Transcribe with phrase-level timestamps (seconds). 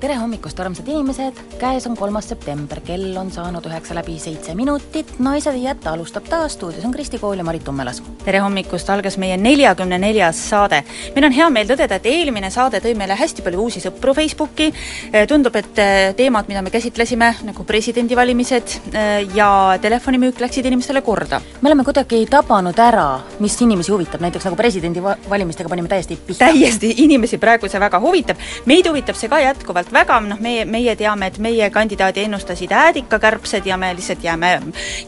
[0.00, 5.10] tere hommikust, armsad inimesed, käes on kolmas september, kell on saanud üheksa läbi seitse minutit,
[5.20, 8.00] Naised ei jäta alustab taas, stuudios on Kristi Kool ja Marit Tummelas.
[8.24, 10.82] tere hommikust, algas meie neljakümne neljas saade.
[11.14, 14.70] meil on hea meel tõdeda, et eelmine saade tõi meile hästi palju uusi sõpru Facebooki,
[15.28, 21.42] tundub, et eh, teemad, mida me käsitlesime, nagu presidendivalimised eh, ja telefonimüük, läksid inimestele korda.
[21.60, 26.46] me oleme kuidagi tabanud ära, mis inimesi huvitab, näiteks nagu presidendivalimistega panime täiesti pihta.
[26.46, 30.64] täiesti, inimesi praegu see väga huvitab, meid huvitab see ka jätkuvalt tegelikult väga, noh, meie,
[30.64, 34.60] meie teame, et meie kandidaadi ennustasid äädikakärbsed ja me lihtsalt jääme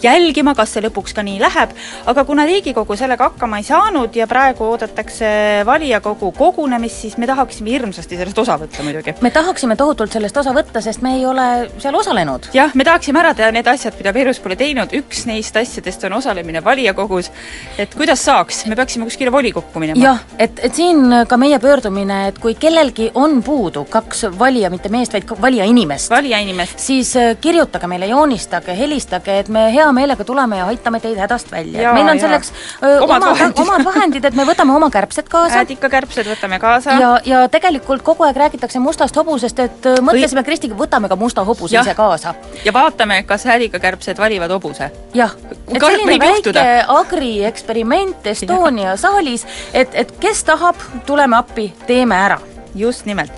[0.02, 1.70] jälgima, kas see lõpuks ka nii läheb,
[2.06, 7.70] aga kuna Riigikogu sellega hakkama ei saanud ja praegu oodatakse valijakogu kogunemist, siis me tahaksime
[7.70, 9.14] hirmsasti sellest osa võtta muidugi.
[9.20, 12.50] me tahaksime tohutult sellest osa võtta, sest me ei ole seal osalenud.
[12.54, 16.04] jah, me tahaksime ära teha need asjad, mida me elus pole teinud, üks neist asjadest
[16.08, 17.30] on osalemine valijakogus,
[17.78, 20.04] et kuidas saaks, me peaksime kuskile volikokku minema.
[20.04, 24.90] jah, et, et siin ka meie pöördumine, et kui kellelgi on puudu kaks valija mitte
[24.92, 26.10] meest, vaid valija inimest.
[26.10, 26.78] valija inimest.
[26.78, 31.52] siis äh, kirjutage meile, joonistage, helistage, et me hea meelega tuleme ja aitame teid hädast
[31.52, 31.92] välja.
[31.92, 32.22] meil on ja.
[32.26, 33.62] selleks öö, äh, omad, omad vahendid.
[33.66, 35.62] omad vahendid, et me võtame oma kärbsed kaasa.
[35.62, 36.96] äädikakärbsed võtame kaasa.
[37.00, 41.44] ja, ja tegelikult kogu aeg räägitakse mustast hobusest, et äh, mõtlesime Kristiga, võtame ka musta
[41.44, 42.34] hobuse ise kaasa.
[42.64, 44.90] ja vaatame, kas äädikakärbsed valivad hobuse.
[45.14, 45.36] jah,
[45.68, 50.76] et selline väike agrieksperiment Estonia saalis, et, et kes tahab,
[51.06, 52.40] tuleme appi, teeme ära.
[52.74, 53.32] just nimelt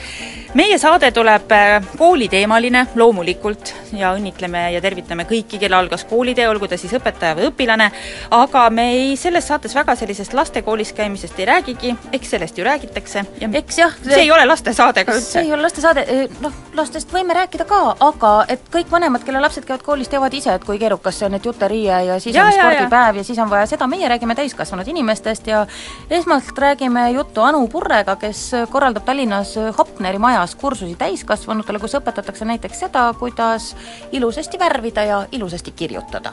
[0.54, 6.68] meie saade tuleb äh, kooliteemaline loomulikult ja õnnitleme ja tervitame kõiki, kelle algas koolitee, olgu
[6.70, 7.88] ta siis õpetaja või õpilane,
[8.34, 13.24] aga me ei, selles saates väga sellisest lastekoolis käimisest ei räägigi, eks sellest ju räägitakse.
[13.40, 15.38] Ja eks jah, see ei ole lastesaade ka üldse.
[15.38, 16.06] see ei ole lastesaade,
[16.44, 20.54] noh, lastest võime rääkida ka, aga et kõik vanemad, kelle lapsed käivad koolis, teavad ise,
[20.54, 23.24] et kui keerukas see on, et juteriie ja siis ja, on spordipäev ja.
[23.24, 25.64] ja siis on vaja seda, meie räägime täiskasvanud inimestest ja
[26.10, 32.44] esmalt räägime juttu Anu Purrega, kes korraldab Tallinnas Hopneri maja majas kursusi täiskasvanutele, kus õpetatakse
[32.44, 33.72] näiteks seda, kuidas
[34.12, 36.32] ilusasti värvida ja ilusasti kirjutada.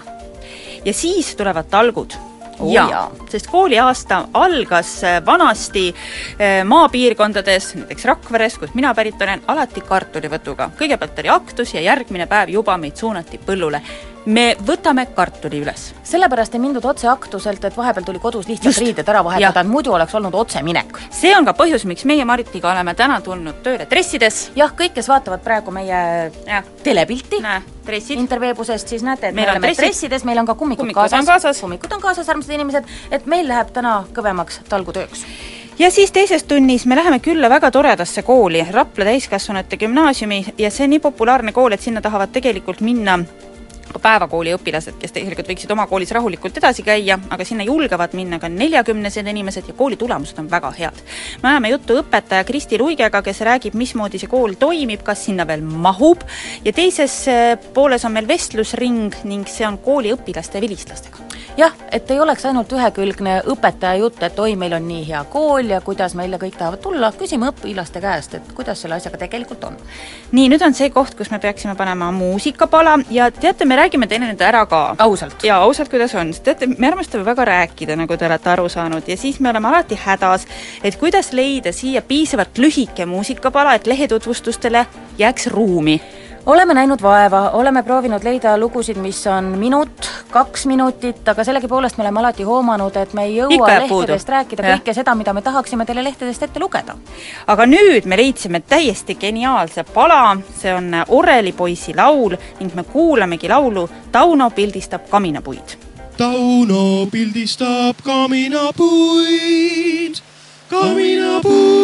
[0.86, 2.12] ja siis tulevad talgud
[2.60, 2.74] oh,.
[2.74, 9.82] jaa, sest kooliaasta algas äh, vanasti äh, maapiirkondades, näiteks Rakveres, kust mina pärit olen, alati
[9.82, 10.72] kartulivõtuga.
[10.80, 13.82] kõigepealt oli aktus ja järgmine päev juba meid suunati põllule
[14.26, 15.92] me võtame kartuli üles.
[16.04, 18.80] sellepärast ei mindud otse aktuselt, et vahepeal tuli kodus lihtsalt Just.
[18.84, 20.98] riided ära vahetada, et muidu oleks olnud otseminek.
[21.10, 24.52] see on ka põhjus, miks meie Maritiga oleme täna tulnud tööle dressides.
[24.56, 26.64] jah, kõik, kes vaatavad praegu meie ja.
[26.84, 27.42] telepilti
[28.10, 29.84] interveebusest, siis näete, et meil me oleme dressid.
[29.84, 33.48] dressides, meil on ka kummikud, kummikud kaasas, kaasas., kummikud on kaasas, armsad inimesed, et meil
[33.48, 35.26] läheb täna kõvemaks talgutööks
[35.80, 40.86] ja siis teises tunnis me läheme külla väga toredasse kooli, Rapla täiskasvanute gümnaasiumi ja see
[40.86, 43.20] on nii populaarne kool, et sinna tahavad tegelikult minna
[44.00, 48.50] päevakooli õpilased, kes tegelikult võiksid oma koolis rahulikult edasi käia, aga sinna julgevad minna ka
[48.52, 51.02] neljakümnesed inimesed ja kooli tulemused on väga head.
[51.44, 55.62] me ajame juttu õpetaja Kristi Luigega, kes räägib, mismoodi see kool toimib, kas sinna veel
[55.62, 56.24] mahub
[56.66, 61.28] ja teises eh, pooles on meil vestlusring ning see on kooli õpilaste ja vilistlastega.
[61.58, 65.74] jah, et ei oleks ainult ühekülgne õpetaja jutt, et oi, meil on nii hea kool
[65.74, 69.78] ja kuidas meile kõik tahavad tulla, küsime õpilaste käest, et kuidas selle asjaga tegelikult on.
[70.32, 74.42] nii, nüüd on see koht, kus me peaksime panema muusikapala ja teate, me räägime nüüd
[74.42, 74.96] ära ka.
[75.00, 75.44] ausalt?
[75.44, 79.08] jaa, ausalt, kuidas on, sest teate, me armastame väga rääkida, nagu te olete aru saanud,
[79.08, 80.48] ja siis me oleme alati hädas,
[80.84, 84.86] et kuidas leida siia piisavalt lühike muusikapala, et lehetutvustustele
[85.18, 86.00] jääks ruumi
[86.46, 92.04] oleme näinud vaeva, oleme proovinud leida lugusid, mis on minut, kaks minutit, aga sellegipoolest me
[92.04, 94.18] oleme alati hoomanud, et me ei jõua lehtedest puudu.
[94.28, 94.78] rääkida ja.
[94.78, 96.96] kõike seda, mida me tahaksime teile lehtedest ette lugeda.
[97.48, 103.50] aga nüüd me leidsime täiesti geniaalse pala, see on Oreli poisi laul ning me kuulamegi
[103.50, 105.78] laulu Tauno pildistab kaminapuid.
[106.18, 108.62] Tauno pildistab kaminapuid,
[110.70, 111.78] kaminapuid.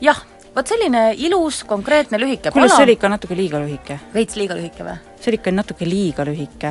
[0.00, 0.25] jah
[0.56, 3.98] vot selline ilus, konkreetne, lühike kuule, see oli ikka natuke liiga lühike.
[4.14, 4.96] veits liiga lühike või?
[5.20, 6.70] see oli ikka natuke liiga lühike.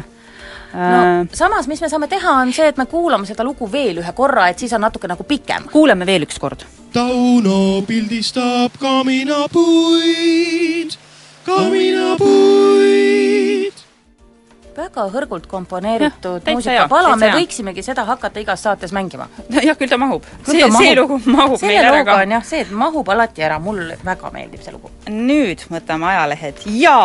[0.74, 1.28] no äh...
[1.38, 4.44] samas, mis me saame teha, on see, et me kuulame seda lugu veel ühe korra,
[4.50, 5.64] et siis on natuke nagu pikem.
[5.72, 6.62] kuulame veel üks kord.
[6.96, 9.70] Tauno pildistab kaminapuid,
[11.46, 13.06] kaminapuid.
[14.76, 19.28] Väga hõrgult komponeeritud muusikapala, me võiksimegi seda hakata igas saates mängima.
[19.50, 20.26] jah, küll ta mahub.
[20.48, 22.20] See, see lugu mahub selle meil ära ka.
[22.26, 24.92] on jah see, et mahub alati ära, mulle väga meeldib see lugu.
[25.10, 26.64] nüüd võtame ajalehed.
[26.82, 27.00] Ja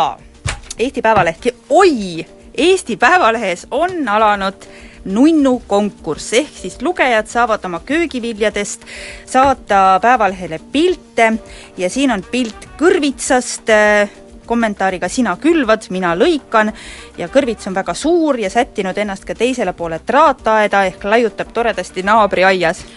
[0.77, 2.25] Eesti Päevaleht oi,
[2.57, 4.67] Eesti Päevalehes on alanud
[5.05, 8.85] nunnu konkurss, ehk siis lugejad saavad oma köögiviljadest
[9.25, 11.33] saata Päevalehele pilte.
[11.77, 14.09] Ja siin on pilt kõrvitsast äh,
[14.51, 16.73] kommentaariga sina külvad, mina lõikan
[17.17, 22.03] ja kõrvits on väga suur ja sättinud ennast ka teisele poole traataeda ehk laiutab toredasti
[22.03, 22.43] naabri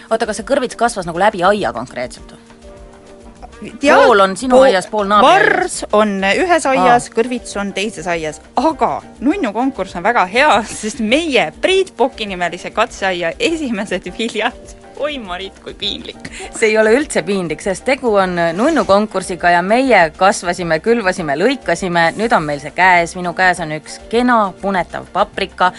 [0.09, 2.35] oota, kas see kõrvits kasvas nagu läbi aia konkreetselt?
[3.81, 5.45] Ja Pool on sinu aias, pool naabri aias.
[5.55, 10.99] Vars on ühes aias, kõrvits on teises aias, aga nunnu konkurss on väga hea, sest
[10.99, 16.29] meie Priit Poki nimelise katseaia esimesed viljad, oi Marit, kui piinlik.
[16.55, 22.11] see ei ole üldse piinlik, sest tegu on nunnu konkursiga ja meie kasvasime, külvasime, lõikasime,
[22.19, 25.71] nüüd on meil see käes, minu käes on üks kena punetav paprika,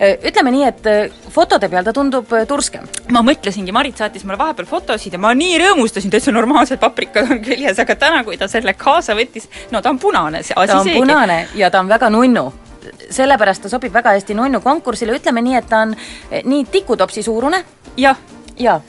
[0.00, 2.88] ütleme nii, et fotode peal ta tundub turskem.
[3.12, 7.40] ma mõtlesingi, Marit saatis mulle vahepeal fotosid ja ma nii rõõmustasin, täitsa normaalsed paprikad on
[7.44, 10.78] küljes, aga täna, kui ta selle kaasa võttis, no ta on punane, see asi ta
[10.80, 11.00] on seegi.
[11.00, 12.52] punane ja ta on väga nunnu.
[13.14, 15.94] Sellepärast ta sobib väga hästi nunnu konkursile, ütleme nii, et ta on
[16.30, 17.62] eh, nii tikutopsi suurune.
[17.96, 18.18] Jah,
[18.58, 18.80] ja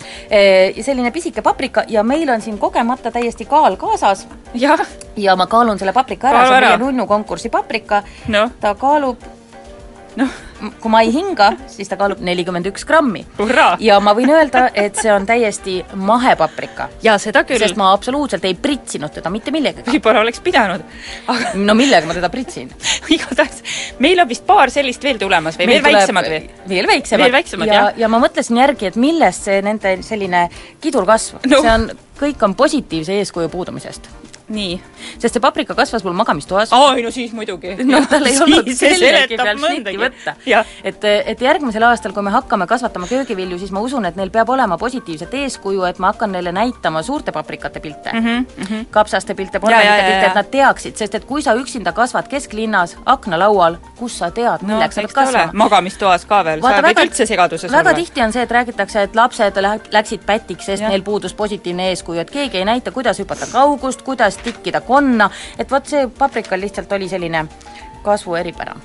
[0.81, 4.27] selline pisike paprika ja meil on siin kogemata täiesti kaal kaasas.
[5.15, 8.03] Ja ma kaalun selle paprika ära, see on meie nunnu konkursi paprika.
[8.27, 9.23] Noh, ta kaalub
[10.15, 10.29] noh,
[10.81, 13.25] kui ma ei hinga, siis ta kaalub nelikümmend üks grammi.
[13.83, 16.89] ja ma võin öelda, et see on täiesti mahepaprika.
[17.03, 17.59] jaa, seda küll.
[17.59, 19.89] sest ma absoluutselt ei pritsinud teda mitte millegagi.
[19.91, 20.85] võib-olla oleks pidanud,
[21.27, 22.71] aga no millega ma teda pritsin?
[23.15, 23.63] igatahes
[23.99, 26.41] meil on vist paar sellist veel tulemas või Meil veel väiksemad või?
[26.69, 28.01] veel väiksemad, Veel väiksemad, ja, jah.
[28.05, 30.47] ja ma mõtlesin järgi, et millest see nende selline
[30.83, 34.09] kidurkasv no., see on, kõik on positiivse eeskuju puudumisest.
[34.49, 34.81] Nii.
[35.19, 37.75] sest see paprika kasvas mul magamistoas oi, no siis muidugi.
[37.91, 40.35] noh, tal ei olnud seletab peal šnitti võtta.
[40.83, 44.49] et, et järgmisel aastal, kui me hakkame kasvatama köögivilju, siis ma usun, et neil peab
[44.49, 48.85] olema positiivset eeskuju, et ma hakkan neile näitama suurte paprikate pilte mm, Mhm, mhm.
[48.91, 50.29] kapsaste pilte, Ja, ja, porgandite ja, pilte, ja.
[50.29, 54.95] et nad teaksid, sest et kui sa üksinda kasvad kesklinnas aknalaual, kus sa tead, milleks
[54.95, 57.97] sa pead kasvama magamistoas ka veel, sa võid üldse segaduses väga olla.
[57.99, 60.89] tihti on see, et räägitakse, et lapsed lä- läksid pätiks, sest Jah.
[60.91, 65.29] neil puudus positiivne eeskuju, et keegi ei näita, kuidas hüpata kaugust, kuidas tikkida konna,
[65.59, 67.45] et vot see paprikal lihtsalt oli selline
[68.03, 68.75] kasvu eripära.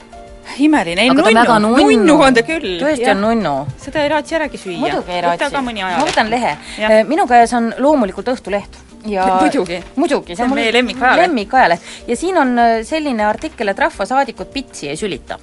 [0.59, 2.15] imeline, ei nunnu, nunnu.
[2.23, 2.81] on ta küll.
[2.83, 3.55] tõesti on nunnu.
[3.79, 4.79] seda ei raatsi äragi süüa.
[4.79, 5.55] muidugi ei raatsi.
[5.55, 6.57] ma võtan lehe.
[6.79, 7.03] Jah.
[7.07, 9.83] minu käes on loomulikult Õhtuleht ja Muidugi.
[9.97, 11.27] muidugi, See on meie lemmikajaleht.
[11.27, 11.81] lemmikajaleht.
[12.07, 15.39] ja siin on äh, selline artikkel, et rahvasaadikud pitsi ei sülita.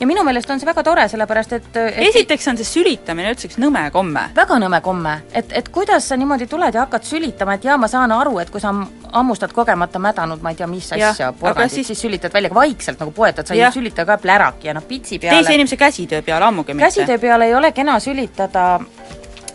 [0.00, 3.48] Ja minu meelest on see väga tore, sellepärast et, et esiteks on see sülitamine üldse
[3.48, 4.28] üks nõme komme.
[4.36, 7.88] väga nõme komme, et, et kuidas sa niimoodi tuled ja hakkad sülitama, et jaa, ma
[7.90, 8.72] saan aru, et kui sa
[9.12, 12.00] hammustad kogemata mädanud, ma ei tea, mis asja, porgandit, siis- siis...
[12.06, 13.72] sülitad välja vaikselt nagu poetad, sa Jah.
[13.72, 16.86] ei sülita ka pläraki ja noh, pitsi peale teise inimese käsitöö peale ammugi mitte.
[16.86, 18.80] käsitöö peale ei ole kena sülitada,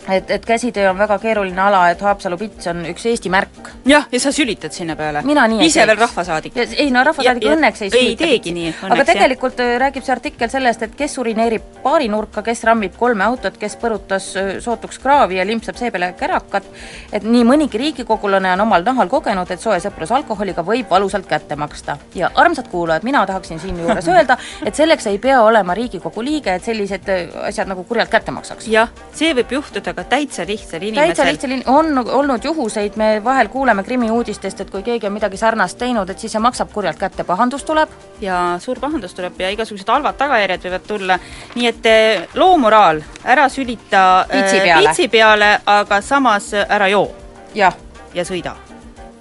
[0.08, 3.70] et, et käsitöö on väga keeruline ala, et Haapsalu pits on üks Eesti märk.
[3.88, 5.22] jah, ja sa sülitad sinna peale.
[5.22, 5.88] mina nii ei ise teeks.
[5.88, 6.56] veel rahvasaadik.
[6.56, 8.52] Ja- ei no rahvasaadik Ja- õnneks ei ei sülita teegi pitsi.
[8.52, 9.14] nii, aga õnneks, jah.
[9.14, 13.76] tegelikult äh, räägib see artikkel sellest, et kes urineerib baarinurka, kes rammib kolme autot, kes
[13.80, 16.64] põrutas äh, sootuks kraavi ja limpsab seepeale kärakat,
[17.12, 21.56] et nii mõnigi riigikogulane on omal nahal kogenud, et soe sõprus alkoholiga võib valusalt kätte
[21.56, 21.96] maksta.
[22.14, 24.36] ja armsad kuulajad, mina tahaksin siinjuures öelda,
[24.66, 28.68] et selleks ei pea olema Riigikogu liige, et sellised äh, asjad nagu kurjalt kätte maksaks.
[28.68, 31.26] jah, see võib juhtuda ka täitsa lihtsal täitsa inimesel.
[31.32, 35.78] lihtsal in-, on olnud juhuseid, me vahel kuuleme krimiuudistest, et kui keegi on midagi sarnast
[35.78, 37.90] teinud, et siis see maksab kurjalt kätte, pahandus tuleb,
[38.20, 41.18] ja suur pahandus tuleb ja igasugused halvad tagajärjed võivad tulla,
[41.54, 44.88] nii et eh, loo moraal, ära sülita eh, Pitsi peale.
[44.88, 47.08] pitsi peale, aga samas ära joo
[47.54, 47.76] jah,
[48.14, 48.56] ja sõida,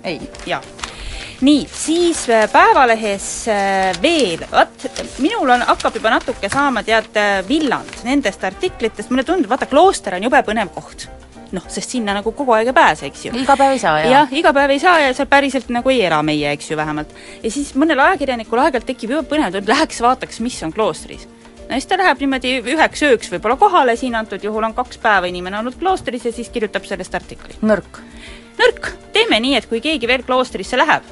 [0.03, 0.19] ei.
[0.45, 0.61] jaa.
[1.43, 4.85] Nii, siis eh, Päevalehes eh, veel, vot
[5.23, 10.17] minul on, hakkab juba natuke saama tead eh, villand nendest artiklitest, mulle tundub, vaata klooster
[10.17, 11.09] on jube põnev koht.
[11.53, 14.11] noh, sest sinna nagu kogu aeg ei pääse, eks ju iga päev ei saa, jaa
[14.13, 17.11] jah, iga päev ei saa ja seal päriselt nagu ei ela meie, eks ju, vähemalt.
[17.43, 21.27] ja siis mõnel ajakirjanikul aeg-ajalt tekib juba põnev, et läheks vaataks, mis on kloostris.
[21.67, 25.29] no siis ta läheb niimoodi üheks ööks võib-olla kohale, siin antud juhul on kaks päeva
[25.29, 27.59] inimene olnud kloostris ja siis kirjutab sellest artikli.
[27.61, 28.01] nõrk.
[28.63, 31.05] nõrk, teeme nii, et kui keegi veel kloostrisse läheb,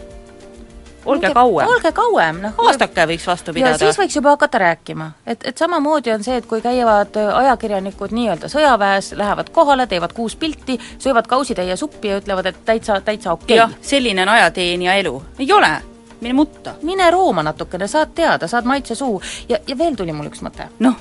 [1.06, 2.58] olge kauem, olge kauem, noh.
[2.68, 3.78] aastake võiks vastu pidada.
[3.82, 8.14] siis võiks juba hakata rääkima, et, et samamoodi on see, et kui käivad äh, ajakirjanikud
[8.16, 13.34] nii-öelda sõjaväes, lähevad kohale, teevad kuus pilti, söövad kausitäie suppi ja ütlevad, et täitsa, täitsa
[13.38, 15.16] okei jah okay., selline on ajateenija elu.
[15.40, 15.72] ei ole,
[16.22, 16.76] mine mutta.
[16.82, 20.70] mine rooma natukene, saad teada, saad maitse suu ja, ja veel tuli mul üks mõte.
[20.80, 21.00] noh,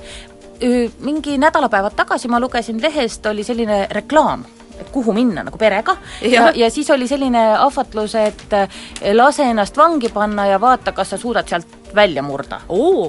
[1.01, 4.45] mingi nädalapäevad tagasi ma lugesin lehest, oli selline reklaam
[4.81, 8.81] et kuhu minna nagu perega ja, ja, ja siis oli selline ahvatlus, et eh,
[9.15, 12.61] lase ennast vangi panna ja vaata, kas sa suudad sealt välja murda.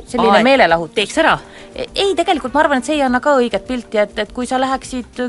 [0.08, 0.96] selline meelelahutus.
[0.96, 1.38] teeks ära.
[1.76, 4.60] ei, tegelikult ma arvan, et see ei anna ka õiget pilti, et, et kui sa
[4.62, 5.24] läheksid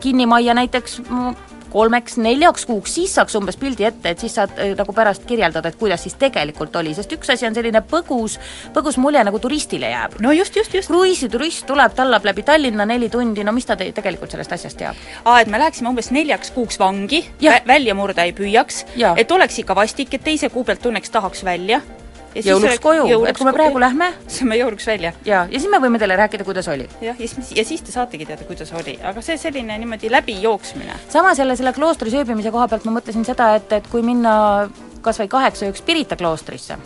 [0.00, 4.94] kinnimajja näiteks mm, kolmeks-neljaks kuuks, siis saaks umbes pildi ette, et siis saad äh, nagu
[4.96, 8.38] pärast kirjeldada, et kuidas siis tegelikult oli, sest üks asi on selline põgus,
[8.74, 10.18] põgus mulje, nagu turistile jääb.
[10.24, 10.92] no just, just, just.
[10.92, 15.06] kruiisiturist tuleb, tallab läbi Tallinna neli tundi, no mis ta te tegelikult sellest asjast teab?
[15.24, 17.24] aa, et me läheksime umbes neljaks kuuks vangi,
[17.66, 18.84] välja murda ei püüaks,
[19.16, 21.82] et oleks ikka vastik, et teise kuu pealt tunneks tahaks välja.
[22.46, 25.12] Jõuluks koju, et kui me praegu lähme saame jõuluks välja.
[25.24, 26.88] ja, ja siis me võime teile rääkida, kuidas oli.
[27.04, 31.00] jah, ja siis, ja siis te saategi teada, kuidas oli, aga see selline niimoodi läbijooksmine.
[31.08, 34.68] samas jälle selle kloostri sööbimise koha pealt ma mõtlesin seda, et, et kui minna
[35.02, 36.78] kas või kaheks ööks Pirita kloostrisse,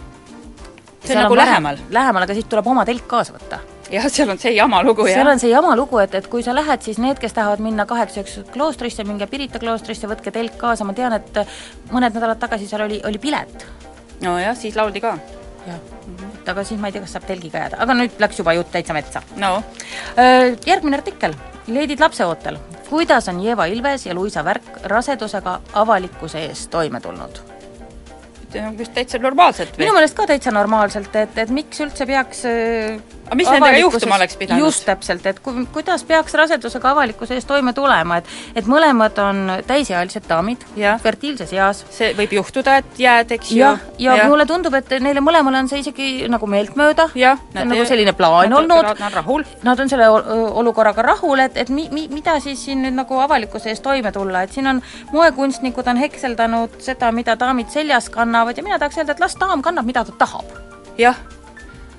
[1.02, 1.84] see on nagu lähemal.
[1.90, 3.60] lähemal, aga siis tuleb oma telk kaasa võtta
[3.92, 5.20] jah, seal on see jama lugu, jah.
[5.20, 7.86] seal on see jama lugu, et, et kui sa lähed, siis need, kes tahavad minna
[7.88, 11.42] kaheks ööks kloostrisse, minge Pirita kloostrisse, võtke telk kaasa, ma tean, et
[11.92, 13.66] mõned nädalad tagasi seal oli, oli pilet.
[14.24, 15.16] nojah, siis lauldi ka.
[15.66, 15.78] Jah,
[16.40, 18.72] et aga siis ma ei tea, kas saab telgiga jääda, aga nüüd läks juba jutt
[18.74, 19.22] täitsa metsa.
[19.36, 19.54] no
[20.66, 22.58] Järgmine artikkel, leidid lapseootel.
[22.90, 27.51] kuidas on Jeva Ilves ja Luisa Värk rasedusega avalikkuse ees toime tulnud?
[28.60, 29.86] On vist täitsa normaalselt või?
[29.86, 32.44] minu meelest ka täitsa normaalselt, et, et miks üldse peaks
[33.32, 34.64] aga mis nendega juhtuma oleks pidanud?
[34.66, 39.40] just täpselt, et ku, kuidas peaks rasedusega avalikkuse ees toime tulema, et et mõlemad on
[39.66, 40.64] täisealised daamid,
[41.02, 41.84] fertiilses eas.
[41.90, 43.62] see võib juhtuda, et jääd, eks ju.
[43.62, 47.08] jah, ja, ja mulle tundub, et neile mõlemale on see isegi nagu meeltmööda,
[47.56, 48.90] nagu selline plaan nad- olnud.
[48.90, 49.44] nad on rahul.
[49.62, 50.28] Nad on selle ol-
[50.62, 54.42] olukorraga rahul, et, et mi, mi, mida siis siin nüüd nagu avalikkuse ees toime tulla,
[54.42, 54.82] et siin on
[55.12, 59.62] moekunstnikud on hekseldanud seda, mida daamid seljas kannavad ja mina tahaks öelda, et las daam
[59.62, 60.50] kannab, mida ta tahab.
[60.98, 61.16] Jah,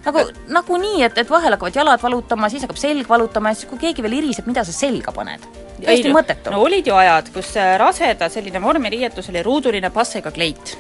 [0.06, 0.24] nagu,
[0.54, 3.82] nagu nii, et, et vahel hakkavad jalad valutama, siis hakkab selg valutama ja siis, kui
[3.82, 5.46] keegi veel iriseb, mida sa selga paned?
[5.84, 6.52] täiesti mõttetu.
[6.54, 10.78] No olid ju ajad, kus äh, raseda selline vormiriietus oli ruuduline passega kleit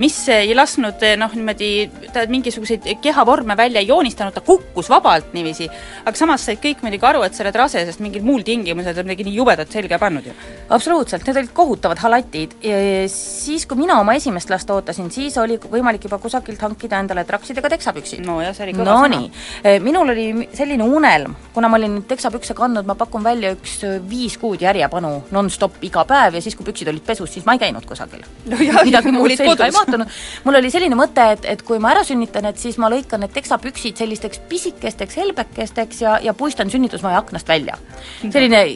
[0.00, 1.70] mis ei lasknud eh, noh, niimoodi
[2.14, 5.68] ta mingisuguseid kehavorme välja ei joonistanud, ta kukkus vabalt niiviisi,
[6.04, 9.04] aga samas said kõik muidugi aru, et sa oled rase, sest mingil muul tingimusel sa
[9.04, 10.34] midagi nii jubedat selga pannud ju.
[10.72, 12.78] absoluutselt, need olid kohutavad halatid ja
[13.12, 17.70] siis, kui mina oma esimest last ootasin, siis oli võimalik juba kusagilt hankida endale traksidega
[17.76, 18.24] teksapüksid.
[18.26, 19.20] no ja see oli kõva no sõna.
[19.20, 23.78] nii, minul oli selline unelm, kuna ma olin neid teksapükse kandnud, ma pakun välja üks
[24.08, 27.64] viis kuud järjepanu nonstop iga päev ja siis, kui püksid olid pesus, siis ma ei
[27.66, 29.74] käinud kusagil No jah, midagi muud selga kodus.
[29.74, 30.18] ei mahtunud.
[30.44, 33.34] mul oli selline mõte, et, et kui ma ära sünnitan, et siis ma lõikan need
[33.36, 37.78] teksapüksid sellisteks pisikesteks helbekesteks ja, ja puistan sünnitusmaja aknast välja.
[38.22, 38.66] selline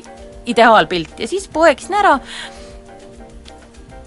[0.51, 2.19] ideaalpilt ja siis poekisin ära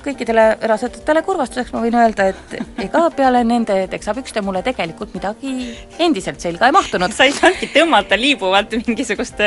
[0.04, 5.72] kõikidele rasedatele kurvastuseks ma võin öelda, et ega peale nende teksapükste mulle tegelikult midagi
[6.04, 7.14] endiselt selga ei mahtunud.
[7.16, 9.40] sa ei saanudki tõmmata liibuvalt mingisugust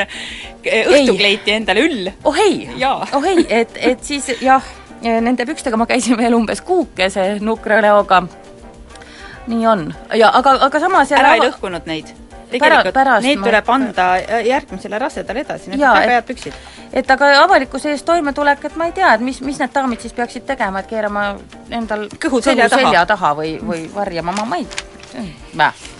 [0.64, 2.11] õhtukleiti endale üll.
[2.25, 4.64] oh ei, oh ei, et, et siis jah,
[5.03, 8.23] nende pükstega ma käisin veel umbes kuukese nukra näoga.
[9.47, 12.15] nii on ja aga, aga samas ära ei jälle lõhkunud neid.
[12.50, 14.07] Tegelikult pärast neid tuleb anda
[14.47, 16.59] järgmisele rasedale edasi, need on väga head püksid.
[16.93, 20.15] et aga avalikkuse ees toimetulek, et ma ei tea, et mis, mis need daamid siis
[20.15, 21.25] peaksid tegema, et keerama
[21.71, 22.83] endal Kõhu selja taha.
[22.83, 24.67] selja taha või, või varjama, ma, ma ei.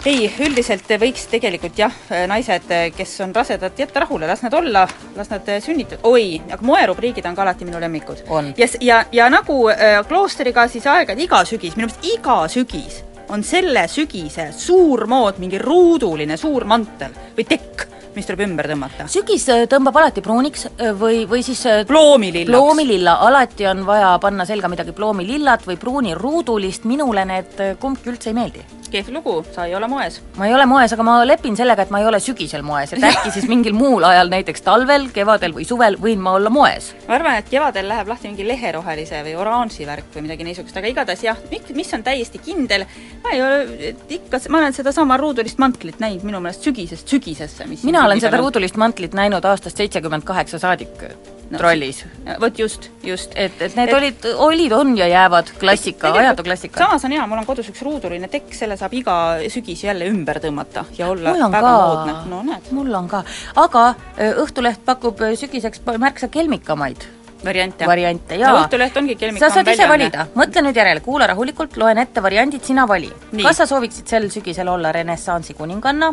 [0.07, 1.95] Ei, üldiselt võiks tegelikult jah,
[2.29, 7.27] naised, kes on rasedad, jätta rahule, las nad olla, las nad sünnitavad, oi, aga moerubriigid
[7.27, 8.25] on ka alati minu lemmikud.
[8.61, 13.43] Ja, ja, ja nagu äh, kloostriga siis aeg-ajalt iga sügis, minu meelest iga sügis on
[13.43, 19.07] selle sügise suur mood, mingi ruuduline suur mantel või tekk, mis tuleb ümber tõmmata.
[19.13, 22.53] sügis äh, tõmbab alati pruuniks äh, või, või siis äh, ploomilillaks.
[22.53, 28.39] ploomililla, alati on vaja panna selga midagi ploomilillat või pruuniruudulist, minule need kumbki üldse ei
[28.39, 28.65] meeldi.
[28.87, 30.21] kehv lugu, sa ei ole moes.
[30.39, 33.05] ma ei ole moes, aga ma lepin sellega, et ma ei ole sügisel moes, et
[33.05, 36.95] äkki siis mingil muul ajal, näiteks talvel, kevadel või suvel võin ma olla moes.
[37.09, 40.93] ma arvan, et kevadel läheb lahti mingi leherohelise või oranži värk või midagi niisugust, aga
[40.95, 41.45] igatahes jah,
[41.75, 42.87] mis on täiesti kindel,
[43.25, 47.85] ma ei ole, ikka, ma olen sedasama ruudulist mantlit näinud minu meelest sügisest sügisesse, mis
[47.85, 51.09] mina olen seda ruudulist mantlit näinud aastast seitsekümmend kaheksa saadik
[51.51, 52.01] No, trollis.
[52.41, 53.31] vot just, just.
[53.39, 56.81] et, et need et, olid, olid, on ja jäävad klassika, ajatu klassika.
[56.83, 59.15] samas on hea, mul on kodus üks ruuduline tekk, selle saab iga
[59.53, 62.17] sügis jälle ümber tõmmata ja olla väga ka moodne.
[62.33, 62.73] no näed.
[62.75, 63.23] mul on ka,
[63.63, 63.87] aga
[64.19, 67.07] öö, Õhtuleht pakub öö, sügiseks märksa kelmikamaid
[67.47, 67.87] variante.
[67.87, 71.79] variante jaa no Õhtuleht ongi kelmikam sa saad ise valida, mõtle nüüd järele, kuula rahulikult,
[71.79, 73.13] loen ette variandid, sina vali.
[73.39, 76.11] Kas sa sooviksid sel sügisel olla renessansi kuninganna,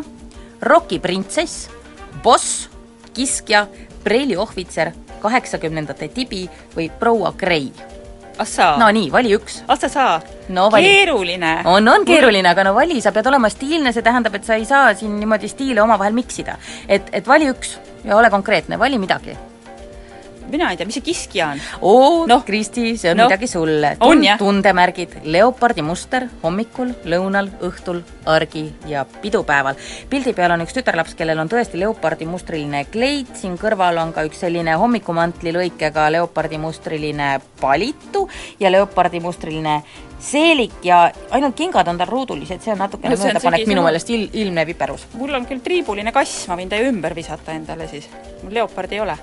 [0.62, 1.66] rokiprintsess,
[2.24, 2.68] boss,
[3.14, 3.66] kiskja,
[4.04, 7.70] preiliohvitser, kaheksakümnendate tibi või proua Grey?
[8.38, 9.60] ahsaa no nii, vali üks.
[9.68, 10.88] ahsa saa no vali.
[10.88, 11.54] keeruline.
[11.70, 14.66] on, on keeruline, aga no vali, sa pead olema stiilne, see tähendab, et sa ei
[14.68, 16.56] saa siin niimoodi stiile omavahel miksida.
[16.88, 19.36] et, et vali üks ja ole konkreetne, vali midagi.
[20.50, 21.62] Mina ei tea, mis see kiskja on?
[21.80, 22.40] oo no.
[22.46, 23.28] Kristi, see on no.
[23.28, 23.96] midagi sulle.
[24.00, 24.38] on jah?
[24.38, 29.78] tundemärgid, leopardi muster hommikul, lõunal, õhtul, argi ja pidupäeval.
[30.10, 34.26] pildi peal on üks tütarlaps, kellel on tõesti leopardi mustriline kleit, siin kõrval on ka
[34.28, 38.26] üks selline hommikumantli lõikega leopardi mustriline palitu
[38.60, 39.80] ja leopardi mustriline
[40.24, 41.04] seelik ja
[41.36, 45.08] ainult kingad on tal ruudulised, see on natukene no, möödapanek minu meelest il-, ilmne viperus.
[45.20, 48.08] mul on küll triibuline kass, ma võin ta ju ümber visata endale siis.
[48.42, 49.18] mul leopardi ei ole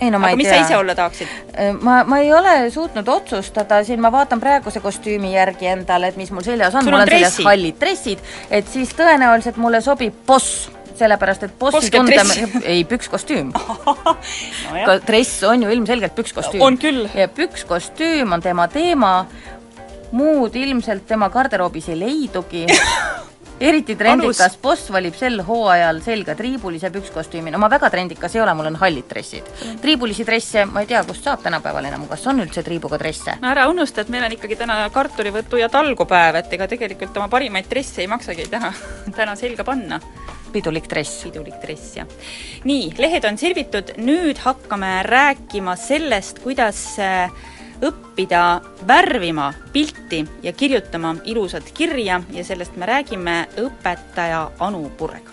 [0.00, 0.58] ei no ma aga ei mis tea.
[0.58, 1.34] sa ise olla tahaksid?
[1.54, 6.20] Äh, ma, ma ei ole suutnud otsustada, siin ma vaatan praeguse kostüümi järgi endale, et
[6.20, 10.68] mis mul seljas on, mul on seljas hallid dressid, et siis tõenäoliselt mulle sobib boss
[10.98, 12.20] sellepärast, et bossi tunde,
[12.72, 14.98] ei, pükskostüüm no.
[15.06, 16.62] dress on ju ilmselgelt pükskostüüm.
[16.62, 17.08] on küll.
[17.14, 19.26] ja pükskostüüm on tema teema,
[20.14, 22.66] muud ilmselt tema garderoobis ei leidugi
[23.60, 28.54] eriti trendikas boss valib sel hooajal selga triibulise pükskostüümi, no ma väga trendikas ei ole,
[28.54, 29.48] mul on hallid dressid.
[29.82, 33.38] triibulisi dresse ma ei tea, kust saab tänapäeval enam, kas on üldse triibuga dresse?
[33.42, 37.28] no ära unusta, et meil on ikkagi täna kartulivõtu ja talgupäev, et ega tegelikult oma
[37.32, 38.72] parimaid dresse ei maksagi täna,
[39.18, 40.00] täna selga panna
[40.54, 41.24] pidulik dress.
[41.26, 42.06] pidulik dress, jah.
[42.64, 47.30] nii, lehed on sirvitud, nüüd hakkame rääkima sellest, kuidas äh,
[47.84, 55.30] õppida värvima pilti ja kirjutama ilusat kirja ja sellest me räägime õpetaja Anu Purrega.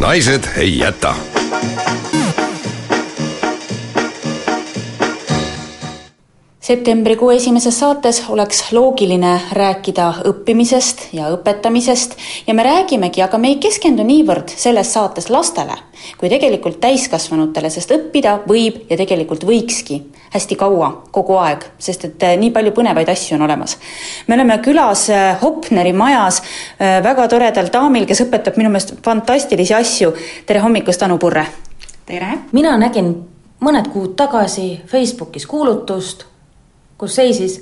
[0.00, 1.14] naised ei jäta
[6.64, 12.16] septembrikuu esimeses saates oleks loogiline rääkida õppimisest ja õpetamisest
[12.46, 15.76] ja me räägimegi, aga me ei keskendu niivõrd selles saates lastele,
[16.16, 20.00] kui tegelikult täiskasvanutele, sest õppida võib ja tegelikult võikski
[20.32, 23.76] hästi kaua, kogu aeg, sest et eh, nii palju põnevaid asju on olemas.
[24.26, 29.76] me oleme külas eh, Hopneri majas eh, väga toredal daamil, kes õpetab minu meelest fantastilisi
[29.76, 30.14] asju.
[30.46, 31.44] tere hommikust, Anu Purre!
[32.06, 32.38] tere!
[32.52, 33.18] mina nägin
[33.60, 36.32] mõned kuud tagasi Facebookis kuulutust
[36.98, 37.60] kus seisis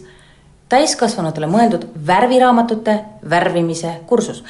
[0.72, 2.98] täiskasvanutele mõeldud värviraamatute
[3.30, 4.44] värvimise kursus.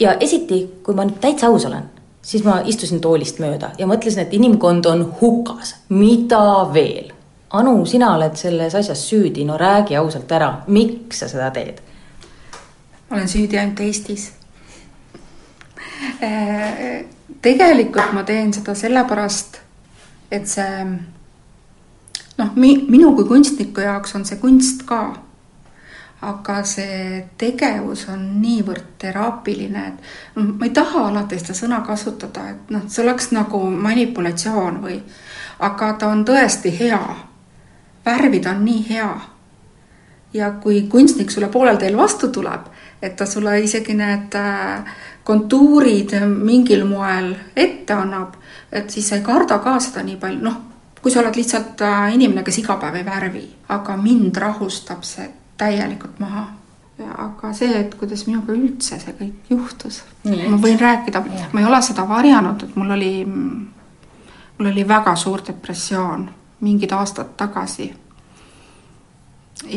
[0.00, 1.88] ja esiti, kui ma nüüd täitsa aus olen,
[2.22, 7.12] siis ma istusin toolist mööda ja mõtlesin, et inimkond on hukas, mida veel?
[7.50, 11.80] Anu, sina oled selles asjas süüdi, no räägi ausalt ära, miks sa seda teed?
[13.08, 14.32] ma olen süüdi ainult Eestis.
[16.22, 17.04] Äh,
[17.42, 19.56] tegelikult ma teen seda sellepärast,
[20.30, 20.84] et see
[22.38, 25.02] noh, mi-, minu kui kunstniku jaoks on see kunst ka.
[26.18, 32.72] aga see tegevus on niivõrd teraapiline, et ma ei taha alati seda sõna kasutada, et
[32.74, 34.96] noh, see oleks nagu manipulatsioon või,
[35.62, 37.02] aga ta on tõesti hea.
[38.04, 39.12] värvida on nii hea.
[40.34, 42.66] ja kui kunstnik sulle poolel teel vastu tuleb,
[43.02, 44.84] et ta sulle isegi need äh,
[45.24, 48.34] kontuurid mingil moel ette annab,
[48.72, 50.67] et siis sa ei karda ka seda nii palju, noh
[51.02, 55.28] kui sa oled lihtsalt äh, inimene, kes iga päev ei värvi, aga mind rahustab see
[55.58, 56.46] täielikult maha.
[56.98, 61.20] aga see, et kuidas minuga üldse see kõik juhtus, ma võin rääkida,
[61.52, 63.12] ma ei ole seda varjanud, et mul oli,
[64.58, 66.24] mul oli väga suur depressioon
[66.66, 67.92] mingid aastad tagasi.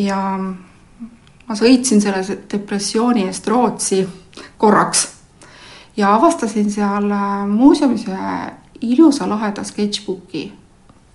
[0.01, 0.17] ja
[1.47, 4.01] ma sõitsin selle depressiooni eest Rootsi
[4.57, 5.07] korraks
[5.97, 8.33] ja avastasin seal äh, muuseumis ühe
[8.81, 10.47] ilusa laheda sketšbuki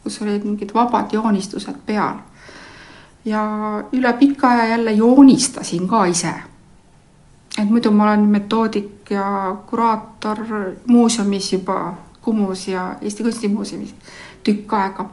[0.06, 2.22] kus olid mingid vabad joonistused peal.
[3.24, 3.42] ja
[3.92, 6.34] üle pika aja jälle joonistasin ka ise.
[7.58, 10.38] et muidu ma olen metoodik ja kuraator
[10.86, 13.94] muuseumis juba Kumus ja Eesti Kunstimuuseumis
[14.44, 15.10] tükk aega.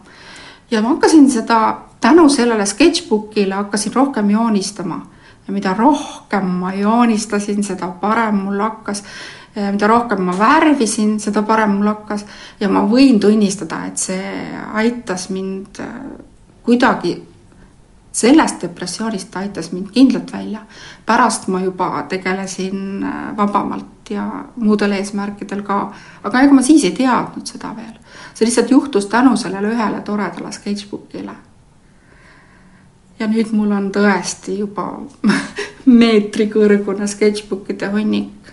[0.71, 5.01] ja ma hakkasin seda tänu sellele sketšbookile hakkasin rohkem joonistama
[5.47, 9.03] ja mida rohkem ma joonistasin, seda parem mul hakkas
[9.55, 12.25] mida rohkem ma värvisin, seda parem mul hakkas
[12.59, 14.33] ja ma võin tunnistada, et see
[14.73, 15.93] aitas mind äh,
[16.65, 17.13] kuidagi,
[18.13, 20.65] sellest depressioonist aitas mind kindlalt välja.
[21.05, 26.91] pärast ma juba tegelesin äh, vabamalt ja muudel eesmärkidel ka, aga ega ma siis ei
[26.91, 27.97] teadnud seda veel.
[28.33, 31.35] see lihtsalt juhtus tänu sellele ühele toredale sketšbookile
[33.19, 34.87] ja nüüd mul on tõesti juba
[36.01, 38.52] meetrikõrgune sketšbookide hunnik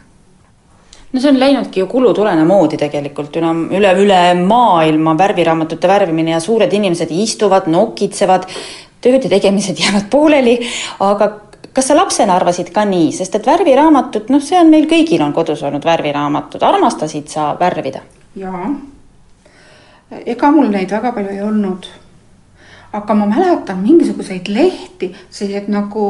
[1.12, 6.40] no see on läinudki ju kulutulena moodi tegelikult üle, üle, üle maailma värviraamatute värvimine ja
[6.40, 8.46] suured inimesed istuvad, nokitsevad,
[9.02, 10.58] tööd ja tegemised jäävad pooleli,
[11.06, 11.32] aga
[11.72, 15.34] kas sa lapsena arvasid ka nii, sest et värviraamatud, noh, see on meil kõigil on
[15.34, 18.02] kodus olnud värviraamatud, armastasid sa värvida?
[18.38, 18.70] jaa,
[20.26, 21.88] ega mul neid väga palju ei olnud.
[22.92, 26.06] aga ma mäletan mingisuguseid lehti, selliseid nagu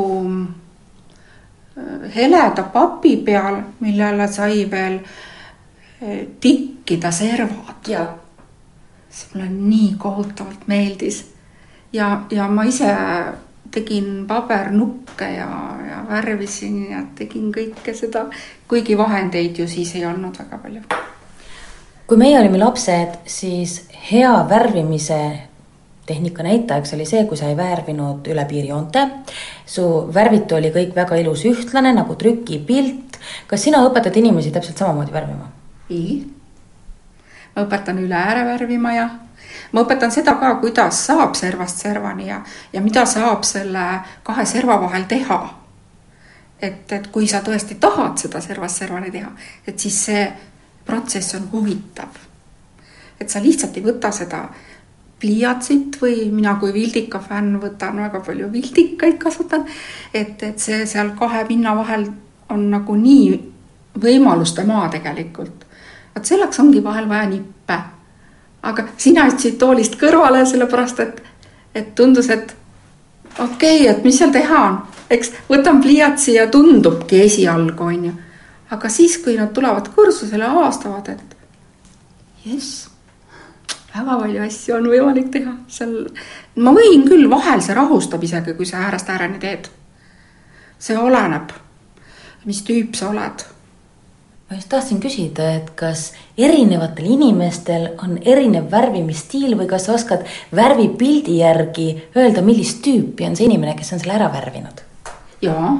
[2.15, 5.01] heleda papi peal, millele sai veel
[6.03, 7.91] eh, tikkida servad.
[9.11, 11.25] see mulle nii kohutavalt meeldis.
[11.93, 12.95] ja, ja ma ise
[13.71, 18.27] tegin pabernukke ja, ja värvisin ja tegin kõike seda,
[18.69, 20.83] kuigi vahendeid ju siis ei olnud väga palju.
[22.07, 25.50] kui meie olime lapsed, siis hea värvimise
[26.07, 29.07] tehnika näitajaks oli see, kui sa ei värvinud üle piirjoonte.
[29.67, 29.85] su
[30.15, 33.19] värvitu oli kõik väga ilus ühtlane nagu trükipilt.
[33.47, 35.51] kas sina õpetad inimesi täpselt samamoodi värvima?
[35.91, 36.27] ei.
[37.57, 39.09] ma õpetan üle ääre värvima ja
[39.73, 43.87] ma õpetan seda ka, kuidas saab servast servani ja, ja mida saab selle
[44.23, 45.41] kahe serva vahel teha.
[46.63, 49.31] et, et kui sa tõesti tahad seda servast servani teha,
[49.67, 50.27] et siis see
[50.85, 52.19] protsess on huvitav.
[53.21, 54.49] et sa lihtsalt ei võta seda
[55.21, 59.67] pliiatsit või mina kui Vildika fänn võtan väga palju vildikaid, kasutan.
[60.15, 62.07] et, et see seal kahe pinna vahel
[62.51, 63.33] on nagu nii
[64.01, 65.67] võimaluste maa tegelikult.
[66.15, 67.79] vot selleks ongi vahel vaja nippe.
[68.63, 71.23] aga sina jätsid toolist kõrvale, sellepärast et,
[71.75, 72.57] et tundus, et
[73.39, 74.79] okei okay,, et mis seal teha on,
[75.11, 78.15] eks võtan pliiatsi ja tundubki esialgu, on ju.
[78.71, 81.37] aga siis, kui nad tulevad kursusele, avastavad, et
[82.45, 82.90] jess
[83.95, 85.95] väga palju asju on võimalik teha seal.
[86.57, 89.71] ma võin küll, vahel see rahustab isegi, kui sa äärest ääreni teed.
[90.79, 91.53] see oleneb,
[92.45, 93.45] mis tüüp sa oled.
[94.49, 100.27] ma just tahtsin küsida, et kas erinevatel inimestel on erinev värvimisstiil või kas sa oskad
[100.57, 104.87] värvipildi järgi öelda, millist tüüpi on see inimene, kes on selle ära värvinud?
[105.43, 105.79] jaa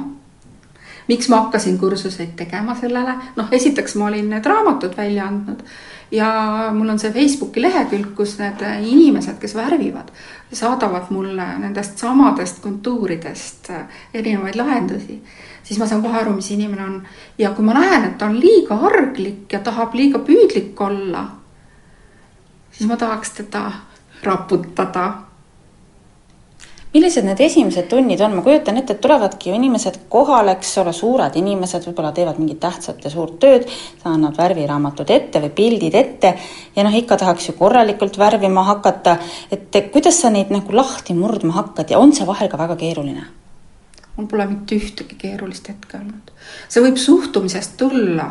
[1.07, 5.63] miks ma hakkasin kursuseid tegema sellele, noh, esiteks ma olin need raamatud välja andnud
[6.11, 10.11] ja mul on see Facebooki lehekülg, kus need inimesed, kes värvivad,
[10.53, 15.21] saadavad mulle nendest samadest kontuuridest äh, erinevaid lahendusi,
[15.63, 17.01] siis ma saan kohe aru, mis inimene on.
[17.37, 21.25] ja kui ma näen, et ta on liiga arglik ja tahab liiga püüdlik olla,
[22.71, 23.71] siis ma tahaks teda
[24.23, 25.30] raputada
[26.93, 30.93] millised need esimesed tunnid on, ma kujutan ette, et tulevadki ju inimesed kohale, eks ole,
[30.95, 33.67] suured inimesed võib-olla teevad mingit tähtsat ja suurt tööd,
[34.07, 36.33] annad värviraamatud ette või pildid ette
[36.75, 39.17] ja noh, ikka tahaks ju korralikult värvima hakata,
[39.51, 43.27] et kuidas sa neid nagu lahti murdma hakkad ja on see vahel ka väga keeruline?
[44.17, 46.31] mul pole mitte ühtegi keerulist hetke olnud.
[46.67, 48.27] see võib suhtumisest tulla,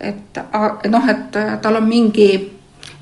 [0.00, 0.40] et
[0.88, 2.32] noh, et tal on mingi,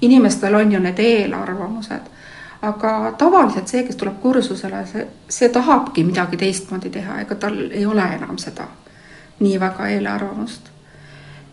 [0.03, 2.18] inimestel on ju need eelarvamused
[2.63, 7.87] aga tavaliselt see, kes tuleb kursusele, see, see tahabki midagi teistmoodi teha, ega tal ei
[7.87, 8.67] ole enam seda
[9.41, 10.71] nii väga eelarvamust.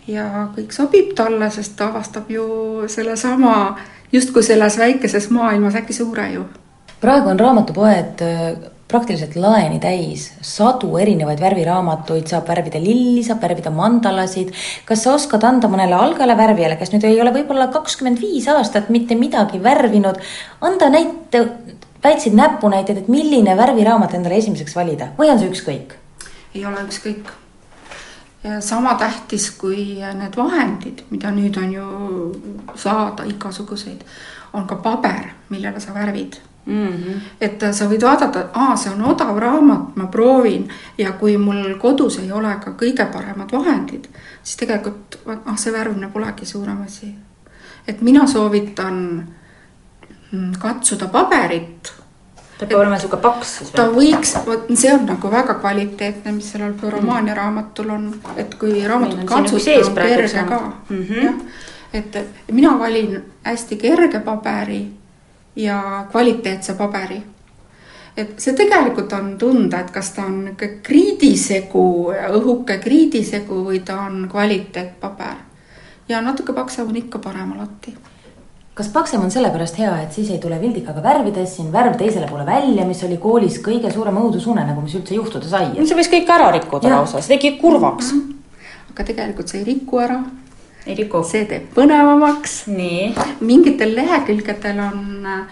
[0.07, 2.45] ja kõik sobib talle, sest ta avastab ju
[2.87, 3.77] sellesama
[4.11, 6.45] justkui selles väikeses maailmas äkki suure ju.
[7.01, 8.21] praegu on raamatupoed
[8.87, 14.53] praktiliselt laeni täis, sadu erinevaid värviraamatuid, saab värvida lilli, saab värvida mandalasid.
[14.85, 18.89] kas sa oskad anda mõnele algale värvijale, kes nüüd ei ole võib-olla kakskümmend viis aastat
[18.93, 20.21] mitte midagi värvinud,
[20.61, 21.47] anda näite,
[22.03, 25.97] väikseid näpunäiteid, et milline värviraamat endale esimeseks valida või on see ükskõik?
[26.55, 27.33] ei ole ükskõik.
[28.61, 31.87] sama tähtis kui need vahendid, mida nüüd on ju
[32.77, 34.05] saada igasuguseid,
[34.53, 37.19] on ka paber, millele sa värvid Mm -hmm.
[37.41, 41.75] et sa võid vaadata, et aa, see on odav raamat, ma proovin ja kui mul
[41.77, 44.07] kodus ei ole ka kõige paremad vahendid,
[44.43, 47.15] siis tegelikult ah, see värvimine polegi suurem asi.
[47.87, 49.27] et mina soovitan
[50.31, 51.93] mm, katsuda paberit.
[52.57, 56.51] ta peab olema niisugune paks siis ta võiks, vot see on nagu väga kvaliteetne, mis
[56.51, 57.37] sellel Romaania mm.
[57.37, 61.03] raamatul on, et kui raamatut katsutada on kerge ka mm.
[61.03, 61.23] -hmm.
[61.23, 61.33] jah,
[61.93, 62.17] et
[62.51, 65.04] mina valin hästi kerge paberi
[65.55, 67.23] ja kvaliteetse paberi.
[68.17, 71.85] et see tegelikult on tunda, et kas ta on niisugune kriidisegu,
[72.37, 75.35] õhuke kriidisegu või ta on kvaliteetpaber.
[76.09, 77.95] ja natuke paksem on ikka parem alati
[78.75, 82.45] kas paksem on sellepärast hea, et siis ei tule vildikaga värvides siin värv teisele poole
[82.45, 85.69] välja, mis oli koolis kõige suurem õudusunenägu, mis üldse juhtuda sai?
[85.79, 88.21] see võis kõik ära rikkuda lausa, see tegi kurvaks mm.
[88.21, 88.89] -hmm.
[88.93, 90.19] aga tegelikult see ei riku ära
[90.85, 91.23] ei riku.
[91.23, 92.63] see teeb põnevamaks.
[93.41, 95.45] mingitel lehekülgedel on äh,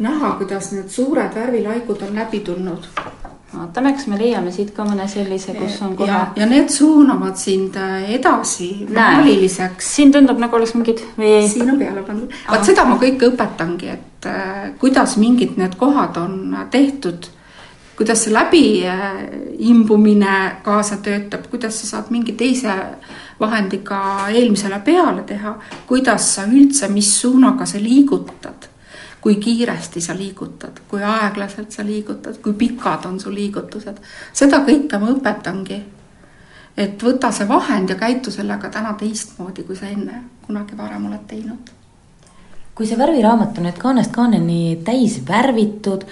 [0.00, 2.86] näha, kuidas need suured värvilaigud on läbi tulnud.
[3.50, 6.20] vaatame, kas me leiame siit ka mõne sellise, kus on kohe.
[6.36, 9.94] ja need suunavad sind äh, edasi maaliliseks.
[9.96, 11.48] siin tundub nagu oleks mingid või.
[11.48, 12.38] siin on peale pandud.
[12.50, 17.28] vot seda ma kõike õpetangi, et äh, kuidas mingid need kohad on tehtud
[18.00, 22.72] kuidas see läbiimbumine kaasa töötab, kuidas sa saad mingi teise
[23.40, 28.68] vahendiga eelmisele peale teha, kuidas sa üldse, mis suunaga sa liigutad,
[29.20, 33.96] kui kiiresti sa liigutad, kui aeglaselt sa liigutad, kui pikad on su liigutused.
[34.32, 35.82] seda kõike ma õpetangi.
[36.76, 41.26] et võta see vahend ja käitu sellega täna teistmoodi, kui sa enne kunagi varem oled
[41.28, 41.80] teinud
[42.80, 46.06] kui see värviraamat on nüüd kaanest kaaneni täis värvitud,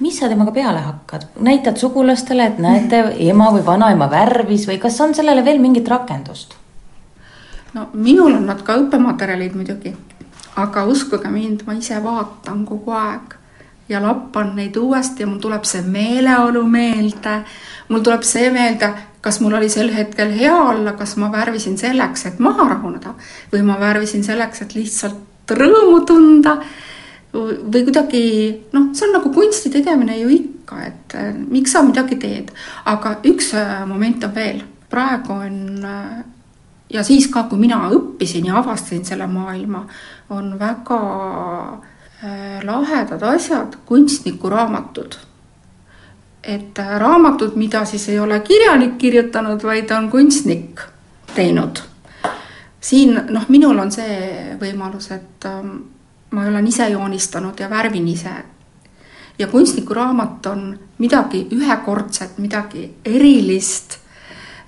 [0.00, 5.00] mis sa temaga peale hakkad, näitad sugulastele, et näete, ema või vanaema värvis või kas
[5.00, 6.56] on sellele veel mingit rakendust?
[7.74, 9.92] no minul on nad ka õppematerjalid muidugi,
[10.58, 13.36] aga uskuge mind, ma ise vaatan kogu aeg
[13.90, 17.40] ja lappan neid uuesti ja mul tuleb see meeleolu meelde.
[17.88, 22.26] mul tuleb see meelde, kas mul oli sel hetkel hea olla, kas ma värvisin selleks,
[22.26, 23.14] et maha rahuneda
[23.52, 26.56] või ma värvisin selleks, et lihtsalt rõõmu tunda
[27.32, 28.22] või kuidagi
[28.74, 32.50] noh, see on nagu kunsti tegemine ju ikka, et äh, miks sa midagi teed,
[32.90, 36.20] aga üks äh, moment on veel, praegu on äh,
[36.90, 39.86] ja siis ka, kui mina õppisin ja avastasin selle maailma,
[40.30, 41.00] on väga
[42.62, 45.14] lahedad asjad, kunstnikuraamatud.
[46.44, 50.80] et raamatud, mida siis ei ole kirjanik kirjutanud, vaid on kunstnik
[51.34, 51.80] teinud.
[52.80, 55.78] siin noh, minul on see võimalus, et ähm,
[56.30, 58.30] ma olen ise joonistanud ja värvin ise.
[59.38, 63.96] ja kunstnikuraamat on midagi ühekordset, midagi erilist,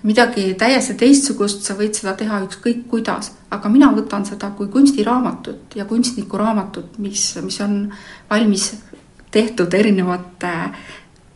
[0.02, 5.76] midagi täiesti teistsugust, sa võid seda teha ükskõik kuidas, aga mina võtan seda kui kunstiraamatut
[5.76, 7.92] ja kunstnikuraamatut, mis, mis on
[8.30, 8.72] valmis
[9.30, 10.54] tehtud erinevate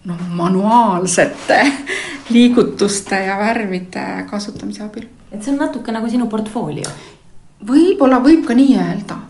[0.04, 1.60] noh, manuaalsete
[2.34, 5.06] liigutuste ja värvide kasutamise abil.
[5.30, 6.90] et see on natuke nagu sinu portfoolio?
[7.68, 9.20] võib-olla võib ka nii öelda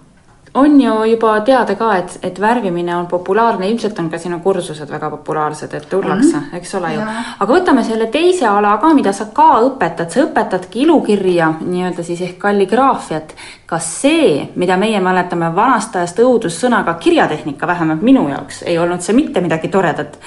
[0.56, 4.88] on ju juba teada ka, et, et värvimine on populaarne, ilmselt on ka sinu kursused
[4.90, 7.02] väga populaarsed, et tullakse, eks ole ju.
[7.44, 12.24] aga võtame selle teise ala ka, mida sa ka õpetad, sa õpetadki ilukirja nii-öelda siis
[12.24, 13.36] ehk kalligraafiat.
[13.66, 19.16] kas see, mida meie mäletame vanast ajast õudussõnaga kirjatehnika, vähemalt minu jaoks ei olnud see
[19.16, 20.18] mitte midagi toredat,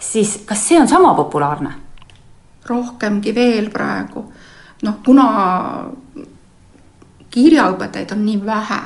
[0.00, 1.72] siis kas see on sama populaarne?
[2.66, 4.24] rohkemgi veel praegu.
[4.82, 5.26] noh, kuna
[7.30, 8.84] kirjaõpetajaid on nii vähe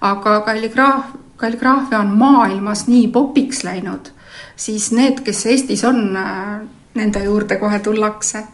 [0.00, 1.04] aga kalligraaf,
[1.36, 4.10] kalligraafia on maailmas nii popiks läinud,
[4.56, 6.60] siis need, kes Eestis on, äh,
[6.94, 8.44] nende juurde kohe tullakse.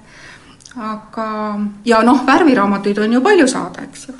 [0.76, 4.14] aga, ja noh, värviraamatuid on ju palju saada, eks ju.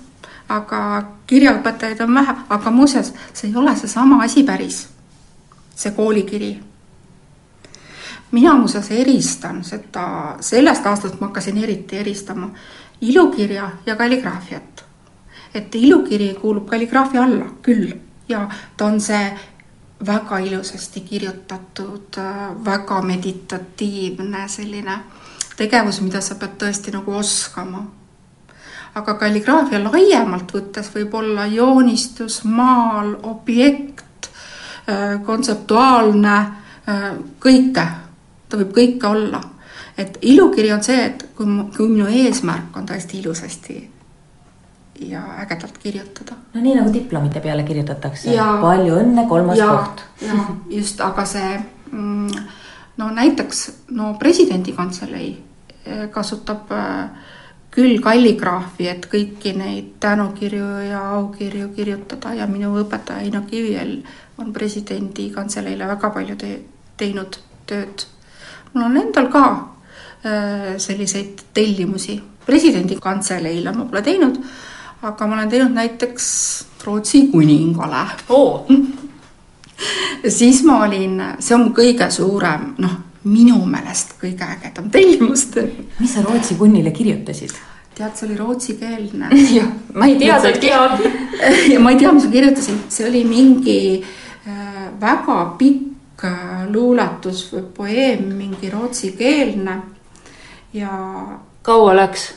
[0.49, 4.89] aga kirjaõpetajaid on vähe, aga muuseas, see ei ole seesama asi päris,
[5.75, 6.59] see koolikiri
[8.33, 12.51] mina muuseas eristan seda, sellest aastast ma hakkasin eriti eristama
[13.01, 14.85] ilukirja ja kalligraafiat
[15.55, 17.93] et ilukiri kuulub kalligraafia alla küll
[18.29, 19.39] ja ta on see
[20.07, 22.17] väga ilusasti kirjutatud,
[22.65, 24.99] väga meditatiivne selline
[25.57, 27.85] tegevus, mida sa pead tõesti nagu oskama.
[28.95, 34.29] aga kalligraafia laiemalt võttes võib olla joonistus, maal, objekt,
[35.25, 36.37] kontseptuaalne,
[37.41, 37.87] kõike,
[38.49, 39.41] ta võib kõike olla.
[39.97, 43.92] et ilukiri on see, et kui, kui minu eesmärk on tõesti ilusasti
[45.11, 46.39] ja ägedalt kirjutada.
[46.55, 50.03] no nii nagu diplomite peale kirjutatakse, palju õnne, kolmas ja, koht.
[50.23, 51.61] ja just, aga see
[51.91, 52.49] mm,
[52.97, 55.31] no näiteks no presidendi kantselei
[55.85, 57.31] eh, kasutab eh,
[57.73, 64.03] küll kalligraafi, et kõiki neid tänukirju ja aukirju kirjutada ja minu õpetaja Eino Kiviel
[64.39, 66.51] on presidendi kantseleile väga palju te
[67.01, 68.05] teinud tööd.
[68.75, 69.45] mul on endal ka
[70.25, 74.39] äh, selliseid tellimusi, presidendi kantseleile ma pole teinud
[75.03, 76.27] aga ma olen teinud näiteks
[76.85, 78.67] Rootsi kuningale oh.
[80.39, 85.49] siis ma olin, see on kõige suurem, noh, minu meelest kõige ägedam tellimus.
[85.99, 87.55] mis sa Rootsi kunnile kirjutasid?
[87.95, 89.29] tead, see oli rootsikeelne.
[89.59, 90.71] jah, ma ei teadnudki.
[91.73, 97.45] ja ma ei tea, mis ma kirjutasin, see oli mingi äh, väga pikk äh, luuletus
[97.53, 99.81] või poeem, mingi rootsikeelne
[100.79, 100.93] ja.
[101.63, 102.31] kaua läks?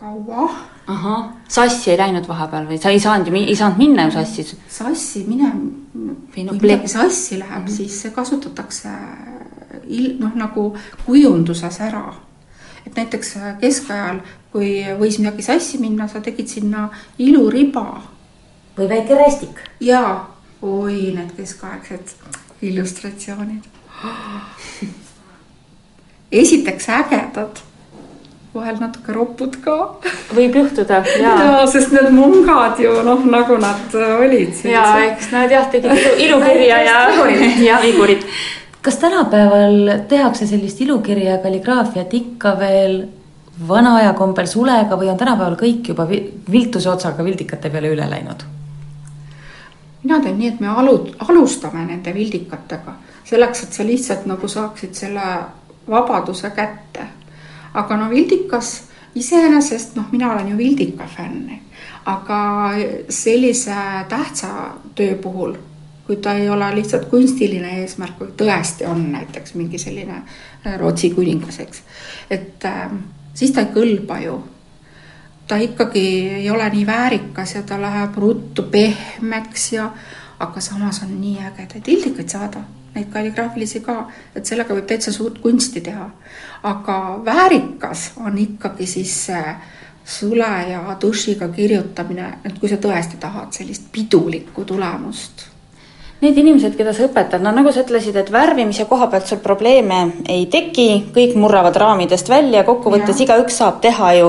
[0.00, 0.50] Kaua
[0.86, 4.44] ahah, sassi ei läinud vahepeal või sa ei saanud ju, ei saanud minna ju sassi?
[4.68, 7.76] sassi minema, kui midagi sassi läheb mm, -hmm.
[7.76, 8.88] siis see kasutatakse
[9.84, 12.14] il-, noh, nagu kujunduses ära.
[12.86, 14.20] et näiteks keskajal,
[14.52, 18.02] kui võis midagi sassi minna, sa tegid sinna iluriba.
[18.78, 19.60] või väike rästik.
[19.80, 22.16] jaa, oi, need keskaegsed
[22.62, 23.64] illustratsioonid.
[26.32, 27.69] esiteks ägedad
[28.54, 29.76] vahel natuke ropud ka.
[30.34, 31.66] võib juhtuda, jaa ja,.
[31.70, 34.64] sest need mungad ju noh, nagu nad olid.
[34.66, 36.96] ja eks nad jah, tegid ilu, ilukirja ja,
[37.68, 38.26] ja vigurid.
[38.82, 43.02] kas tänapäeval tehakse sellist ilukirja ja kalligraafiat ikka veel
[43.68, 48.42] vana aja kombel sulega või on tänapäeval kõik juba viltuse otsaga vildikate peale üle läinud?
[50.02, 52.98] mina teen nii, et me alu-, alustame nende vildikatega
[53.30, 55.30] selleks, et sa lihtsalt nagu saaksid selle
[55.90, 57.06] vabaduse kätte
[57.74, 61.50] aga no vildikas iseenesest noh, mina olen ju Vildika fänn,
[62.04, 62.70] aga
[63.08, 63.74] sellise
[64.08, 64.48] tähtsa
[64.94, 65.54] töö puhul,
[66.06, 71.10] kui ta ei ole lihtsalt kunstiline eesmärk, kui tõesti on näiteks mingi selline äh, Rootsi
[71.14, 71.82] kuningas, eks,
[72.30, 72.88] et äh,
[73.34, 74.40] siis ta ei kõlba ju.
[75.50, 76.02] ta ikkagi
[76.38, 79.90] ei ole nii väärikas ja ta läheb ruttu pehmeks ja
[80.38, 82.62] aga samas on nii ägedaid pildikaid saada
[82.94, 86.10] neid kalligraafilisi ka, et sellega võib täitsa suurt kunsti teha.
[86.62, 89.54] aga väärikas on ikkagi siis see
[90.04, 95.50] sule ja dušiga kirjutamine, et kui sa tõesti tahad sellist pidulikku tulemust
[96.20, 100.02] Need inimesed, keda sa õpetad, no nagu sa ütlesid, et värvimise koha pealt sul probleeme
[100.28, 104.26] ei teki, kõik murravad raamidest välja, kokkuvõttes igaüks saab teha ju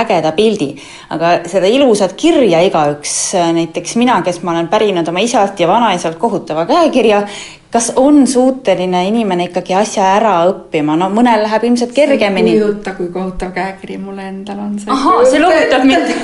[0.00, 0.70] ägeda pildi.
[1.12, 3.12] aga seda ilusat kirja igaüks,
[3.60, 7.26] näiteks mina, kes ma olen pärinud oma isalt ja vanaisalt kohutava käekirja,
[7.74, 12.54] kas on suuteline inimene ikkagi asja ära õppima, no mõnel läheb ilmselt kergemini.
[12.54, 14.78] kujuta, kui kohutav käekiri mul endal on.
[14.86, 16.14] ahaa, see lohutab mind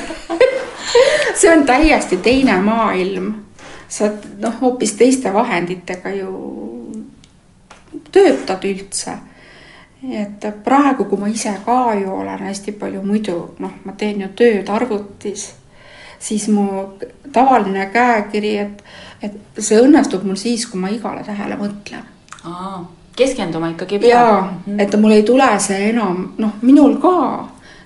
[1.41, 3.33] see on täiesti teine maailm
[3.91, 4.07] sa
[4.39, 6.31] noh, hoopis teiste vahenditega ju
[8.11, 9.17] töötad üldse.
[10.11, 14.29] et praegu, kui ma ise ka ju olen hästi palju muidu, noh, ma teen ju
[14.35, 15.51] tööd arvutis,
[16.21, 16.67] siis mu
[17.33, 18.83] tavaline käekiri, et,
[19.23, 22.05] et see õnnestub mul siis, kui ma igale tähele mõtlen.
[23.15, 24.09] keskenduma ikkagi peab.
[24.09, 27.17] jaa, et mul ei tule see enam, noh, minul ka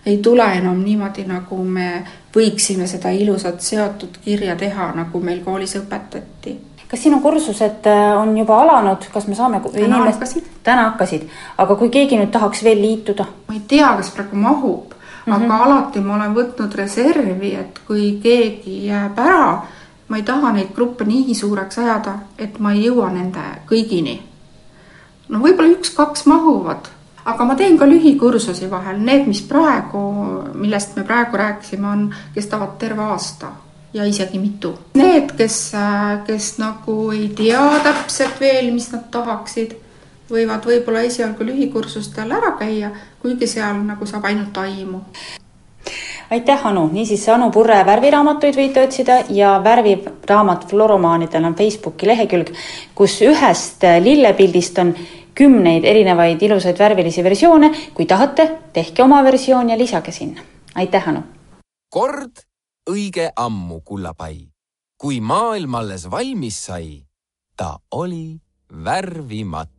[0.05, 1.89] ei tule enam niimoodi, nagu me
[2.35, 6.57] võiksime seda ilusat seotud kirja teha, nagu meil koolis õpetati.
[6.87, 10.19] kas sinu kursused äh, on juba alanud, kas me saame täna inimest...
[10.19, 10.51] hakkasid.
[10.63, 11.23] täna hakkasid,
[11.57, 13.25] aga kui keegi nüüd tahaks veel liituda?
[13.47, 14.94] ma ei tea, kas praegu mahub
[15.25, 15.45] mm, -hmm.
[15.45, 19.61] aga alati ma olen võtnud reservi, et kui keegi jääb ära,
[20.07, 24.19] ma ei taha neid gruppe nii suureks ajada, et ma ei jõua nende kõigini.
[25.29, 30.01] no võib-olla üks-kaks mahuvad aga ma teen ka lühikursusi vahel, need, mis praegu,
[30.53, 32.03] millest me praegu rääkisime, on,
[32.35, 33.51] kestavad terve aasta
[33.95, 34.73] ja isegi mitu.
[34.99, 35.57] Need, kes,
[36.27, 39.73] kes nagu ei tea täpselt veel, mis nad tahaksid,
[40.29, 42.91] võivad võib-olla esialgu lühikursustel ära käia,
[43.25, 45.01] kuigi seal nagu saab ainult aimu
[46.29, 52.51] aitäh, Anu, niisiis Anu Purre värviraamatuid võite otsida ja värviraamat Floromaanidel on Facebooki lehekülg,
[52.95, 54.93] kus ühest lillepildist on
[55.35, 57.71] kümneid erinevaid ilusaid värvilisi versioone.
[57.93, 60.41] kui tahate, tehke oma versioon ja lisage sinna.
[60.75, 61.23] aitäh, Anu!
[61.89, 62.43] kord
[62.89, 64.49] õige ammu, kullapai,
[64.97, 67.05] kui maailm alles valmis sai,
[67.57, 68.41] ta oli
[68.83, 69.74] värvimata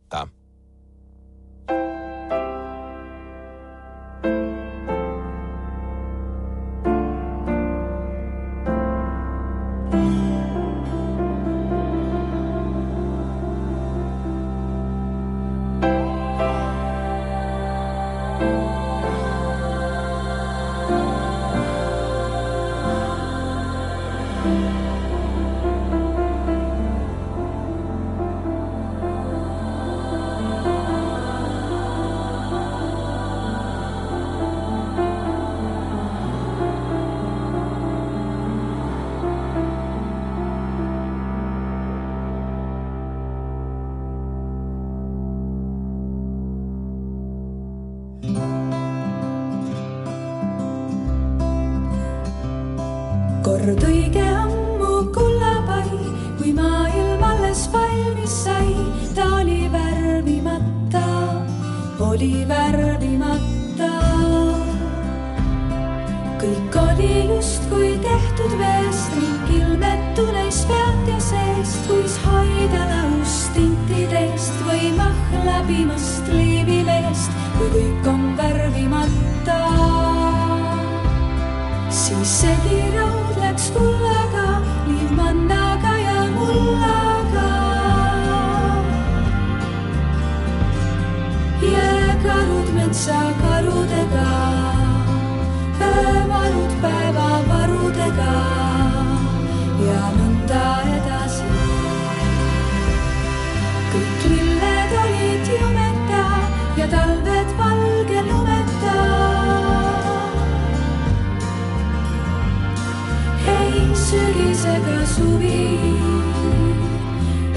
[115.17, 115.89] suvi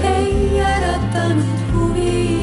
[0.03, 2.41] ei äratanud huvi.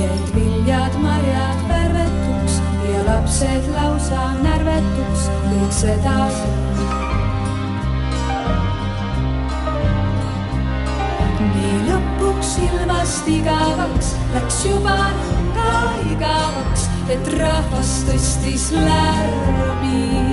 [0.00, 2.62] jäid viljad, marjad värvetuks
[2.92, 5.72] ja lapsed lausa närvetuks, kõik
[11.52, 15.70] nii lõpuks ilmast igavaks läks juba nõnda
[16.12, 20.29] igavaks, et rahvas tõstis lärmi.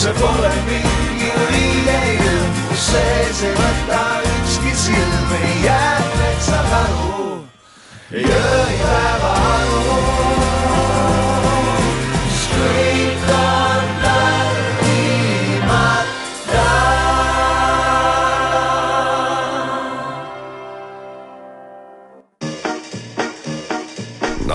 [0.00, 4.00] See pole mingi õige ilm, kus sees ei võta
[4.30, 7.44] ükski silm, ei jää metsakaru,
[8.16, 8.69] ei öö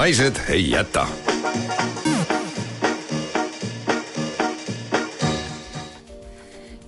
[0.06, 1.08] naised ei jäta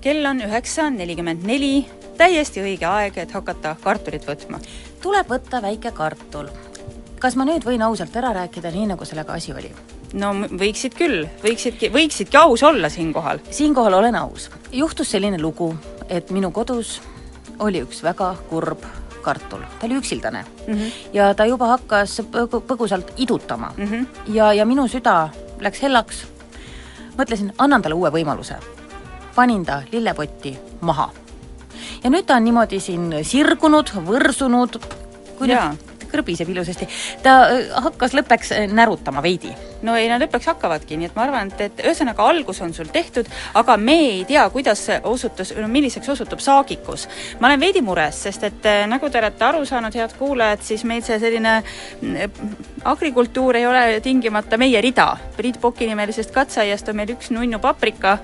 [0.02, 1.88] kell on üheksa nelikümmend neli,
[2.20, 4.60] täiesti õige aeg, et hakata kartulit võtma.
[5.02, 6.52] tuleb võtta väike kartul.
[7.18, 9.74] kas ma nüüd võin ausalt ära rääkida, nii nagu sellega asi oli?
[10.14, 13.42] no võiksid küll, võiksidki, võiksidki aus olla siinkohal.
[13.50, 14.52] siinkohal olen aus.
[14.72, 15.74] juhtus selline lugu,
[16.10, 17.00] et minu kodus
[17.58, 18.86] oli üks väga kurb
[19.28, 20.92] kartul, ta oli üksildane mm -hmm.
[21.14, 24.34] ja ta juba hakkas põgu- põgusalt idutama mm -hmm.
[24.34, 26.26] ja, ja minu süda läks hellaks.
[27.18, 28.56] mõtlesin, annan talle uue võimaluse.
[29.36, 31.10] panin ta lillepotti maha.
[32.04, 34.80] ja nüüd ta on niimoodi siin sirgunud, võrsunud,
[35.38, 35.70] kui Jaa.
[35.72, 36.88] nüüd kõrbiseb ilusasti,
[37.24, 39.54] ta äh, hakkas lõppeks äh, närutama veidi
[39.86, 42.90] no ei, nad lõpuks hakkavadki, nii et ma arvan, et, et ühesõnaga algus on sul
[42.94, 47.08] tehtud, aga me ei tea, kuidas osutus, no milliseks osutub saagikus.
[47.40, 50.84] ma olen veidi mures, sest et eh, nagu te olete aru saanud, head kuulajad, siis
[50.88, 52.48] meil see selline mm,
[52.88, 55.10] agrikultuur ei ole tingimata meie rida.
[55.38, 58.18] Priit Poki nimelisest katseaiast on meil üks nunnu paprika,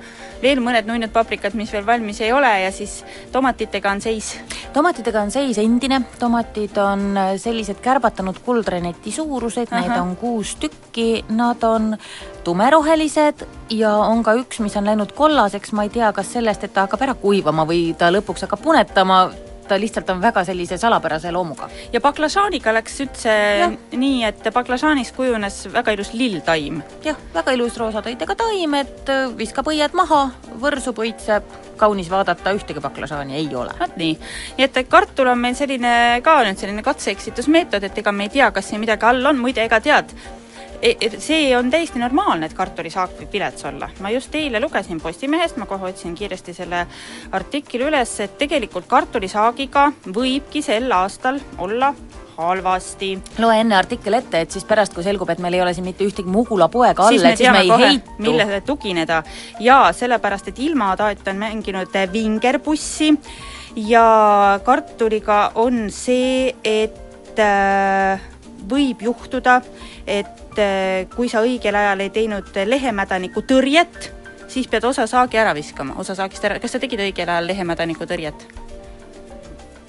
[0.44, 3.02] veel mõned nunnud paprikad, mis veel valmis ei ole ja siis
[3.32, 4.34] tomatitega on seis.
[4.74, 11.26] tomatitega on seis endine, tomatid on äh, sellised kärbatanud kuldreneti suurused, neid on kuus tükki,
[11.30, 11.98] nad on
[12.44, 16.74] tumerohelised ja on ka üks, mis on läinud kollaseks, ma ei tea, kas sellest, et
[16.74, 19.26] ta hakkab ära kuivama või ta lõpuks hakkab punetama,
[19.68, 21.70] ta lihtsalt on väga sellise salapärase loomuga.
[21.94, 23.76] ja baklažaaniga läks üldse Jah.
[23.92, 29.68] nii, et baklažaanist kujunes väga ilus lilltaim jah, väga ilus roosatöidega taim, et äh, viskab
[29.72, 30.26] õied maha,
[30.62, 31.48] võrsub, õitseb,
[31.80, 33.74] kaunis vaadata, ühtegi baklažaani ei ole.
[33.80, 34.14] vot nii,
[34.58, 38.52] nii et kartul on meil selline ka nüüd selline katse-eksitusmeetod, et ega me ei tea,
[38.52, 40.12] kas siin midagi all on, muide ega tead,
[41.20, 43.90] see on täiesti normaalne, et kartulisaak võib vilets olla.
[44.04, 46.86] ma just eile lugesin Postimehest, ma kohe otsin kiiresti selle
[47.32, 51.94] artikli üles, et tegelikult kartulisaagiga võibki sel aastal olla
[52.38, 53.14] halvasti.
[53.40, 56.06] loe enne artikkel ette, et siis pärast, kui selgub, et meil ei ole siin mitte
[56.08, 58.18] ühtegi Mugula poega all, et siis me ei kohe, heitu.
[58.26, 59.24] millele tugineda
[59.64, 63.14] ja sellepärast, et ilmataat on mänginud vingerpussi
[63.88, 68.33] ja kartuliga on see, et äh,
[68.70, 69.60] võib juhtuda,
[70.08, 74.12] et äh, kui sa õigel ajal ei teinud lehemädaniku tõrjet,
[74.48, 78.08] siis pead osa saagi ära viskama, osa saagist ära, kas sa tegid õigel ajal lehemädaniku
[78.10, 78.63] tõrjet?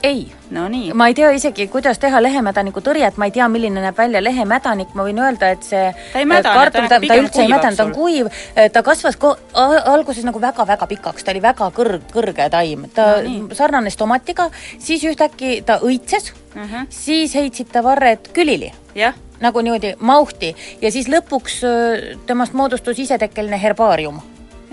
[0.05, 0.21] ei,
[0.55, 3.99] no nii, ma ei tea isegi, kuidas teha lehemädaniku tõrjet, ma ei tea, milline näeb
[3.99, 7.43] välja lehemädanik, ma võin öelda, et see Ta ei mädane, kartul, ta ta, ta üldse
[7.43, 8.31] ei mädanud, ta on kuiv,
[8.73, 9.37] ta kasvas ko-,
[9.95, 15.05] alguses nagu väga-väga pikaks, ta oli väga kõrg, kõrge taim, ta No sarnanes tomatiga, siis
[15.09, 16.33] ühtäkki ta õitses.
[16.33, 16.75] Uh, Mhm.
[16.75, 16.87] -huh.
[16.89, 18.73] siis heitsid ta varred külili.
[18.95, 20.57] Jah, nagu niimoodi mauhti.
[20.81, 24.21] Ja siis lõpuks öö, temast moodustus isetekkeline herbaarium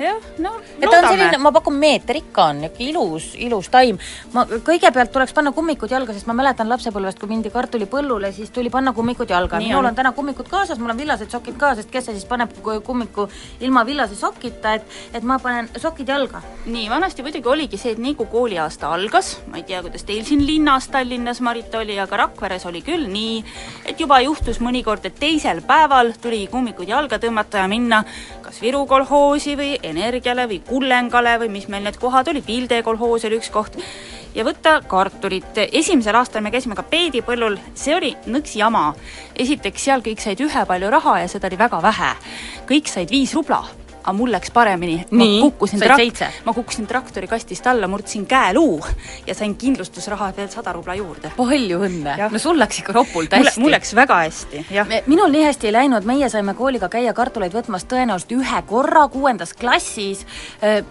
[0.03, 3.99] jah, no et ta on selline, ma pakun meeter ikka on, niisugune ilus, ilus taim.
[4.33, 8.69] ma kõigepealt tuleks panna kummikud jalga, sest ma mäletan lapsepõlvest, kui mindi kartulipõllule, siis tuli
[8.73, 9.59] panna kummikud jalga.
[9.61, 9.95] Minul on.
[9.95, 13.27] täna kummikud kaasas, mul on villased sokid ka, sest kes see siis paneb ku- kummiku
[13.61, 16.41] ilma villase sokita, et, et ma panen sokid jalga.
[16.65, 20.25] nii, vanasti muidugi oligi see, et nii kui kooliaasta algas, ma ei tea, kuidas teil
[20.25, 23.43] siin linnas Tallinnas, Marit, oli, aga Rakveres oli küll nii,
[23.85, 28.03] et juba juhtus mõnikord, et teisel päeval tuli kummikud jalga tõmmata ja minna
[28.51, 33.23] kas Viru kolhoosi või Energiale või Kullengale või mis meil need kohad olid, Pilde kolhoos
[33.27, 33.77] oli üks koht,
[34.35, 35.55] ja võtta kartulit.
[35.71, 38.93] esimesel aastal me käisime ka peedipõllul, see oli nõks jama.
[39.35, 42.15] esiteks seal kõik said ühepalju raha ja seda oli väga vähe.
[42.67, 43.63] kõik said viis rubla
[44.01, 44.97] aga mul läks paremini.
[45.11, 46.29] Ma kukkusin seitse.
[46.45, 48.81] ma kukkusin traktori kastist alla, murdsin käeluu
[49.27, 51.31] ja sain kindlustusraha pealt sada rubla juurde.
[51.37, 53.59] palju õnne no sul läks ikka ropult hästi.
[53.61, 54.93] mul läks väga hästi, jah.
[55.05, 59.53] minul nii hästi ei läinud, meie saime kooliga käia kartuleid võtmas tõenäoliselt ühe korra kuuendas
[59.53, 60.25] klassis.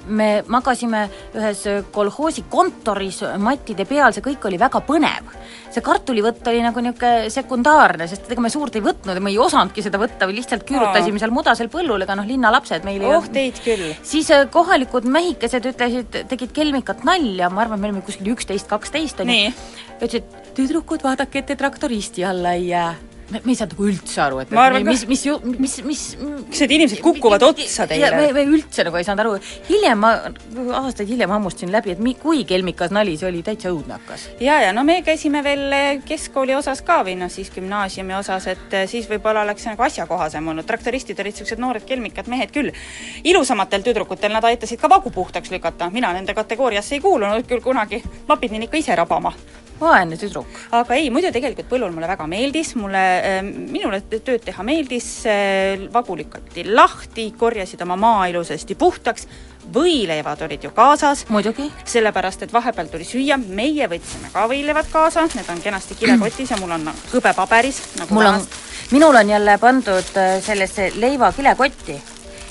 [0.06, 5.34] me magasime ühes kolhoosi kontoris mattide peal, see kõik oli väga põnev.
[5.70, 9.38] See kartulivõtt oli nagu niisugune sekundaarne, sest ega me suurt ei võtnud ja me ei
[9.42, 13.28] osanudki seda võtta või lihtsalt küürutasime seal mudasel põllul, ega noh, linnalapsed meil ei oh
[13.32, 13.92] teid küll.
[14.06, 19.22] siis äh, kohalikud mehikesed ütlesid, tegid kelmikat nalja, ma arvan, me olime kuskil üksteist, kaksteist
[19.22, 19.54] onju Nii..
[20.00, 22.90] ütlesid, tüdrukud, vaadake, et te traktoristi alla ei jää.
[23.30, 25.24] Me, me ei saanud nagu üldse aru, et arvan mis, mis,
[25.58, 26.02] mis, mis,
[26.50, 28.30] kas need inimesed kukuvad otsa me, teile?
[28.36, 29.34] me üldse nagu ei saanud aru,
[29.68, 30.12] hiljem ma,
[30.80, 34.26] aastaid hiljem hammustasin läbi, et mi-, kui kelmikas nali see oli, täitsa õudne hakkas.
[34.42, 38.48] ja, ja no me käisime veel eh, keskkooli osas ka või noh, siis gümnaasiumi osas,
[38.54, 42.54] et eh, siis võib-olla oleks see nagu asjakohasem olnud, traktoristid olid niisugused noored kelmikad mehed
[42.54, 42.74] küll.
[43.24, 48.02] ilusamatel tüdrukutel nad aitasid ka vagu puhtaks lükata, mina nende kategooriasse ei kuulunud küll kunagi,
[48.28, 49.34] ma pidin ikka ise rabama
[49.80, 50.46] vaene tüdruk.
[50.76, 53.04] aga ei, muidu tegelikult põllul mulle väga meeldis, mulle,
[53.44, 55.10] minule tööd teha meeldis,
[55.92, 59.28] vagu lükati lahti, korjasid oma maa ilusasti puhtaks,
[59.74, 61.26] võileivad olid ju kaasas.
[61.28, 61.70] muidugi.
[61.84, 66.60] sellepärast, et vahepeal tuli süüa, meie võtsime ka võileivad kaasa, need on kenasti kilekotis ja
[66.60, 68.42] mul on hõbepaberis nagu mul on
[68.90, 72.02] minul on jälle pandud äh, sellesse leiva kilekotti,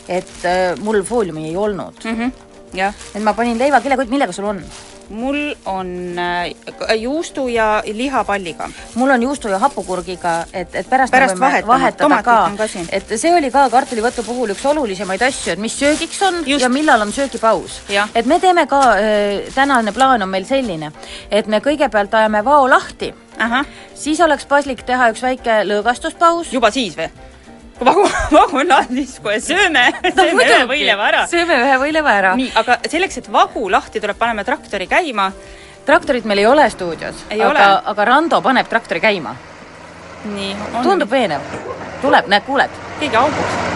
[0.07, 2.15] et äh, mul fooliumi ei olnud mm.
[2.15, 2.31] -hmm.
[2.73, 2.93] jah.
[3.15, 4.63] et ma panin leiva kilekotti, millega sul on?
[5.09, 8.69] Mul on äh, juustu ja lihapalliga.
[8.95, 11.73] mul on juustu ja hapukurgiga, et, et pärast, Pärast vahetama.
[11.73, 16.43] vahetada ka, et see oli ka kartulivõtu puhul üks olulisemaid asju, et mis söögiks on
[16.45, 16.63] Just.
[16.63, 17.81] ja millal on söögipaus.
[18.15, 20.91] et me teeme ka äh,, tänane plaan on meil selline,
[21.31, 23.13] et me kõigepealt ajame vao lahti,
[23.93, 26.53] siis oleks paslik teha üks väike lõõgastuspaus.
[26.53, 27.09] juba siis või?
[27.85, 28.05] Vagu,
[28.37, 31.23] vagu on lahti, siis kohe sööme no,, sööme ühe võileiva ära.
[31.31, 32.35] sööme ühe võileiva ära.
[32.39, 35.31] nii, aga selleks, et vagu lahti tuleb, paneme traktori käima.
[35.85, 39.35] traktorit meil ei ole stuudios, aga, aga Rando paneb traktori käima.
[40.35, 40.55] nii.
[40.83, 41.41] tundub veenev.
[42.01, 42.79] tuleb, näed, kuuled?
[42.99, 43.69] keegi auguks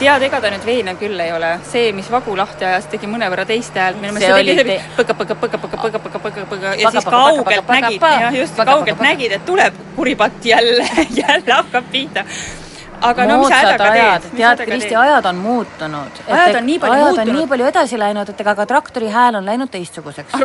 [0.00, 1.50] tead, ega ta nüüd veenev küll ei ole.
[1.68, 4.00] see, mis vagu lahti ajas, tegi mõnevõrra teist häält.
[4.16, 8.08] See oli te- põga, põga, põga, põga, põga, põga, põga, põga ja siis kaugelt nägid,
[8.24, 10.88] jah just, kaugelt nägid, et tuleb kuripatt jälle
[11.20, 12.24] jälle hakkab pihta.
[13.00, 14.36] Aga no mis sa hädaga ajad, teed?
[14.38, 16.20] tead, Kristi, ajad on muutunud.
[16.28, 17.38] Ajad on nii palju ajad muutunud.
[17.38, 20.36] nii palju edasi läinud, et ega ka traktori hääl on läinud teistsuguseks.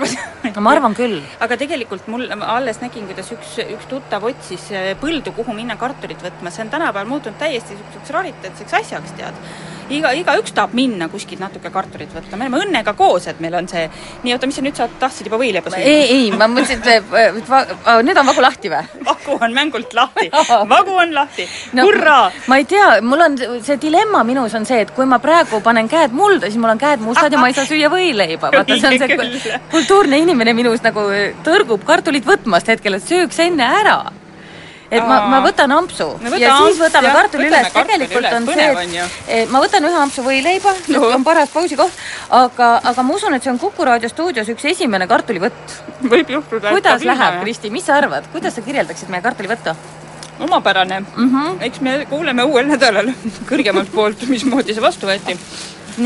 [0.55, 1.21] no ma arvan küll.
[1.45, 5.77] aga tegelikult mul, ma alles nägin, kuidas üks, üks tuttav otsis eh, põldu, kuhu minna
[5.79, 9.41] kartulit võtma, see on tänapäeval muutunud täiesti niisuguseks rariteetseks asjaks, tead.
[9.93, 13.67] Iga, igaüks tahab minna kuskilt natuke kartulit võtma, me oleme õnnega koos, et meil on
[13.69, 13.85] see,
[14.23, 15.83] nii, oota, mis sa nüüd, sa tahtsid juba võileiba süüa?
[15.83, 18.81] ei, ei, ma mõtlesin, et nüüd on vagu lahti või?
[19.09, 20.29] vagu on mängult lahti
[20.75, 22.31] vagu on lahti no, hurraa!
[22.51, 25.89] ma ei tea, mul on see dilemma minus on see, et kui ma praegu panen
[25.91, 28.51] käed mulda, siis mul on käed mustad ja ma ei saa süüa võileiba.
[28.55, 31.07] vaata, see on see kultuurne inimene minus nagu
[31.45, 33.99] tõrgub kartulit võtmast hetkel, et sööks enne ära.
[34.91, 38.19] Et ma, ma võtan ampsu No võta ja siis amps, võtame jah, kartuli üles, tegelikult
[38.21, 39.07] üles, on põnev see,
[39.39, 43.43] et ma võtan ühe ampsu võileiba no., on paras pausikoht, aga, aga ma usun, et
[43.43, 45.77] see on Kuku raadio stuudios üks esimene kartulivõtt.
[46.05, 46.73] võib juhtuda.
[46.75, 49.75] kuidas läheb, Kristi, mis sa arvad, kuidas sa kirjeldaksid meie kartulivõttu?
[50.39, 51.31] omapärane mm.
[51.31, 51.57] -hmm.
[51.59, 53.09] eks me kuuleme uuel nädalal
[53.49, 55.37] kõrgemalt poolt, mismoodi see vastu võeti.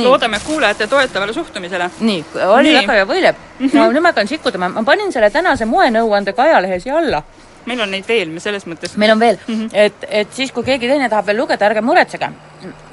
[0.04, 1.90] loodame kuulajate toetavale suhtumisele.
[2.00, 2.76] nii, oli Nii.
[2.82, 3.68] väga hea võileib mm.
[3.68, 3.78] -hmm.
[3.78, 7.24] no nüüd ma hakkan sikkutama, ma panin selle tänase moenõuande ka ajalehe siia alla.
[7.66, 8.96] Meil on neid veel, me selles mõttes.
[8.98, 9.56] meil on veel mm.
[9.56, 9.70] -hmm.
[9.74, 12.32] et, et siis, kui keegi teine tahab veel lugeda, ärge muretsege.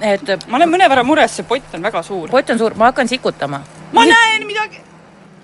[0.00, 2.30] et ma olen mõnevõrra mures, see pott on väga suur.
[2.30, 3.62] pott on suur, ma hakkan sikutama.
[3.92, 4.80] ma näen midagi.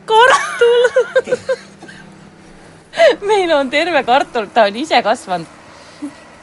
[0.07, 1.37] kartul
[3.31, 5.47] meil on terve kartul, ta on ise kasvanud.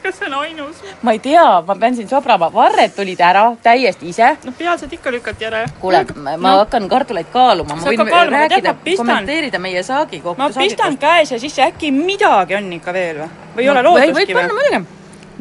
[0.02, 0.80] Kas see on ainus?
[1.02, 4.32] ma ei tea, ma pean siin sobrama, varred tulid ära täiesti ise.
[4.44, 5.62] noh, peaasjad ikka lükati ära.
[5.80, 6.56] kuule, ma no.
[6.62, 10.42] hakkan kartuleid kaaluma, ma võin kaaluma, rääkida kommenteerida meie saagi kohta.
[10.42, 13.30] ma pistan käes ja siis äkki midagi on ikka veel või?
[13.56, 14.84] või ei ole no, lootustki võid panna muidugi.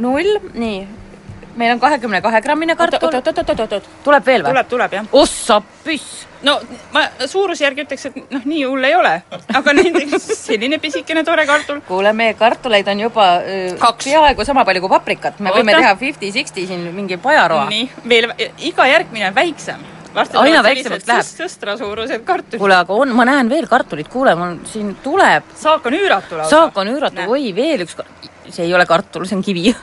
[0.06, 0.80] null, nii.
[1.60, 3.08] meil on kahekümne kahe grammine kartul.
[3.08, 3.94] oot, oot, oot, oot, oot.
[4.04, 4.54] tuleb veel või?
[4.54, 5.14] tuleb, tuleb jah.
[5.24, 6.29] ossa püss!
[6.48, 6.56] No
[6.94, 9.14] ma suurusjärgi ütleks, et noh, nii hull ei ole,
[9.60, 11.82] aga näiteks selline pisikene tore kartul.
[11.88, 13.28] kuule, meie kartuleid on juba
[13.80, 14.10] Kaks.
[14.10, 15.84] peaaegu sama palju kui paprikat, me võime Oota.
[15.84, 17.68] teha fifty-sixty siin mingi pajaroa.
[17.72, 18.32] nii, veel
[18.72, 19.88] iga järgmine on väiksem.
[20.10, 21.28] Aina väiksemaks läheb.
[21.28, 22.58] sõstra suurused kartulid.
[22.60, 26.50] kuule, aga on, ma näen veel kartulit, kuule, mul siin tuleb, saak on üüratu lausa.
[26.50, 27.94] saak on üüratu, oi veel üks,
[28.52, 29.74] see ei ole kartul, see on kivi.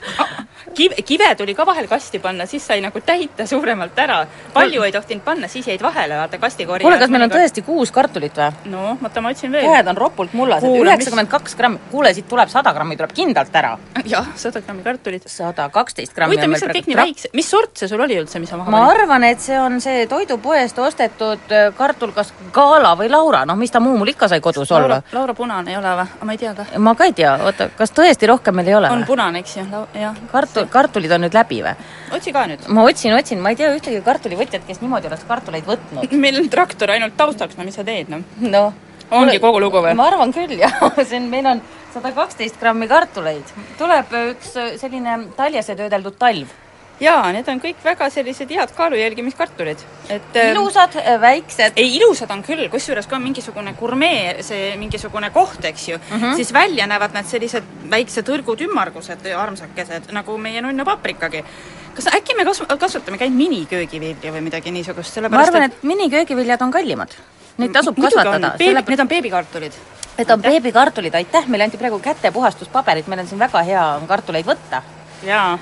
[0.76, 4.18] kiv, kive tuli ka vahel kasti panna, siis sai nagu täita suuremalt ära.
[4.52, 6.84] palju ei tohtinud panna, siis jäid vahele, vaata kastikorje.
[6.84, 7.32] kuule, kas meil on?
[7.32, 8.70] tõesti kuus kartulit või?
[8.72, 9.68] no, oota, ma otsin veel.
[9.70, 13.56] käed on ropult mullased, mis- üheksakümmend kaks grammi, kuule siit tuleb sada grammi tuleb kindlalt
[13.62, 13.76] ära.
[14.04, 15.28] jah, sada grammi kartulit.
[15.30, 17.14] sada kaksteist grammi huvitav, meil need kõik nii praegu.
[17.14, 19.80] väikse, mis sort see sul oli üldse, mis sa maha ma arvan, et see on
[19.80, 24.28] see toidupoest ostetud äh, kartul, kas Gala või Laura, noh, mis ta muu mul ikka
[24.28, 26.06] sai kodus Laura olla., Laura punane ei ole või?
[26.28, 26.66] ma ei tea ka.
[26.78, 29.66] ma ka ei tea, oota, kas tõesti rohkem meil ei ole on punane, eks ju,
[30.00, 30.18] jah.
[30.32, 31.76] kartul, kartulid on nüüd läbi või?
[32.16, 32.66] otsi ka nüüd.
[32.72, 36.12] ma otsin, otsin, ma ei tea ühtegi kartulivõtjat, kes niimoodi oleks kartuleid võtnud.
[36.24, 38.24] meil on traktor ainult taustaks, no mis sa teed, noh.
[38.42, 38.84] noh.
[39.14, 39.94] Ongi kogu lugu või?
[39.98, 43.56] ma arvan küll jah, see on, meil on sada kaksteist grammi kartuleid.
[43.78, 46.50] tuleb üks äh, selline taljase töödeldud talv.
[47.00, 51.76] Jaa, need on kõik väga sellised head kaalu jälgimiskartulid, et ähm, ilusad, väiksed.
[51.76, 56.20] ei, ilusad on küll, kusjuures kui on mingisugune gurmee, see mingisugune koht, eks ju mm,
[56.20, 56.36] -hmm.
[56.36, 61.44] siis välja näevad nad sellised väiksed õrgud ümmargused armsakesed, nagu meie nunnu paprikagi.
[61.94, 66.62] kas äkki me kas-, kasvatame ka miniköögivilja või midagi niisugust, ma sellepärast arvan, et miniköögiviljad
[66.62, 67.12] on kallimad.
[67.56, 68.54] Neid tasub kasvatada.
[68.58, 69.72] beebi, need on beebikartulid.
[70.18, 74.46] Need on beebikartulid, aitäh, meile anti praegu kätepuhastuspaberit, meil on siin väga hea on kartuleid
[74.46, 74.82] võtta.
[75.22, 75.58] jaa,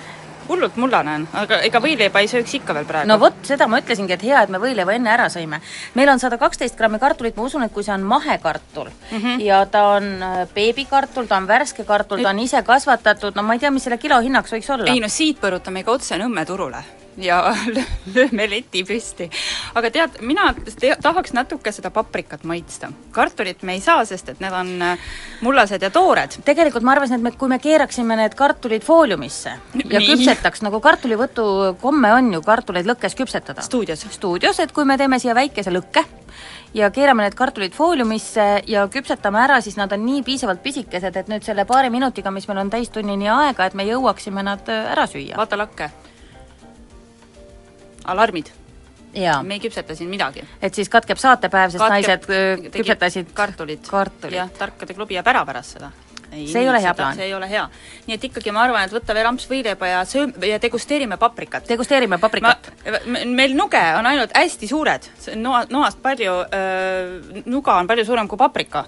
[0.49, 3.09] hullult mullane on, aga ega võileiba ei sööks ikka veel praegu.
[3.09, 5.61] no vot, seda ma ütlesingi, et hea, et me võileiva enne ära sõime.
[5.95, 9.41] meil on sada kaksteist grammi kartulit, ma usun, et kui see on mahekartul mm -hmm.
[9.41, 13.55] ja ta on äh, beebikartul, ta on värske kartul, ta on ise kasvatatud, no ma
[13.55, 14.91] ei tea, mis selle kilo hinnaks võiks olla.
[14.93, 16.85] ei no siit põrutame ikka otse Nõmme turule
[17.17, 17.39] ja
[18.17, 19.29] lööme leti püsti.
[19.75, 20.51] aga tead, mina
[20.81, 22.91] te tahaks natuke seda paprikat maitsta.
[23.13, 24.99] kartulit me ei saa, sest et need on äh,
[25.41, 26.39] mullased ja toored.
[26.45, 29.55] tegelikult ma arvasin, et me, kui me keeraksime need kartulid fooliumisse
[29.85, 30.11] ja Nii.
[30.11, 33.63] küpsetaks, nagu kartulivõtu komme on ju kartuleid lõkkes küpsetada.
[33.63, 34.07] stuudios.
[34.11, 36.05] stuudios, et kui me teeme siia väikese lõkke
[36.75, 41.31] ja keerame need kartulid fooliumisse ja küpsetame ära, siis nad on nii piisavalt pisikesed, et
[41.31, 45.07] nüüd selle paari minutiga, mis meil on täistunnini aega, et me jõuaksime nad äh, ära
[45.11, 45.39] süüa.
[45.39, 45.91] vaata lakke.
[48.05, 48.51] Alarmid.
[49.15, 50.43] jaa, me ei küpseta siin midagi.
[50.63, 53.87] et siis katkeb saatepäev, sest Katkeb- naised äh, küpsetasid kartulit.
[53.89, 54.37] kartulit.
[54.37, 55.93] jah, tarkade klubi jääb ära pärast seda.
[56.35, 57.15] See ei ole hea plaan.
[57.15, 57.69] see ei ole hea.
[58.07, 61.69] nii et ikkagi ma arvan, et võta veel amps võileiba ja söö- ja degusteerime paprikat.
[61.69, 62.73] degusteerime paprikat.
[63.27, 66.33] meil nuge on ainult hästi suured, noa, noast palju,
[67.47, 68.85] nuga on palju suurem kui paprika.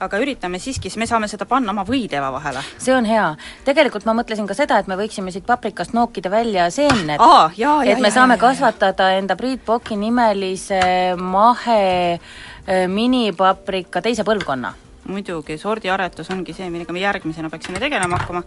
[0.00, 2.62] Aga üritame siiski, siis me saame seda panna oma võileiva vahele.
[2.80, 3.26] see on hea.
[3.66, 7.20] tegelikult ma mõtlesin ka seda, et me võiksime siit paprikast nookida välja seemned.
[7.20, 8.46] aa, jaa, jaa, et me jaa, saame jaa, jaa.
[8.48, 10.80] kasvatada enda Priit Poki nimelise
[11.20, 11.82] mahe
[12.14, 14.72] äh, minipaprika teise põlvkonna.
[15.10, 18.42] muidugi, sordiaretus ongi see, millega me järgmisena peaksime tegelema hakkama.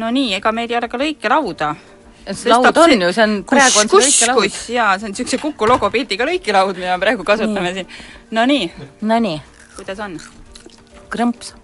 [0.00, 1.74] no nii, ega meil ei ole ka lõikelauda.
[2.48, 4.60] laud on ju, see on, praegu on see lõikelaud.
[4.80, 7.96] jaa, see on niisuguse Kuku logopildiga lõikelaud, mida me praegu kasutame siin.
[8.30, 8.70] no nii,
[9.02, 9.40] Nonii,
[9.76, 10.20] kuidas on?
[11.10, 11.54] Krõmps.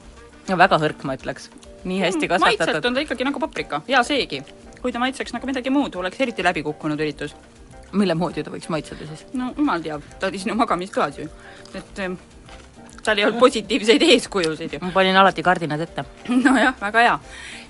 [0.49, 1.51] väga hõrk, ma ütleks.
[1.87, 2.87] nii hästi Mm, maitselt kasvatatud.
[2.87, 4.43] on ta ikkagi nagu paprika, hea seegi.
[4.83, 7.35] kui ta maitseks nagu midagi muud, oleks eriti läbikukkunud üritus.
[7.93, 9.27] mille moodi ta võiks maitseda siis?
[9.33, 11.29] no jumal teab, ta oli sinu magamistoas ju.
[11.75, 12.01] et
[13.05, 14.79] tal ei olnud positiivseid eeskujusid ju.
[14.83, 16.05] ma panin alati kardinad ette.
[16.47, 17.19] nojah, väga hea.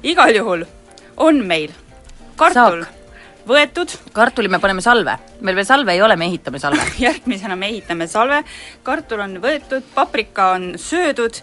[0.03, 0.65] igal juhul
[1.17, 1.73] on meil
[2.37, 2.85] kartul.
[3.47, 5.17] Võetud, kartuli me paneme salve.
[5.41, 6.85] meil veel salve ei ole, me ehitame salve.
[7.07, 8.43] järgmisena me ehitame salve,
[8.83, 11.43] kartul on võetud, paprika on söödud,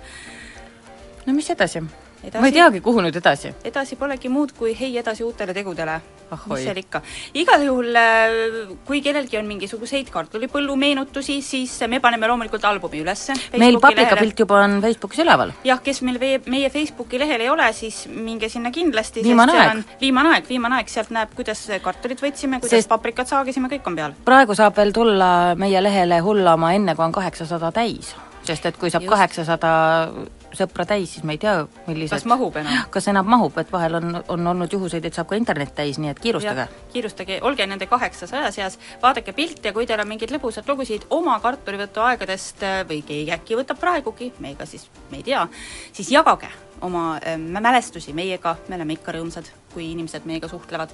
[1.26, 1.84] no mis edasi?
[2.24, 2.40] Edasi?
[2.40, 3.52] ma ei teagi, kuhu nüüd edasi.
[3.68, 6.00] edasi polegi muud kui hei edasi uutele tegudele.
[6.34, 6.56] Ahoi.
[6.56, 7.02] mis seal ikka.
[7.38, 13.36] igal juhul, äh, kui kellelgi on mingisuguseid kartulipõllu meenutusi, siis me paneme loomulikult albumi ülesse.
[13.60, 15.54] meil paprikapilt juba on Facebookis üleval.
[15.68, 19.24] jah, kes meil meie, meie Facebooki lehel ei ole, siis minge sinna kindlasti.
[19.24, 19.72] Viimane aeg.
[19.76, 23.88] on- viimane aeg, viimane aeg, sealt näeb, kuidas kartulit võtsime, kuidas Sest- paprikat saagisime, kõik
[23.88, 24.14] on peal.
[24.26, 28.16] praegu saab veel tulla meie lehele hullama enne, kui on kaheksasada täis.
[28.44, 30.10] sest et kui saab kaheksasada
[30.58, 31.56] sõpra täis, siis me ei tea,
[31.88, 32.86] millised kas mahub enam?
[32.94, 36.14] kas enam mahub, et vahel on, on olnud juhuseid, et saab ka internet täis, nii
[36.14, 36.68] et kiirustage.
[36.94, 42.04] kiirustage, olge nende kaheksasaja seas, vaadake pilte, kui teil on mingeid lõbusad lugusid oma kartulivõtu
[42.06, 45.48] aegadest äh, või keegi äkki võtab praegugi, meiega siis, me ei tea,
[45.94, 46.52] siis jagage
[46.84, 50.92] oma äh, mälestusi meiega, me oleme ikka rõõmsad, kui inimesed meiega suhtlevad.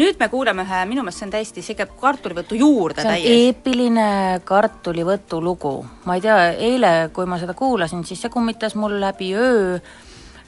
[0.00, 3.14] nüüd me kuuleme ühe, minu meelest see on täiesti, see käib kartulivõtu juurde see on
[3.14, 3.46] täiesti.
[3.46, 4.08] eepiline
[4.48, 5.74] kartulivõtu lugu.
[6.04, 9.78] ma ei tea, eile, kui ma seda kuulasin, siis see kummitas mul läbi öö,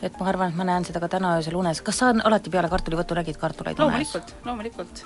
[0.03, 1.83] et ma arvan, et ma näen seda ka täna öösel unes.
[1.83, 4.15] kas sa alati peale kartulivõttu nägid kartuleid unes?
[4.15, 5.05] loomulikult, loomulikult,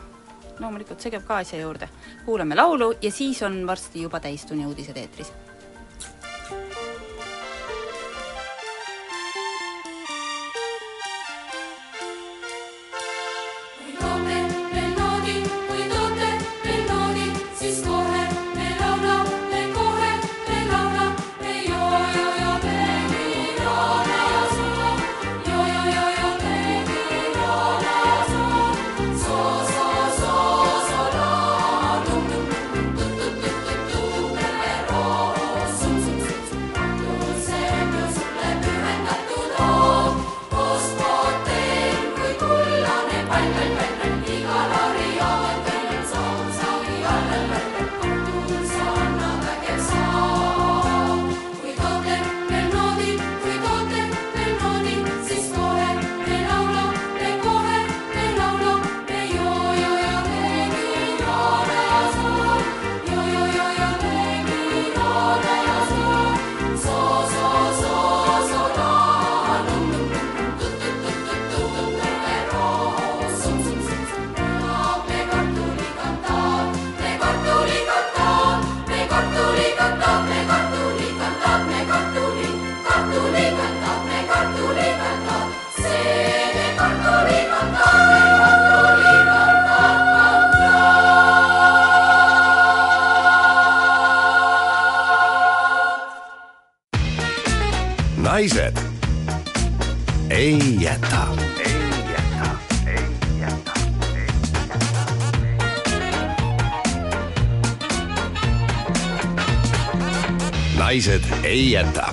[0.60, 1.88] loomulikult, see käib ka asja juurde.
[2.26, 5.32] kuulame laulu ja siis on varsti juba täistunni uudised eetris.
[111.54, 112.08] Ei jäta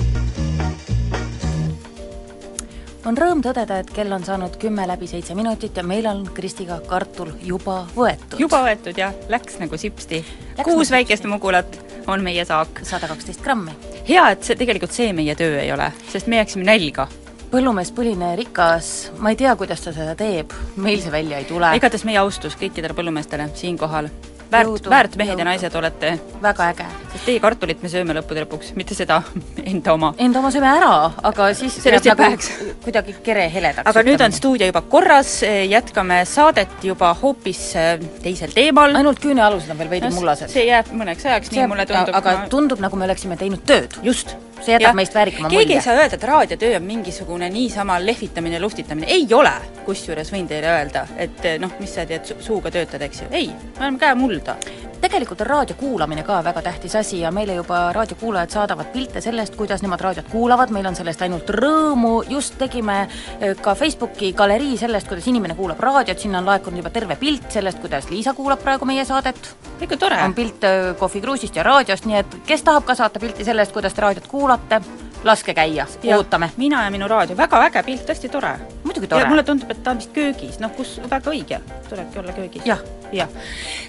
[3.06, 6.78] on rõõm tõdeda, et kell on saanud kümme läbi seitse minutit ja meil on Kristiga
[6.86, 8.38] kartul juba võetud.
[8.40, 10.22] juba võetud jah, läks nagu sipsti.
[10.62, 12.84] kuus nagu väikest mugulat on meie saak.
[12.86, 13.74] sada kaksteist grammi.
[14.10, 17.08] hea, et see, tegelikult see meie töö ei ole, sest me jääksime nälga
[17.52, 21.74] põllumees põline rikas, ma ei tea, kuidas ta seda teeb, meil see välja ei tule.
[21.82, 24.14] igatahes meie austus kõikidele põllumeestele siinkohal
[24.52, 26.20] väärt, väärt mehed ja naised olete.
[26.42, 26.86] väga äge.
[27.22, 29.20] Sest teie kartulit me sööme lõppude lõpuks, mitte seda
[29.72, 30.12] enda oma.
[30.22, 30.92] Enda oma sööme ära,
[31.30, 32.50] aga siis sellest jääb nagu
[32.82, 33.88] kuidagi kere heledaks.
[33.90, 38.96] aga nüüd on stuudio juba korras, jätkame saadet juba hoopis äh, teisel teemal.
[38.98, 40.50] ainult küünealused on veel veidi mullased.
[40.54, 42.16] see jääb mõneks ajaks, nii mulle tundub.
[42.18, 44.00] aga tundub, nagu me oleksime teinud tööd.
[44.06, 44.34] just
[44.66, 45.66] see jätab meist väärikama mulje.
[45.66, 49.54] keegi ei saa öelda, et raadiotöö on mingisugune niisama lehvitamine, luhtitamine, ei ole!
[49.86, 53.86] kusjuures võin teile öelda, et noh, mis sa teed, suuga töötad, eks ju, ei, me
[53.86, 54.56] oleme käemulda.
[55.02, 59.56] tegelikult on raadio kuulamine ka väga tähtis asi ja meile juba raadiokuulajad saadavad pilte sellest,
[59.60, 64.78] kuidas nemad raadiot kuulavad, meil on sellest ainult rõõmu, just tegime eh, ka Facebooki galerii
[64.80, 68.64] sellest, kuidas inimene kuulab raadiot, sinna on laekunud juba terve pilt sellest, kuidas Liisa kuulab
[68.64, 69.56] praegu meie saadet.
[69.82, 70.24] ikka tore!
[70.24, 73.94] on pilt eh, kohvikruusist ja raadiost, nii et kes tahab ka saata pilti sellest, kuidas
[73.94, 74.82] te raadiot kuulate,
[75.24, 76.52] laske käia, ootame.
[76.58, 78.54] mina ja minu raadio, väga äge pilt, hästi tore.
[78.84, 79.28] muidugi tore.
[79.30, 82.66] mulle tundub, et ta on vist köögis, noh kus, väga õige, tulebki olla köögis.
[82.66, 82.82] jah.
[83.12, 83.30] jah.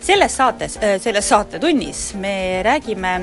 [0.00, 2.34] selles saates, selles saatetunnis me
[2.66, 3.16] räägime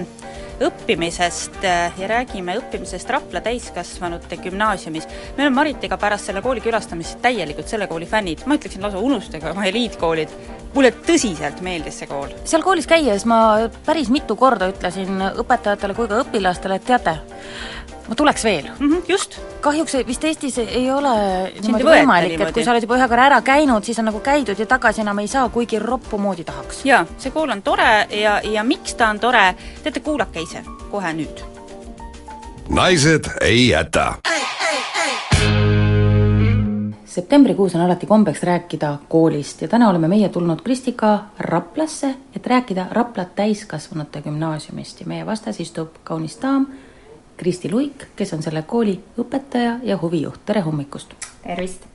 [0.60, 5.08] õppimisest ja räägime õppimisest Rapla täiskasvanute gümnaasiumis.
[5.38, 9.52] me oleme Maritiga pärast selle kooli külastamist täielikult selle kooli fännid, ma ütleksin lausa unustage
[9.52, 10.34] oma eliitkoolid.
[10.76, 12.32] Mulle tõsiselt meeldis see kool.
[12.48, 17.16] seal koolis käies ma päris mitu korda ütlesin õpetajatele kui ka õpilastele, et teate,
[18.10, 18.88] ma tuleks veel mm.
[18.88, 19.40] -hmm, just.
[19.62, 21.14] kahjuks vist Eestis ei ole
[21.62, 24.60] niimoodi võimalik, et kui sa oled juba ühe korra ära käinud, siis on nagu käidud
[24.60, 26.86] ja tagasi enam ei saa, kuigi roppu moodi tahaks.
[26.86, 31.14] jaa, see kool on tore ja, ja miks ta on tore, teate, kuulake ise, kohe
[31.14, 31.44] nüüd.
[32.70, 34.14] naised ei jäta.
[37.10, 42.86] Septembrikuus on alati kombeks rääkida koolist ja täna oleme meie tulnud Kristika Raplasse, et rääkida
[42.92, 46.68] Rapla täiskasvanute gümnaasiumist ja meie vastas istub kaunis daam
[47.38, 51.14] Kristi Luik, kes on selle kooli õpetaja ja huvijuht, tere hommikust!
[51.44, 51.88] tervist!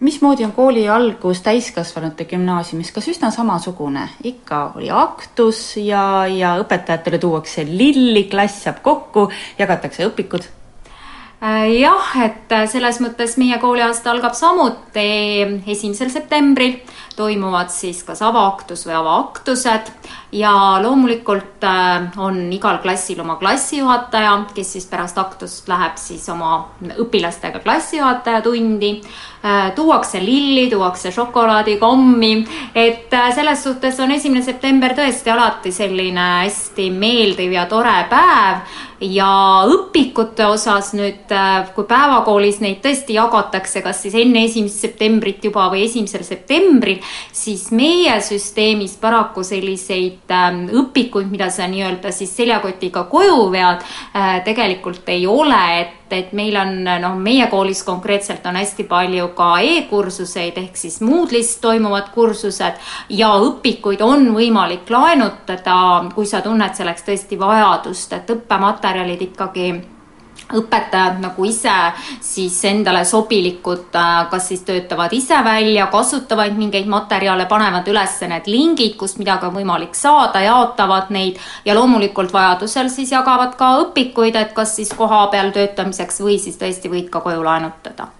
[0.00, 4.08] mismoodi on kooli algus täiskasvanute gümnaasiumis, kas üsna samasugune?
[4.24, 9.28] ikka oli aktus ja, ja õpetajatele tuuakse lilli, klass saab kokku,
[9.58, 10.50] jagatakse õpikud?
[11.44, 15.04] Jah, et selles mõttes meie kooliaasta algab samuti
[15.68, 16.78] esimesel septembril,
[17.18, 19.90] toimuvad siis kas avaaktus või avaaktused.
[20.34, 20.50] Ja
[20.82, 26.56] loomulikult äh, on igal klassil oma klassijuhataja, kes siis pärast aktust läheb siis oma
[27.04, 28.96] õpilastega klassijuhataja tundi.
[29.76, 32.32] tuuakse lilli, tuuakse šokolaadikommi,
[32.74, 38.64] et äh, selles suhtes on esimene september tõesti alati selline hästi meeldiv ja tore päev
[39.12, 45.44] ja õpikute osas nüüd, äh, kui päevakoolis neid tõesti jagatakse, kas siis enne esimest septembrit
[45.44, 47.00] juba või esimesel septembril,
[47.32, 53.84] siis meie süsteemis paraku selliseid ähm, õpikuid, mida sa nii-öelda siis seljakotiga koju vead,
[54.44, 59.50] tegelikult ei ole, et et meil on noh, meie koolis konkreetselt on hästi palju ka
[59.60, 67.06] e-kursuseid ehk siis Moodle'is toimuvad kursused ja õpikuid on võimalik laenutada, kui sa tunned selleks
[67.06, 69.72] tõesti vajadust, et õppematerjalid ikkagi
[70.52, 71.74] õpetajad nagu ise
[72.20, 73.94] siis endale sobilikud,
[74.30, 79.56] kas siis töötavad ise välja, kasutavad mingeid materjale, panevad üles need lingid, kust midagi on
[79.56, 85.54] võimalik saada, jaotavad neid ja loomulikult vajadusel siis jagavad ka õpikuid, et kas siis kohapeal
[85.54, 88.10] töötamiseks või siis tõesti võid ka koju laenutada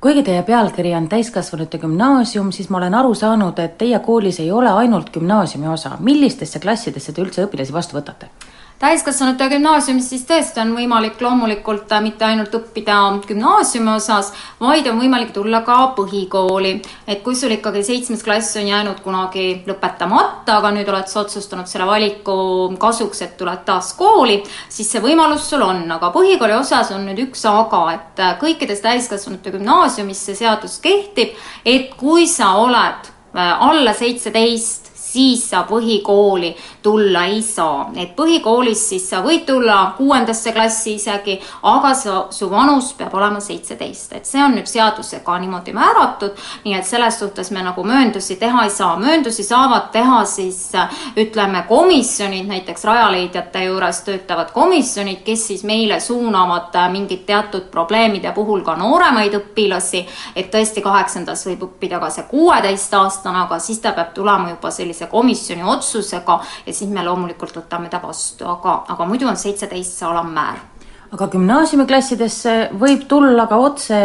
[0.00, 4.52] kuigi teie pealkiri on täiskasvanute gümnaasium, siis ma olen aru saanud, et teie koolis ei
[4.52, 5.96] ole ainult gümnaasiumi osa.
[6.00, 8.30] millistesse klassidesse te üldse õpilasi vastu võtate?
[8.78, 15.00] Täiskasvanute gümnaasiumis siis tõesti on võimalik loomulikult äh, mitte ainult õppida gümnaasiumi osas, vaid on
[15.00, 16.72] võimalik tulla ka põhikooli.
[17.06, 21.66] et kui sul ikkagi seitsmes klass on jäänud kunagi lõpetamata, aga nüüd oled sa otsustanud
[21.66, 22.38] selle valiku
[22.78, 27.26] kasuks, et tuled taas kooli, siis see võimalus sul on, aga põhikooli osas on nüüd
[27.26, 31.34] üks aga, et äh, kõikides täiskasvanute gümnaasiumis see seadus kehtib,
[31.66, 37.90] et kui sa oled äh, alla seitseteist, siis sa põhikooli tulla ei saa.
[37.96, 43.40] et põhikoolis siis sa võid tulla kuuendasse klassi isegi, aga sa, su vanus peab olema
[43.40, 48.36] seitseteist, et see on nüüd seadusega niimoodi määratud, nii et selles suhtes me nagu mööndusi
[48.36, 48.96] teha ei saa.
[48.96, 50.72] mööndusi saavad teha siis
[51.16, 58.60] ütleme, komisjonid, näiteks Rajaleidjate juures töötavad komisjonid, kes siis meile suunavad mingid teatud probleemide puhul
[58.66, 60.04] ka nooremaid õpilasi,
[60.36, 64.97] et tõesti kaheksandas võib õppida ka see kuueteistaastane, aga siis ta peab tulema juba sellise
[65.06, 70.08] komisjoni otsusega ja siis me loomulikult võtame ta vastu, aga, aga muidu on seitseteist see
[70.08, 70.58] alammäär
[71.12, 74.00] aga gümnaasiumiklassidesse võib tulla ka otse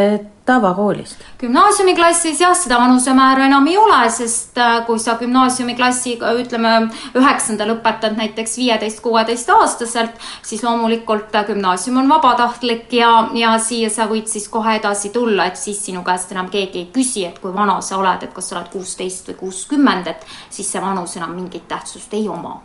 [0.46, 1.20] tavakoolist?
[1.40, 6.74] gümnaasiumiklassis jah, seda vanusemäära enam ei ole, sest äh, kui sa gümnaasiumiklassiga ütleme,
[7.20, 13.92] üheksanda lõpetad näiteks viieteist, kuueteist aastaselt, siis loomulikult äh, gümnaasium on vabatahtlik ja, ja siia
[13.94, 17.40] sa võid siis kohe edasi tulla, et siis sinu käest enam keegi ei küsi, et
[17.44, 21.18] kui vana sa oled, et kas sa oled kuusteist või kuuskümmend, et siis see vanus
[21.20, 22.60] enam mingit tähtsust ei oma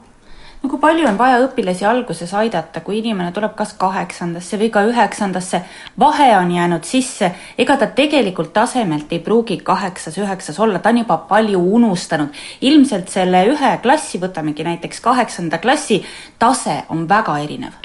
[0.63, 4.85] no kui palju on vaja õpilasi alguses aidata, kui inimene tuleb kas kaheksandasse või ka
[4.89, 5.63] üheksandasse,
[5.99, 11.03] vahe on jäänud sisse, ega ta tegelikult tasemelt ei pruugi kaheksas, üheksas olla, ta on
[11.05, 12.29] juba palju unustanud.
[12.61, 16.03] ilmselt selle ühe klassi, võtamegi näiteks kaheksanda klassi,
[16.39, 17.85] tase on väga erinev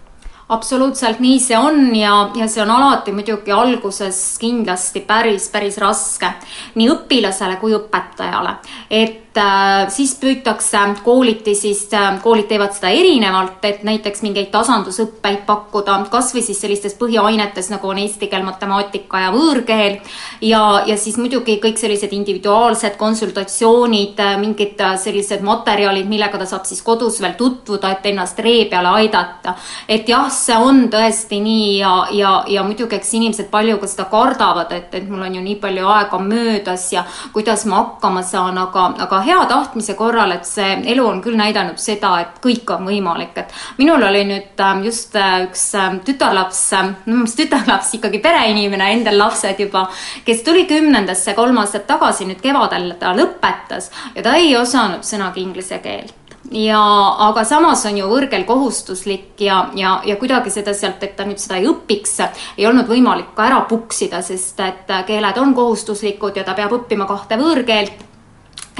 [0.49, 6.30] absoluutselt nii see on ja, ja see on alati muidugi alguses kindlasti päris, päris raske
[6.76, 8.57] nii õpilasele kui õpetajale.
[8.89, 15.44] et äh, siis püütakse kooliti siis äh,, koolid teevad seda erinevalt, et näiteks mingeid tasandusõppeid
[15.48, 20.00] pakkuda, kasvõi siis sellistes põhiainetes nagu on eesti keel, matemaatika ja võõrkeel.
[20.42, 26.66] ja, ja siis muidugi kõik sellised individuaalsed konsultatsioonid, äh, mingid sellised materjalid, millega ta saab
[26.70, 29.56] siis kodus veel tutvuda, et ennast ree peale aidata.
[29.88, 34.06] et jah, see on tõesti nii ja, ja, ja muidugi, eks inimesed palju ka seda
[34.12, 38.58] kardavad, et, et mul on ju nii palju aega möödas ja kuidas ma hakkama saan,
[38.58, 42.88] aga, aga hea tahtmise korral, et see elu on küll näidanud seda, et kõik on
[42.88, 47.93] võimalik, et minul oli nüüd ähm, just äh, üks ähm, tütarlaps, ähm, no mis tütarlaps,
[47.99, 49.88] ikkagi pereinimene, endal lapsed juba,
[50.26, 55.43] kes tuli kümnendasse kolm aastat tagasi, nüüd kevadel ta lõpetas ja ta ei osanud sõnagi
[55.43, 56.19] inglise keelt.
[56.51, 56.80] Ja,
[57.24, 61.39] aga samas on ju võõrkeel kohustuslik ja, ja, ja kuidagi seda sealt, et ta nüüd
[61.41, 62.17] seda ei õpiks,
[62.59, 67.07] ei olnud võimalik ka ära puksida, sest et keeled on kohustuslikud ja ta peab õppima
[67.09, 68.11] kahte võõrkeelt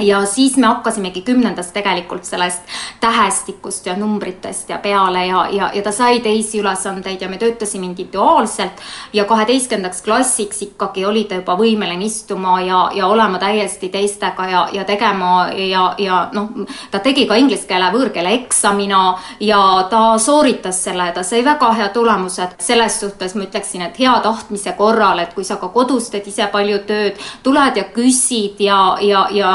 [0.00, 2.62] ja siis me hakkasimegi kümnendast tegelikult sellest
[3.00, 7.86] tähestikust ja numbritest ja peale ja, ja, ja ta sai teisi ülesandeid ja me töötasime
[7.86, 8.82] individuaalselt
[9.12, 14.64] ja kaheteistkümnendaks klassiks ikkagi oli ta juba võimeline istuma ja, ja olema täiesti teistega ja,
[14.72, 16.50] ja tegema ja, ja noh,
[16.90, 19.04] ta tegi ka inglise keele võõrkeele eksamina
[19.40, 22.58] ja ta sooritas selle, ta sai väga hea tulemused.
[22.58, 26.50] selles suhtes ma ütleksin, et hea tahtmise korral, et kui sa ka kodus teed ise
[26.52, 29.54] palju tööd, tuled ja küsid ja, ja, ja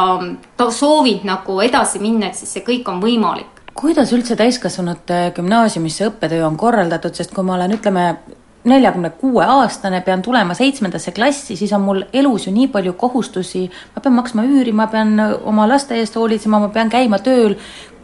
[0.71, 3.63] soovid nagu edasi minna, et siis see kõik on võimalik.
[3.79, 8.05] Kuidas üldse täiskasvanute gümnaasiumisse õppetöö on korraldatud, sest kui ma olen, ütleme,
[8.67, 13.69] neljakümne kuue aastane, pean tulema seitsmendasse klassi, siis on mul elus ju nii palju kohustusi,
[13.95, 17.55] ma pean maksma üüri, ma pean oma laste eest hoolitsema, ma pean käima tööl,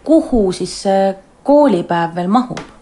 [0.05, 1.11] kuhu siis see
[1.43, 2.74] koolipäev veel mahub?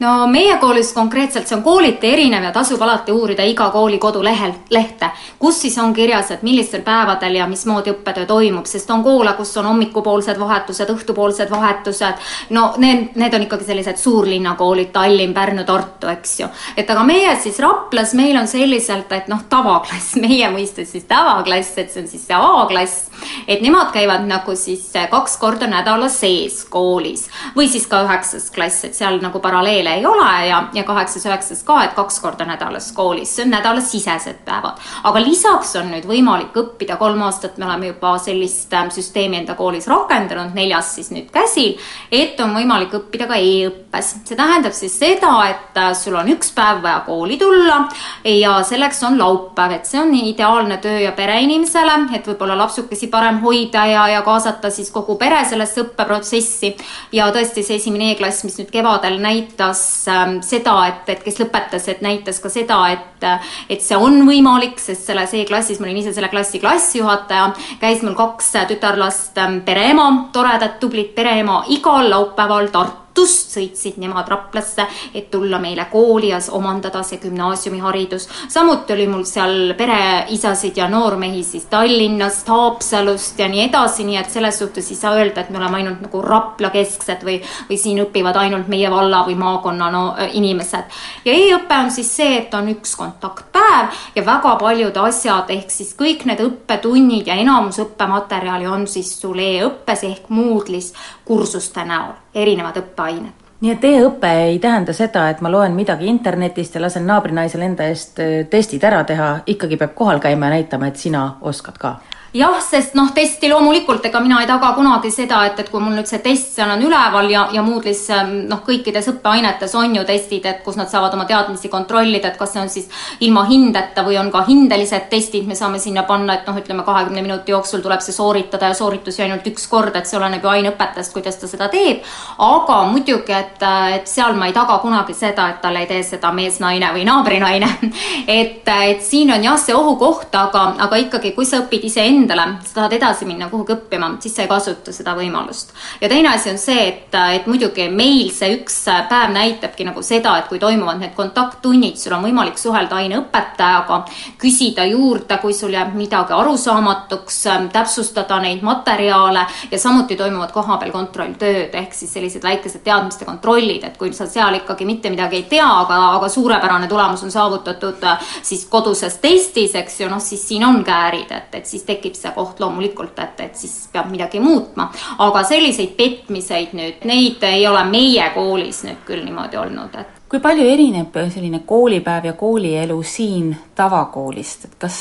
[0.00, 4.52] No meie koolis konkreetselt, see on kooliti erinev ja tasub alati uurida iga kooli kodulehel,
[4.70, 9.32] lehte, kus siis on kirjas, et millistel päevadel ja mismoodi õppetöö toimub, sest on koole,
[9.38, 12.22] kus on hommikupoolsed vahetused, õhtupoolsed vahetused.
[12.50, 16.48] no need, need on ikkagi sellised suurlinnakoolid, Tallinn, Pärnu, Tartu, eks ju.
[16.76, 21.78] et aga meie siis Raplas, meil on selliselt, et noh, tavaklass, meie mõistes siis tavaklass,
[21.78, 23.10] et see on siis see A-klass,
[23.48, 28.84] et nemad käivad nagu siis kaks korda nädala sees koolis või siis ka üheksas klass,
[28.88, 33.34] et seal nagu paralleele ei ole ja, ja kaheksas-üheksas ka, et kaks korda nädalas koolis,
[33.34, 34.80] see on nädalasisesed päevad.
[35.04, 39.56] aga lisaks on nüüd võimalik õppida, kolm aastat me oleme juba sellist ähm, süsteemi enda
[39.58, 41.76] koolis rakendanud, neljas siis nüüd käsil,
[42.12, 44.14] et on võimalik õppida ka e-õppes.
[44.24, 47.84] see tähendab siis seda, et äh, sul on üks päev vaja kooli tulla
[48.24, 53.40] ja selleks on laupäev, et see on ideaalne töö ja pereinimesele, et võib-olla lapsukesi parem
[53.44, 56.74] hoida ja, ja kaasata siis kogu pere sellesse õppeprotsessi.
[57.14, 61.88] ja tõesti, see esimene E-klass, mis nüüd kevadel näitas ähm, seda, et, et kes lõpetas,
[61.92, 63.28] et näitas ka seda, et,
[63.70, 67.52] et see on võimalik, sest selles E-klassis, ma olin ise selle klassi klassijuhataja,
[67.82, 74.26] käis mul kaks tütarlast ähm, pereema, toredat, tublit pereema igal laupäeval Tartus Tartust, sõitsid nemad
[74.26, 78.28] Raplasse, et tulla meile kooli ja omandada see gümnaasiumiharidus.
[78.48, 84.30] samuti oli mul seal pereisasid ja noormehi siis Tallinnast, Haapsalust ja nii edasi, nii et
[84.30, 87.38] selles suhtes ei saa öelda, et me oleme ainult nagu Rapla kesksed või,
[87.68, 90.02] või siin õpivad ainult meie valla või maakonna no,
[90.32, 90.98] inimesed.
[91.24, 95.94] ja e-õpe on siis see, et on üks kontaktpäev ja väga paljud asjad, ehk siis
[95.94, 100.90] kõik need õppetunnid ja enamus õppematerjali on siis sul e-õppes ehk Moodle'is
[101.24, 103.42] kursuste näol, erinevad õppeained.
[103.64, 107.86] Nii et e-õpe ei tähenda seda, et ma loen midagi internetist ja lasen naabrinaisel enda
[107.88, 111.94] eest äh, testid ära teha, ikkagi peab kohal käima ja näitama, et sina oskad ka
[112.34, 115.94] jah, sest noh, testi loomulikult, ega mina ei taga kunagi seda, et, et kui mul
[115.94, 120.02] nüüd see test seal on üleval ja, ja Moodle'is ähm, noh, kõikides õppeainetes on ju
[120.08, 122.88] testid, et kus nad saavad oma teadmisi kontrollida, et kas see on siis
[123.22, 127.22] ilma hindeta või on ka hindelised testid, me saame sinna panna, et noh, ütleme kahekümne
[127.22, 131.14] minuti jooksul tuleb see sooritada ja sooritusi ainult üks kord, et see oleneb ju aineõpetajast,
[131.14, 132.02] kuidas ta seda teeb.
[132.42, 133.62] aga muidugi, et,
[133.94, 137.70] et seal ma ei taga kunagi seda, et tal ei tee seda mees-naine või naabrinaine
[138.40, 142.46] et, et siin on jah, see ohukoht, aga, aga ikkagi, kui sa õpid iseenda endale,
[142.64, 145.74] sa tahad edasi minna kuhugi õppima, siis sa ei kasuta seda võimalust.
[146.00, 150.38] ja teine asi on see, et, et muidugi meil see üks päev näitabki nagu seda,
[150.38, 154.00] et kui toimuvad need kontakttunnid, sul on võimalik suhelda aineõpetajaga,
[154.40, 157.40] küsida juurde, kui sul jääb midagi arusaamatuks,
[157.74, 163.98] täpsustada neid materjale ja samuti toimuvad kohapeal kontrolltööd ehk siis sellised väikesed teadmiste kontrollid, et
[164.00, 168.04] kui sa seal ikkagi mitte midagi ei tea, aga, aga suurepärane tulemus on saavutatud
[168.42, 172.22] siis koduses testis, eks ju, noh siis siin on käärid, et, et siis tekib tekib
[172.22, 174.90] see koht loomulikult, et, et siis peab midagi muutma.
[175.18, 180.40] aga selliseid petmiseid nüüd, neid ei ole meie koolis nüüd küll niimoodi olnud, et kui
[180.42, 184.98] palju erineb selline koolipäev ja koolielu siin tavakoolist, et kas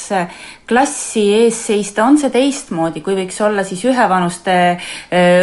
[0.69, 4.77] klassi ees seista, on see teistmoodi, kui võiks olla siis ühevanuste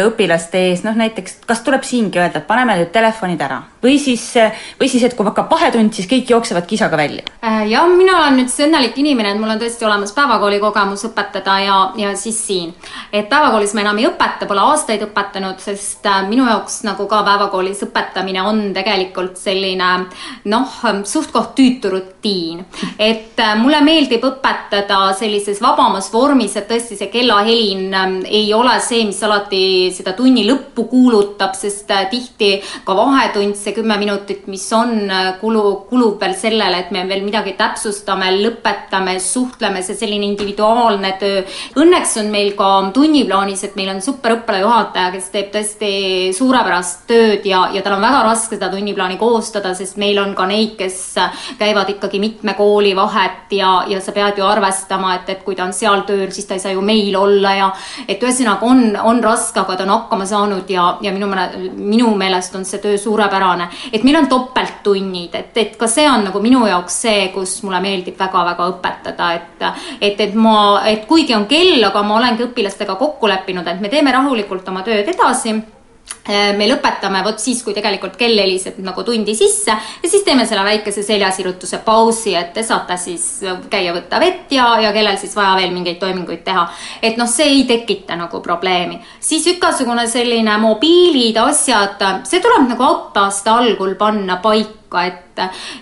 [0.07, 4.23] õpilaste ees, noh näiteks kas tuleb siingi öelda, et paneme nüüd telefonid ära või siis,
[4.79, 7.23] või siis, et kui hakkab vahetund, siis kõik jooksevad kisaga välja?
[7.43, 11.05] Äh, jah, mina olen nüüd see õnnelik inimene, et mul on tõesti olemas päevakooli kogemus
[11.07, 12.73] õpetada ja, ja siis siin.
[13.11, 17.23] et päevakoolis ma enam ei õpeta, pole aastaid õpetanud, sest äh, minu jaoks nagu ka
[17.25, 19.89] päevakoolis õpetamine on tegelikult selline
[20.51, 20.77] noh,
[21.09, 22.61] suht-koht tüütu rutiin.
[22.99, 28.77] et äh, mulle meeldib õpetada sellises vabamas vormis, et tõesti see kellahelin ähm, ei ole
[28.85, 29.63] see, mis alati
[29.95, 32.53] seda tunni lõppu kuulutab, sest tihti
[32.85, 37.23] ka vahetund, see kümme minutit, mis on, äh, kulu, kulub veel sellele, et me veel
[37.25, 41.43] midagi täpsustame, lõpetame, suhtleme, see selline individuaalne töö.
[41.81, 45.91] Õnneks on meil ka tunniplaanis, et meil on super õppealajuhataja, kes teeb tõesti
[46.37, 50.45] suurepärast tööd ja, ja tal on väga raske seda tunniplaani koostada, sest meil on ka
[50.49, 50.99] neid, kes
[51.59, 55.65] käivad ikkagi mitme kooli vahet ja, ja sa pead ju arvestama, et, et kui ta
[55.67, 57.69] on seal tööl, siis ta ei saa ju meil olla ja
[58.07, 62.13] et ühesõnaga on, on raske, aga ta on hakkama saanud ja, ja minu meelest, minu
[62.17, 63.60] meelest on see töö suurepärane.
[63.91, 67.81] Et meil on topelttunnid, et, et ka see on nagu minu jaoks see, kus mulle
[67.83, 69.67] meeldib väga-väga õpetada, et
[70.01, 73.89] et, et ma, et kuigi on kell, aga ma olengi õpilastega kokku leppinud, et me
[73.89, 75.55] teeme rahulikult oma tööd edasi
[76.57, 80.63] me lõpetame vot siis, kui tegelikult kell heliseb nagu tundi sisse ja siis teeme selle
[80.65, 83.25] väikese seljasirutuse pausi, et te saate siis
[83.71, 86.67] käia võtta vett ja, ja kellel siis vaja veel mingeid toiminguid teha.
[87.01, 88.99] et noh, see ei tekita nagu probleemi.
[89.19, 95.30] siis igasugune selline mobiilid, asjad, see tuleb nagu õppeaasta algul panna paika, et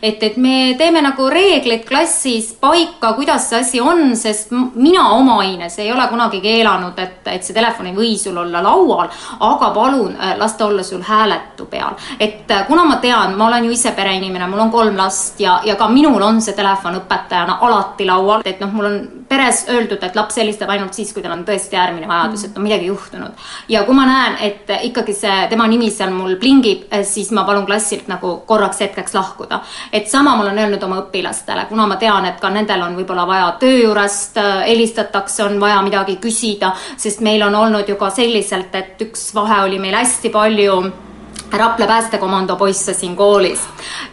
[0.02, 5.40] et, et me teeme nagu reeglid klassis paika, kuidas see asi on, sest mina oma
[5.44, 9.72] aines ei ole kunagi keelanud, et, et see telefon ei või sul olla laual, aga
[9.76, 11.96] palun äh, las ta olla sul hääletu peal.
[12.20, 15.60] et äh, kuna ma tean, ma olen ju ise pereinimene, mul on kolm last ja,
[15.66, 19.00] ja ka minul on see telefon õpetajana alati laual, et noh, mul on
[19.30, 22.66] peres öeldud, et laps helistab ainult siis, kui tal on tõesti äärmine vajadus, et on
[22.66, 23.46] midagi juhtunud.
[23.70, 27.68] ja kui ma näen, et ikkagi see tema nimi seal mul plingib, siis ma palun
[27.70, 29.62] klassilt nagu korraks hetkeks lahkuda pakkuda.
[29.94, 33.28] et sama ma olen öelnud oma õpilastele, kuna ma tean, et ka nendel on võib-olla
[33.28, 38.10] vaja töö juurest äh, helistatakse, on vaja midagi küsida, sest meil on olnud ju ka
[38.10, 40.82] selliselt, et üks vahe oli meil hästi palju
[41.52, 43.60] Rapla päästekomando poisse siin koolis.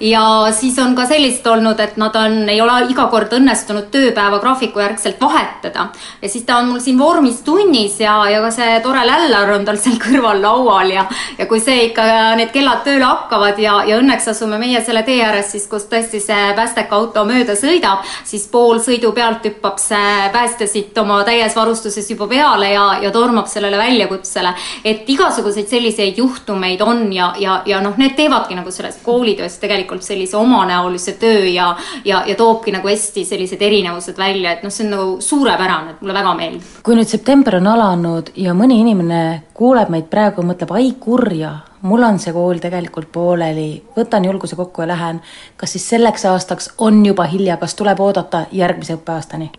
[0.00, 4.38] ja siis on ka sellist olnud, et nad on, ei ole iga kord õnnestunud tööpäeva
[4.40, 5.88] graafiku järgselt vahetada.
[6.22, 9.64] ja siis ta on mul siin vormis tunnis ja, ja ka see tore lällar on
[9.64, 11.04] tal seal kõrval laual ja,
[11.38, 12.06] ja kui see ikka,
[12.40, 16.22] need kellad tööle hakkavad ja, ja õnneks asume meie selle tee ääres siis, kus tõesti
[16.24, 21.56] see päästeka auto mööda sõidab, siis pool sõidu pealt hüppab see päästja siit oma täies
[21.56, 24.54] varustuses juba peale ja, ja tormab sellele väljakutsele.
[24.84, 29.60] et igasuguseid selliseid juhtumeid on ja ja, ja, ja noh, need teevadki nagu sellest koolitööst
[29.62, 31.70] tegelikult sellise omanäolise töö ja,
[32.04, 36.02] ja, ja toobki nagu hästi sellised erinevused välja, et noh, see on nagu suurepärane, et
[36.04, 36.72] mulle väga meeldib.
[36.86, 39.22] kui nüüd september on alanud ja mõni inimene
[39.56, 41.52] kuuleb meid praegu, mõtleb ai kurja,
[41.86, 45.22] mul on see kool tegelikult pooleli, võtan julguse kokku ja lähen.
[45.56, 49.50] kas siis selleks aastaks on juba hilja, kas tuleb oodata järgmise õppeaastani?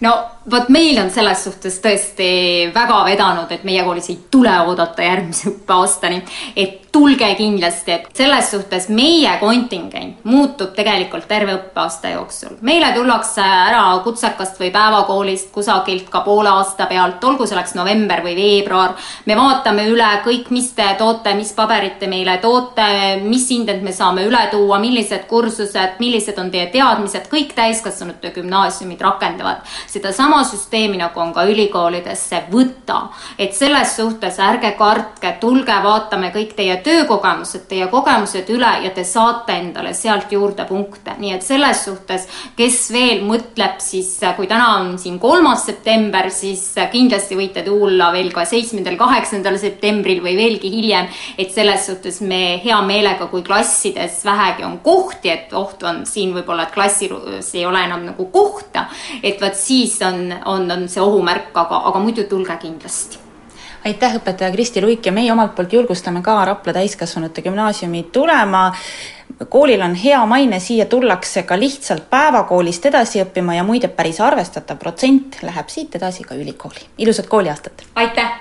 [0.00, 0.12] no
[0.50, 2.28] vot, meil on selles suhtes tõesti
[2.74, 6.22] väga vedanud, et meie koolis ei tule oodata järgmise õppeaastani.
[6.56, 12.56] et tulge kindlasti, et selles suhtes meie kontingent muutub tegelikult terve õppeaasta jooksul.
[12.66, 18.34] meile tullakse ära kutsekast või päevakoolist kusagilt ka poole aasta pealt, olgu selleks november või
[18.36, 18.96] veebruar.
[19.26, 22.88] me vaatame üle kõik, mis te toote, mis paberit te meile toote,
[23.22, 29.00] mis hinded me saame üle tuua, millised kursused, millised on teie teadmised, kõik täiskasvanute gümnaasiumid
[29.00, 33.00] rakendavad sedasama süsteemi, nagu on ka ülikoolidesse, võtta.
[33.38, 39.04] et selles suhtes ärge kartke, tulge, vaatame kõik teie töökogemused, teie kogemused üle ja te
[39.04, 42.24] saate endale sealt juurde punkte, nii et selles suhtes,
[42.56, 48.30] kes veel mõtleb, siis kui täna on siin kolmas september, siis kindlasti võite tulla veel
[48.34, 51.08] ka seitsmendal, kaheksandal septembril või veelgi hiljem.
[51.38, 56.34] et selles suhtes me hea meelega, kui klassides vähegi on kohti, et oht on siin
[56.36, 58.88] võib-olla, et klassis ei ole enam nagu kohta,
[59.22, 63.27] et vot siis on, on, on see ohumärk, aga, aga muidu tulge kindlasti
[63.88, 68.72] aitäh, õpetaja Kristi Luik ja meie omalt poolt julgustame ka Rapla täiskasvanute gümnaasiumi tulema.
[69.48, 74.78] koolil on hea maine, siia tullakse ka lihtsalt päevakoolist edasi õppima ja muide, päris arvestatav
[74.78, 76.84] protsent läheb siit edasi ka ülikooli.
[76.98, 77.86] ilusat kooliaastat!
[77.94, 78.37] aitäh!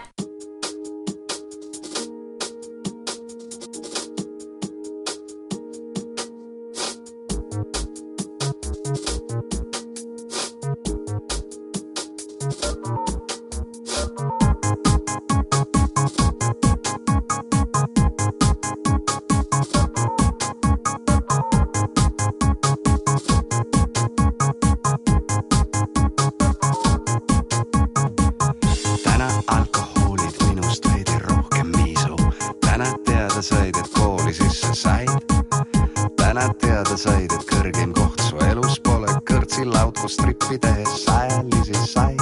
[39.57, 42.19] Pole kõrtsilaud, kus trippi tehes sajalisi said.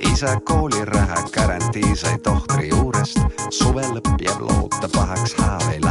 [0.00, 3.18] isa kooliraha garantii sai tohtri juurest,
[3.50, 5.81] suve lõpp jääb loota pahaks haav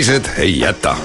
[0.00, 0.96] naised ei jäta.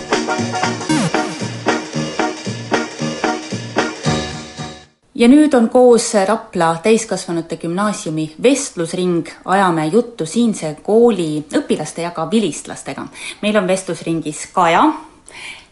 [5.15, 12.31] ja nüüd on koos Rapla täiskasvanute gümnaasiumi vestlusring, ajame juttu siinse kooli õpilaste ja ka
[12.31, 13.07] vilistlastega.
[13.41, 14.87] meil on vestlusringis Kaja,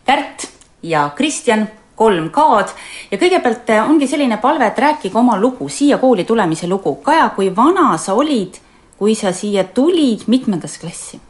[0.05, 0.49] Kärt
[0.83, 2.69] ja Kristjan, kolm K-d
[3.11, 6.95] ja kõigepealt ongi selline palve, et rääkige oma lugu, siia kooli tulemise lugu.
[6.95, 8.59] Kaja, kui vana sa olid,
[8.97, 11.27] kui sa siia tulid, mitmendasse klassi?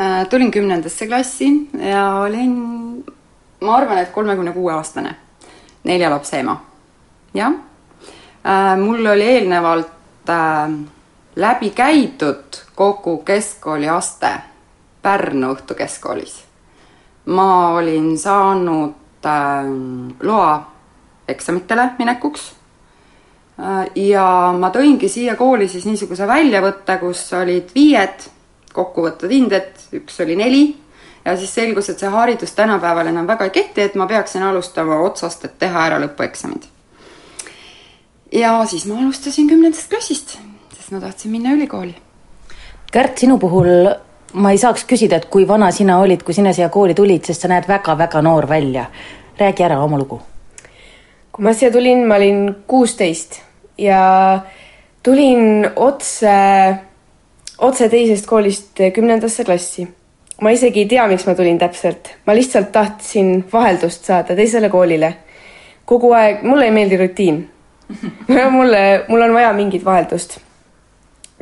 [0.00, 2.52] Äh, tulin kümnendasse klassi ja olin,
[3.60, 5.10] ma arvan, et kolmekümne kuue aastane,
[5.84, 6.54] nelja lapse ema.
[7.34, 7.52] jah,
[8.80, 10.70] mul oli eelnevalt äh,
[11.36, 14.30] läbi käidud kogu keskkooli aste
[15.02, 16.44] Pärnu Õhtukeskkoolis.
[17.26, 19.68] ma olin saanud äh,
[20.22, 20.70] loa
[21.28, 22.52] eksamitele minekuks
[23.60, 24.26] äh, ja
[24.58, 28.30] ma tõingi siia kooli siis niisuguse väljavõtte, kus olid viied
[28.72, 30.64] kokkuvõtted hinded, üks oli neli
[31.24, 35.00] ja siis selgus, et see haridus tänapäeval enam väga ei kehti, et ma peaksin alustama
[35.04, 36.68] otsast, et teha ära lõpueksamid.
[38.32, 40.38] ja siis ma alustasin kümnendast klassist,
[40.76, 41.94] sest ma tahtsin minna ülikooli.
[42.92, 43.90] Kärt, sinu puhul
[44.32, 47.42] ma ei saaks küsida, et kui vana sina olid, kui sina siia kooli tulid, sest
[47.42, 48.86] sa näed väga-väga noor välja.
[49.38, 50.20] räägi ära oma lugu.
[51.32, 53.40] kui ma siia tulin, ma olin kuusteist
[53.78, 54.40] ja
[55.02, 56.30] tulin otse,
[57.60, 59.88] otse teisest koolist kümnendasse klassi.
[60.40, 65.14] ma isegi ei tea, miks ma tulin täpselt, ma lihtsalt tahtsin vaheldust saada teisele koolile.
[65.84, 67.42] kogu aeg, mulle ei meeldi rutiin
[68.56, 70.40] mulle, mul on vaja mingit vaheldust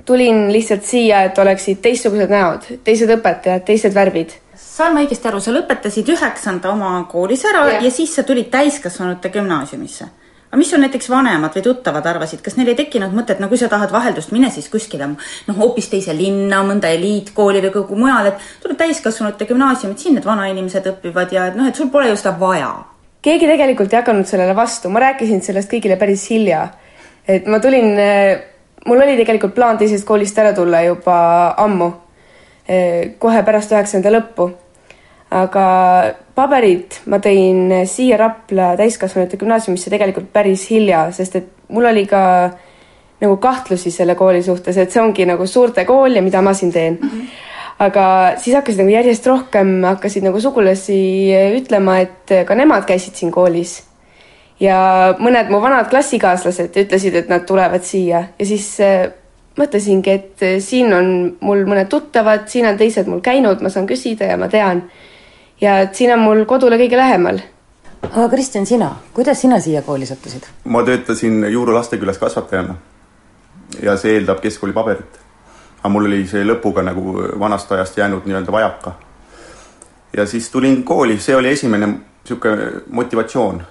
[0.06, 4.30] tulin lihtsalt siia, et oleksid teistsugused näod, teised õpetajad, teised värvid.
[4.54, 7.80] saan ma õigesti aru, sa lõpetasid üheksanda oma koolis ära ja.
[7.82, 10.06] ja siis sa tulid täiskasvanute gümnaasiumisse?
[10.48, 13.60] Aga mis sul näiteks vanemad või tuttavad arvasid, kas neil ei tekkinud mõtet, no kui
[13.60, 18.34] sa tahad vaheldust, mine siis kuskile noh, hoopis teise linna, mõnda eliitkooli või kuhugi mujale,
[18.34, 22.16] et tule täiskasvanute gümnaasiumit, siin need vanainimesed õpivad ja et noh, et sul pole ju
[22.16, 22.74] seda vaja.
[23.22, 26.68] keegi tegelikult ei hakanud sellele vastu, ma rääkisin sellest kõigile päris hilja.
[27.28, 27.92] et ma tulin
[28.88, 31.18] mul oli tegelikult plaan teisest koolist ära tulla juba
[31.56, 31.92] ammu,
[32.68, 34.50] eh, kohe pärast üheksanda lõppu.
[35.30, 35.64] Aga
[36.34, 42.22] paberid ma tõin siia Rapla täiskasvanute gümnaasiumisse tegelikult päris hilja, sest et mul oli ka
[43.20, 46.72] nagu kahtlusi selle kooli suhtes, et see ongi nagu suurte kool ja mida ma siin
[46.72, 47.08] teen mm.
[47.08, 47.26] -hmm.
[47.84, 48.06] aga
[48.38, 51.00] siis hakkasid nagu järjest rohkem, hakkasid nagu sugulasi
[51.58, 53.82] ütlema, et ka nemad käisid siin koolis
[54.60, 59.10] ja mõned mu vanad klassikaaslased ütlesid, et nad tulevad siia ja siis äh,
[59.58, 64.30] mõtlesingi, et siin on mul mõned tuttavad, siin on teised mul käinud, ma saan küsida
[64.30, 64.84] ja ma tean.
[65.60, 67.40] Ja et siin on mul kodule kõige lähemal.
[68.08, 70.46] aga Kristjan, sina, kuidas sina siia kooli sattusid?
[70.64, 72.76] ma töötasin Juuru lastekülas kasvatajana
[73.82, 75.18] ja see eeldab keskkooli paberit.
[75.80, 78.92] aga mul oli see lõpuga nagu vanast ajast jäänud nii-öelda vajaka.
[80.16, 83.62] ja siis tulin kooli, see oli esimene niisugune motivatsioon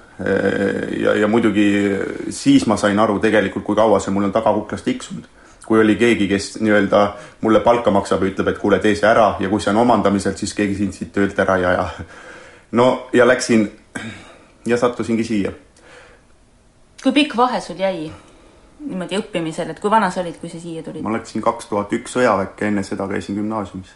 [1.00, 1.96] ja, ja muidugi
[2.30, 5.28] siis ma sain aru tegelikult, kui kaua see mul on tagakuklas tiksunud.
[5.68, 7.02] Kui oli keegi, kes nii-öelda
[7.42, 10.40] mulle palka maksab ja ütleb, et kuule, tee see ära ja kui see on omandamiselt,
[10.40, 11.90] siis keegi sind siit töölt ära ei aja.
[12.72, 13.68] no ja läksin
[14.66, 15.52] ja sattusingi siia.
[17.04, 18.08] kui pikk vahe sul jäi
[18.80, 21.04] niimoodi õppimisel, et kui vana sa olid, kui sa siia tulid?
[21.04, 23.92] ma läksin kaks tuhat üks sõjaväkke, enne seda käisin gümnaasiumis.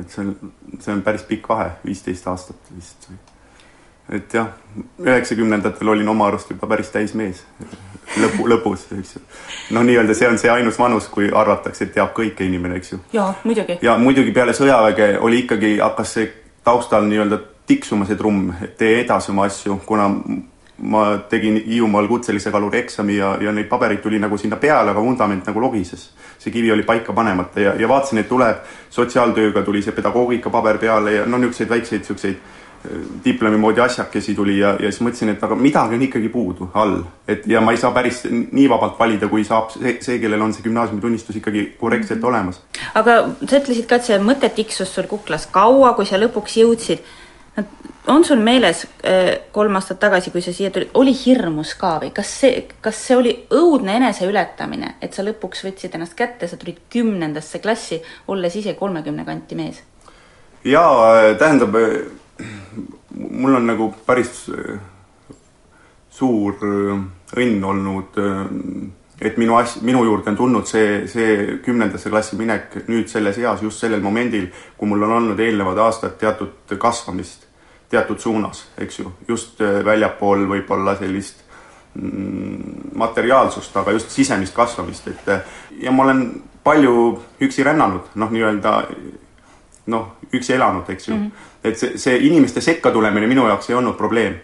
[0.00, 3.10] et see on, see on päris pikk vahe, viisteist aastat vist
[4.08, 4.54] et jah,
[5.04, 7.44] üheksakümnendatel olin oma arust juba päris täis mees
[8.16, 9.22] lõpu, lõpus, eks ju.
[9.76, 13.00] noh, nii-öelda see on see ainus vanus, kui arvatakse, et teab kõike inimene, eks ju.
[13.12, 13.78] jaa, muidugi.
[13.82, 16.30] ja muidugi peale sõjaväge oli ikkagi, hakkas see
[16.64, 20.08] taustal nii-öelda tiksuma see trumm, et tee edasi oma asju, kuna
[20.78, 25.02] ma tegin Hiiumaal kutselise kaluri eksami ja, ja neid pabereid tuli nagu sinna peale, aga
[25.02, 26.10] vundament nagu logises.
[26.38, 28.60] see kivi oli paika panemata ja, ja vaatasin, et tuleb,
[28.90, 32.36] sotsiaaltööga tuli see pedagoogika paber peale ja no niisuguseid väikseid niisuguseid
[33.24, 37.00] diplomi moodi asjakesi tuli ja, ja siis mõtlesin, et aga midagi on ikkagi puudu all.
[37.28, 40.54] et ja ma ei saa päris nii vabalt valida, kui saab see, see, kellel on
[40.54, 42.28] see gümnaasiumitunnistus ikkagi korrektselt mhm.
[42.28, 42.60] olemas.
[42.94, 47.02] aga sa ütlesid ka, et see mõte tiksus sul kuklas kaua, kui sa lõpuks jõudsid.
[48.06, 52.12] on sul meeles äh, kolm aastat tagasi, kui sa siia tulid, oli hirmus ka või
[52.14, 56.78] kas see, kas see oli õudne eneseületamine, et sa lõpuks võtsid ennast kätte, sa tulid
[56.94, 57.98] kümnendasse klassi,
[58.28, 59.82] olles ise kolmekümne kanti mees?
[60.64, 61.74] jaa, tähendab
[63.14, 64.78] mul on nagu päris äh,
[66.10, 67.00] suur äh,
[67.38, 68.44] õnn olnud, äh,
[69.20, 73.62] et minu as-, minu juurde on tulnud see, see kümnendasse klassi minek nüüd selles eas
[73.62, 74.48] just sellel momendil,
[74.78, 77.46] kui mul on olnud eelnevad aastad teatud kasvamist
[77.88, 81.38] teatud suunas, eks ju, just väljapool võib-olla sellist
[81.96, 85.30] mm, materiaalsust, aga just sisemist kasvamist, et
[85.80, 86.20] ja ma olen
[86.66, 86.92] palju
[87.40, 88.74] üksi rännanud, noh, nii-öelda
[89.88, 91.24] noh, üksi elanud, eks ju mm.
[91.24, 91.57] -hmm.
[91.68, 94.34] Et see, see inimeste sekka tulemine minu jaoks ei olnud probleem.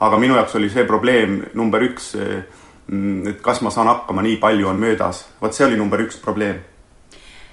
[0.00, 2.14] aga minu jaoks oli see probleem number üks,
[2.86, 5.24] mm, et kas ma saan hakkama, nii palju on möödas.
[5.42, 6.60] vot see oli number üks probleem.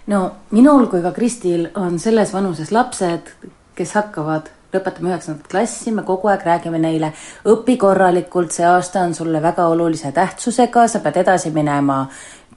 [0.08, 3.34] no minul kui ka Kristil on selles vanuses lapsed,
[3.76, 7.12] kes hakkavad lõpetame üheksandat klassi, me kogu aeg räägime neile,
[7.48, 12.02] õpi korralikult, see aasta on sulle väga olulise tähtsusega, sa pead edasi minema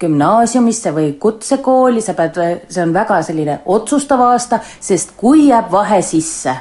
[0.01, 6.01] gümnaasiumisse või kutsekooli, sa pead, see on väga selline otsustav aasta, sest kui jääb vahe
[6.02, 6.55] sisse,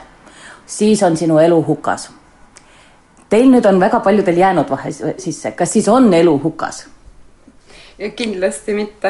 [0.66, 2.10] siis on sinu elu hukas.
[3.30, 6.88] Teil nüüd on väga paljudel jäänud vahe sisse, kas siis on elu hukas?
[8.16, 9.10] kindlasti mitte.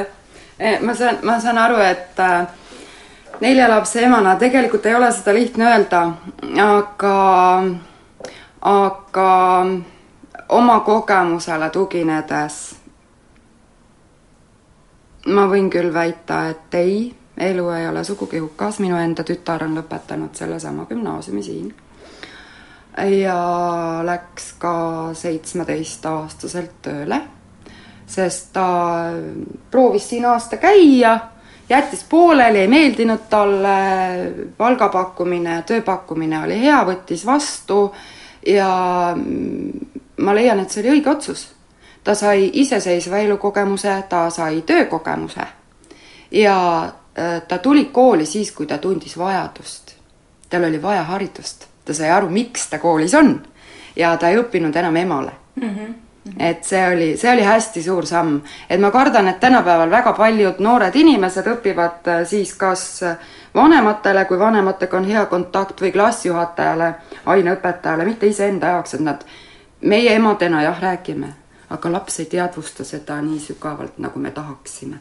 [0.59, 2.47] Eh, ma saan, ma saan aru, et äh,
[3.39, 6.01] nelja lapse emana tegelikult ei ole seda lihtne öelda,
[6.63, 7.13] aga,
[8.61, 9.29] aga
[10.49, 12.78] oma kogemusele tuginedes
[15.33, 19.77] ma võin küll väita, et ei, elu ei ole sugugi hukas, minu enda tütar on
[19.77, 21.73] lõpetanud sellesama gümnaasiumi siin.
[22.99, 23.35] ja
[24.03, 24.73] läks ka
[25.15, 27.21] seitsmeteistaastaselt tööle,
[28.07, 28.65] sest ta
[29.71, 31.13] proovis siin aasta käia,
[31.69, 33.77] jättis pooleli, ei meeldinud talle,
[34.57, 37.93] palgapakkumine, tööpakkumine oli hea, võttis vastu
[38.45, 38.73] ja
[40.17, 41.47] ma leian, et see oli õige otsus
[42.03, 45.41] ta sai iseseisva elukogemuse, ta sai töökogemuse.
[46.31, 46.83] Ja
[47.19, 49.95] äh, ta tuli kooli siis, kui ta tundis vajadust.
[50.49, 53.41] tal oli vaja haridust, ta sai aru, miks ta koolis on.
[53.95, 55.31] Ja ta ei õppinud enam emale.
[55.55, 55.75] Mm.
[55.75, 55.93] -hmm
[56.39, 60.59] et see oli, see oli hästi suur samm, et ma kardan, et tänapäeval väga paljud
[60.59, 63.01] noored inimesed õpivad äh, siis kas
[63.55, 66.93] vanematele, kui vanematega on hea kontakt või klassijuhatajale,
[67.25, 69.25] aineõpetajale, mitte iseenda jaoks, et nad,
[69.81, 71.33] meie emadena jah, räägime,
[71.69, 74.99] aga laps ei teadvusta seda nii sügavalt, nagu me tahaksime.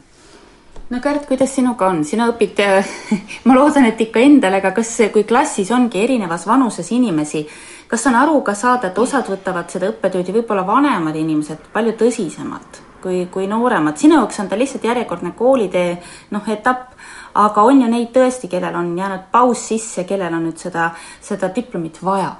[0.89, 2.61] no Kärt, kuidas sinuga on, sina õpid
[3.47, 7.45] ma loodan, et ikka endale, aga kas, kui klassis ongi erinevas vanuses inimesi,
[7.87, 11.97] kas on aru ka saada, et osad võtavad seda õppetööd ja võib-olla vanemad inimesed palju
[11.99, 15.93] tõsisemalt kui, kui nooremad, sinu jaoks on ta lihtsalt järjekordne koolitee
[16.35, 16.93] noh, etapp,
[17.39, 20.91] aga on ju neid tõesti, kellel on jäänud paus sisse, kellel on nüüd seda,
[21.23, 22.33] seda diplomit vaja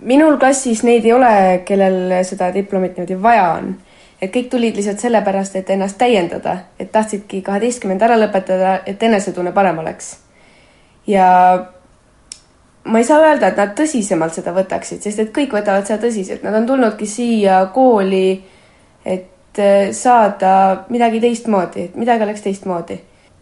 [0.00, 3.76] minul klassis neid ei ole, kellel seda diplomit niimoodi vaja on.
[4.22, 9.52] et kõik tulid lihtsalt sellepärast, et ennast täiendada, et tahtsidki kaheteistkümnenda ära lõpetada, et enesetunne
[9.52, 10.16] parem oleks.
[11.06, 11.26] ja
[12.84, 16.44] ma ei saa öelda, et nad tõsisemalt seda võtaksid, sest et kõik võtavad seda tõsiselt,
[16.46, 18.38] nad on tulnudki siia kooli,
[19.04, 23.00] et eh, saada midagi teistmoodi, et midagi oleks teistmoodi.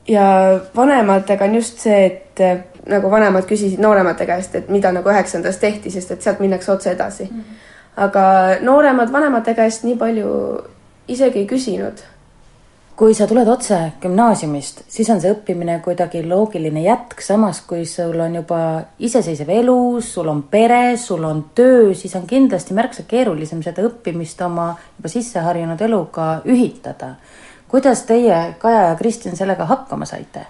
[0.08, 5.08] ja vanematega on just see, et eh, nagu vanemad küsisid nooremate käest, et mida nagu
[5.10, 7.38] üheksandas tehti, sest et sealt minnakse otse edasi mm.
[7.40, 7.62] -hmm.
[8.06, 8.24] aga
[8.60, 10.32] nooremad vanemate käest nii palju
[11.08, 12.02] isegi ei küsinud.
[12.96, 18.20] kui sa tuled otse gümnaasiumist, siis on see õppimine kuidagi loogiline jätk, samas kui sul
[18.20, 23.62] on juba iseseisev elu, sul on pere, sul on töö, siis on kindlasti märksa keerulisem
[23.62, 27.14] seda õppimist oma juba sisseharjunud eluga ühitada.
[27.68, 30.46] kuidas teie, Kaja ja Kristjan, sellega hakkama saite?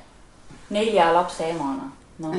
[0.71, 2.33] nelja lapse emana no..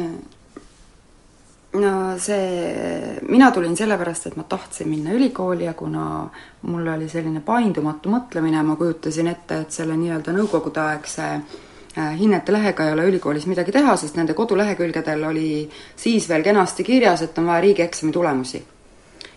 [1.73, 6.29] no see, mina tulin sellepärast, et ma tahtsin minna ülikooli ja kuna
[6.61, 12.87] mul oli selline paindumatu mõtlemine, ma kujutasin ette, et selle nii-öelda nõukogudeaegse äh, hinnete lehega
[12.87, 15.49] ei ole ülikoolis midagi teha, sest nende kodulehekülgedel oli
[15.95, 18.63] siis veel kenasti kirjas, et on vaja riigieksami tulemusi.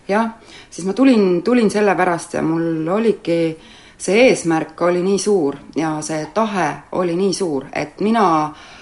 [0.09, 0.31] jah,
[0.71, 3.59] siis ma tulin, tulin sellepärast ja mul oligi
[3.99, 8.78] see eesmärk oli nii suur ja see tahe oli nii suur, et mina Äh,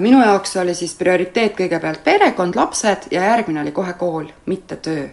[0.00, 5.08] minu jaoks oli siis prioriteet kõigepealt perekond, lapsed ja järgmine oli kohe kool, mitte töö.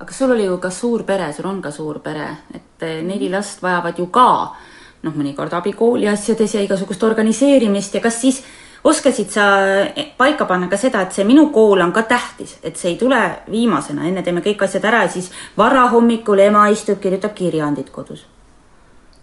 [0.00, 3.28] aga sul oli ju ka suur pere, sul on ka suur pere, et äh, neli
[3.30, 4.30] last vajavad ju ka
[5.02, 7.94] noh, mõnikord abi kooli asjades ja igasugust organiseerimist.
[7.94, 8.42] Ja kas siis
[8.84, 12.76] oskasid sa eh, paika panna ka seda, et see minu kool on ka tähtis, et
[12.76, 13.20] see ei tule
[13.50, 18.26] viimasena, enne teeme kõik asjad ära ja siis varahommikul ema istub, kirjutab kirjandit kodus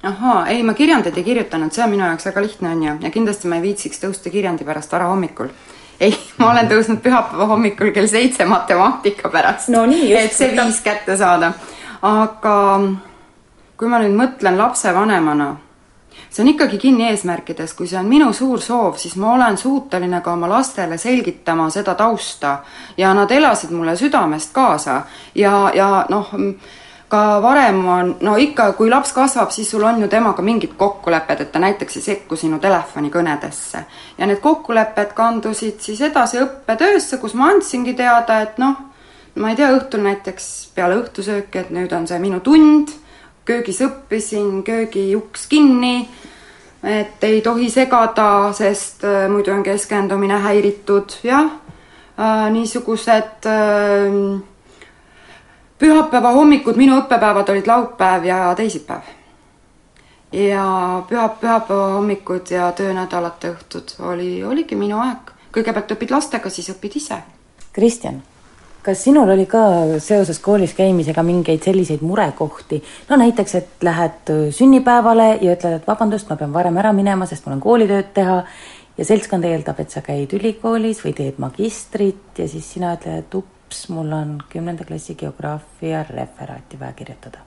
[0.04, 3.12] ahaa, ei, ma kirjandit ei kirjutanud, see on minu jaoks väga lihtne, on ju, ja
[3.12, 5.50] kindlasti ma ei viitsiks tõusta kirjandi pärast varahommikul.
[6.06, 9.88] ei, ma olen tõusnud pühapäeva hommikul kell seitse matemaatika pärast no,.
[9.90, 11.54] et see viis kätte saada.
[12.06, 12.58] aga
[13.78, 15.56] kui ma nüüd mõtlen lapsevanemana,
[16.30, 20.22] see on ikkagi kinni eesmärkides, kui see on minu suur soov, siis ma olen suuteline
[20.22, 22.60] ka oma lastele selgitama seda tausta
[22.98, 25.02] ja nad elasid mulle südamest kaasa
[25.36, 26.34] ja, ja noh,
[27.08, 31.42] ka varem on, no ikka, kui laps kasvab, siis sul on ju temaga mingid kokkulepped,
[31.42, 33.84] et ta näiteks ei sekku sinu telefonikõnedesse.
[34.18, 38.76] ja need kokkulepped kandusid siis edasi õppetöösse, kus ma andsingi teada, et noh,
[39.36, 42.92] ma ei tea, õhtul näiteks peale õhtusööki, et nüüd on see minu tund,
[43.48, 46.10] köögis õppisin, köögiuks kinni,
[46.84, 51.48] et ei tohi segada, sest äh, muidu on keskendumine häiritud, jah
[52.20, 54.44] äh,, niisugused äh,
[55.80, 59.14] pühapäeva hommikud, minu õppepäevad olid laupäev ja teisipäev.
[60.32, 60.64] ja
[61.10, 65.34] püha, pühapäeva hommikud ja töönädalate õhtud oli, oligi minu aeg.
[65.54, 67.22] kõigepealt õpid lastega, siis õpid ise.
[67.74, 68.22] Kristjan,
[68.84, 69.60] kas sinul oli ka
[70.00, 72.84] seoses koolis käimisega mingeid selliseid murekohti?
[73.10, 77.46] no näiteks, et lähed sünnipäevale ja ütled, et vabandust, ma pean varem ära minema, sest
[77.46, 78.44] mul on koolitööd teha
[78.98, 83.36] ja seltskond eeldab, et sa käid ülikoolis või teed magistrit ja siis sina ütled, et
[83.38, 87.44] up, ups, mul on kümnenda klassi geograafia referaati vaja kirjutada?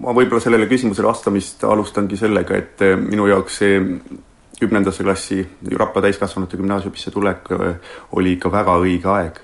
[0.00, 3.76] ma võib-olla sellele küsimusele vastamist alustangi sellega, et eh, minu jaoks see
[4.60, 5.44] kümnendasse klassi
[5.78, 7.70] Rapla täiskasvanute gümnaasiumisse tulek öö,
[8.18, 9.38] oli ikka väga õige aeg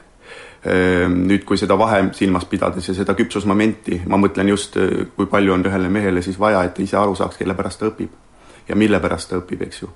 [0.67, 4.75] Ehm, nüüd, kui seda vahe silmas pidades ja seda küpsusmomenti, ma mõtlen just,
[5.15, 7.91] kui palju on ühele mehele siis vaja, et ta ise aru saaks, kelle pärast ta
[7.91, 8.23] õpib.
[8.67, 9.89] ja mille pärast ta õpib, eks ju.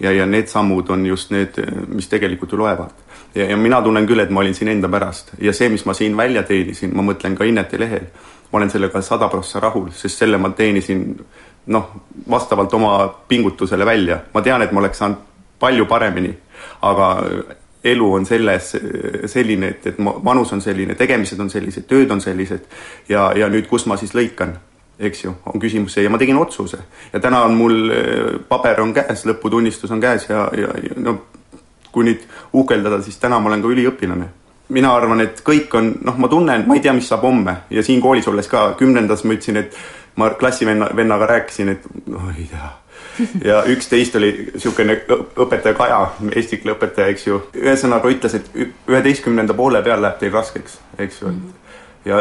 [0.00, 3.05] ja, ja need sammud on just need, mis tegelikult ju loevad.
[3.36, 5.34] Ja, ja mina tunnen küll, et ma olin siin enda pärast.
[5.42, 8.08] Ja see, mis ma siin välja teenisin, ma mõtlen ka Innete lehel,
[8.52, 11.04] ma olen sellega sada prossa rahul, sest selle ma teenisin
[11.74, 11.92] noh,
[12.30, 12.96] vastavalt oma
[13.28, 14.20] pingutusele välja.
[14.34, 15.22] ma tean, et ma oleks saanud
[15.58, 16.32] palju paremini,
[16.82, 17.10] aga
[17.86, 18.72] elu on selles
[19.30, 22.66] selline, et, et vanus on selline, tegemised on sellised, tööd on sellised.
[23.08, 24.56] Ja, ja nüüd, kus ma siis lõikan,
[24.98, 26.06] eks ju, on küsimus see.
[26.06, 26.80] Ja ma tegin otsuse.
[27.12, 27.92] Ja täna on mul,
[28.48, 31.18] paber on käes, lõputunnistus on käes ja, ja, ja no
[31.96, 34.28] kui nüüd uhkeldada, siis täna ma olen ka üliõpilane.
[34.68, 37.82] mina arvan, et kõik on, noh, ma tunnen, ma ei tea, mis saab homme ja
[37.86, 39.76] siin koolis olles ka kümnendas ma ütlesin, et
[40.16, 42.72] ma klassivenna, vennaga rääkisin, et noh, ei tea
[43.44, 44.98] ja üksteist oli niisugune
[45.38, 46.00] õpetaja Kaja,
[46.34, 48.50] eesti keele õpetaja, eks ju, ühesõnaga ütles, et
[48.90, 51.38] üheteistkümnenda poole peal läheb teil raskeks, eks ju mm.
[51.38, 51.78] -hmm.
[52.10, 52.20] ja,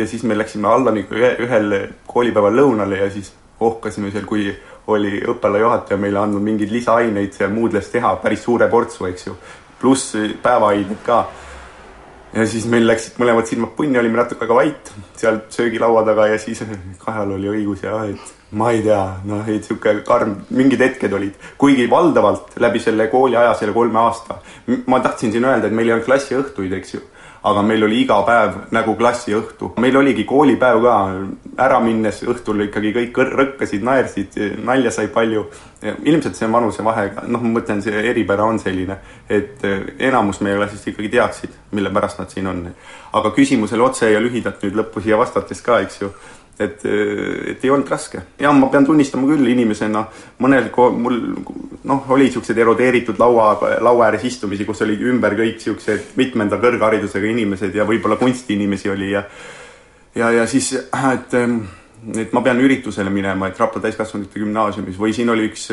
[0.00, 1.76] ja siis me läksime Allaniga ühe, ühel
[2.06, 4.48] koolipäeval lõunale ja siis ohkasime seal, kui
[4.96, 9.36] oli õppealajuhataja meile andnud mingeid lisaaineid Moodles teha, päris suure portsu, eks ju.
[9.80, 11.22] pluss päevaained ka.
[12.34, 16.36] Ja siis meil läksid mõlemad silmad punni, olime natuke aega vait seal söögilaua taga ja
[16.38, 16.62] siis
[17.04, 21.36] Kajal oli õigus ja et ma ei tea, noh, et sihuke karm, mingid hetked olid,
[21.58, 24.40] kuigi valdavalt läbi selle kooliaja, selle kolme aasta,
[24.90, 27.02] ma tahtsin siin öelda, et meil ei olnud klassiõhtuid, eks ju,
[27.42, 29.72] aga meil oli iga päev nagu klassiõhtu.
[29.80, 30.96] meil oligi koolipäev ka,
[31.64, 35.46] ära minnes õhtul ikkagi kõik rõkkasid, naersid, nalja sai palju.
[36.04, 38.98] ilmselt see vanusevahe, noh, ma mõtlen, see eripära on selline,
[39.28, 39.64] et
[39.98, 42.66] enamus meie klassist ikkagi teaksid, mille pärast nad siin on.
[43.12, 46.12] aga küsimusele otse ja lühidalt nüüd lõppu siia vastates ka, eks ju
[46.60, 46.84] et,
[47.54, 48.20] et ei olnud raske.
[48.40, 50.04] jah, ma pean tunnistama küll inimesena,
[50.44, 51.18] mõnel mul
[51.88, 57.32] noh, oli niisugused erodeeritud laua, laua ääres istumisi, kus olid ümber kõik niisugused mitmenda kõrgharidusega
[57.32, 59.24] inimesed ja võib-olla kunstiinimesi oli ja
[60.14, 61.38] ja, ja siis, et
[62.16, 65.66] et ma pean üritusele minema, et Rapla täiskasvanute gümnaasiumis või siin oli üks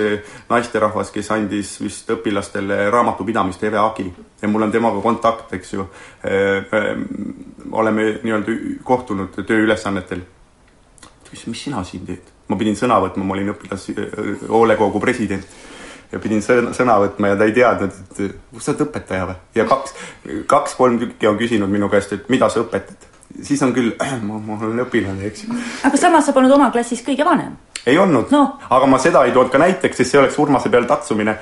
[0.50, 4.10] naisterahvas, kes andis vist õpilastele raamatupidamist, Eve Agi
[4.42, 5.88] ja mul on temaga kontakt, eks ju.
[7.72, 10.26] oleme nii-öelda kohtunud tööülesannetel
[11.32, 12.34] küsis, mis sina siin teed?
[12.48, 15.48] ma pidin sõna võtma, ma olin õpilashoolekogu president
[16.12, 19.38] ja pidin sõna, sõna võtma ja ta ei teadnud, et sa oled õpetaja või?
[19.60, 19.96] ja kaks,
[20.48, 23.10] kaks-kolm tükki on küsinud minu käest, et mida sa õpetad.
[23.42, 23.94] Siis on küll,
[24.28, 25.62] ma, ma olen õpilane, eks ju.
[25.88, 27.56] aga samas sa polnud oma klassis kõige vanem
[27.88, 30.88] ei olnud no., aga ma seda ei toonud ka näiteks, sest see oleks Urmase peale
[30.90, 31.38] tatsumine.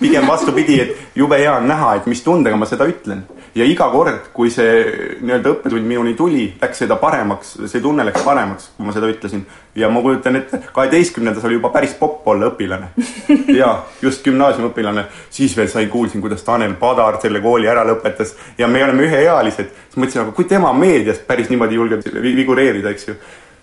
[0.00, 3.26] pigem vastupidi, et jube hea on näha, et mis tundega ma seda ütlen.
[3.54, 4.84] ja iga kord, kui see
[5.20, 9.44] nii-öelda õppetund minuni tuli, läks seda paremaks, see tunne läks paremaks, kui ma seda ütlesin.
[9.74, 12.92] ja ma kujutan ette, kaheteistkümnendas oli juba päris popp olla õpilane.
[13.60, 18.68] ja just gümnaasiumiõpilane, siis veel sain, kuulsin, kuidas Tanel Padar selle kooli ära lõpetas ja
[18.68, 19.68] me oleme üheealised.
[19.90, 23.14] siis mõtlesin, aga kui tema meedias päris niimoodi julgeb figureerida, eks ju.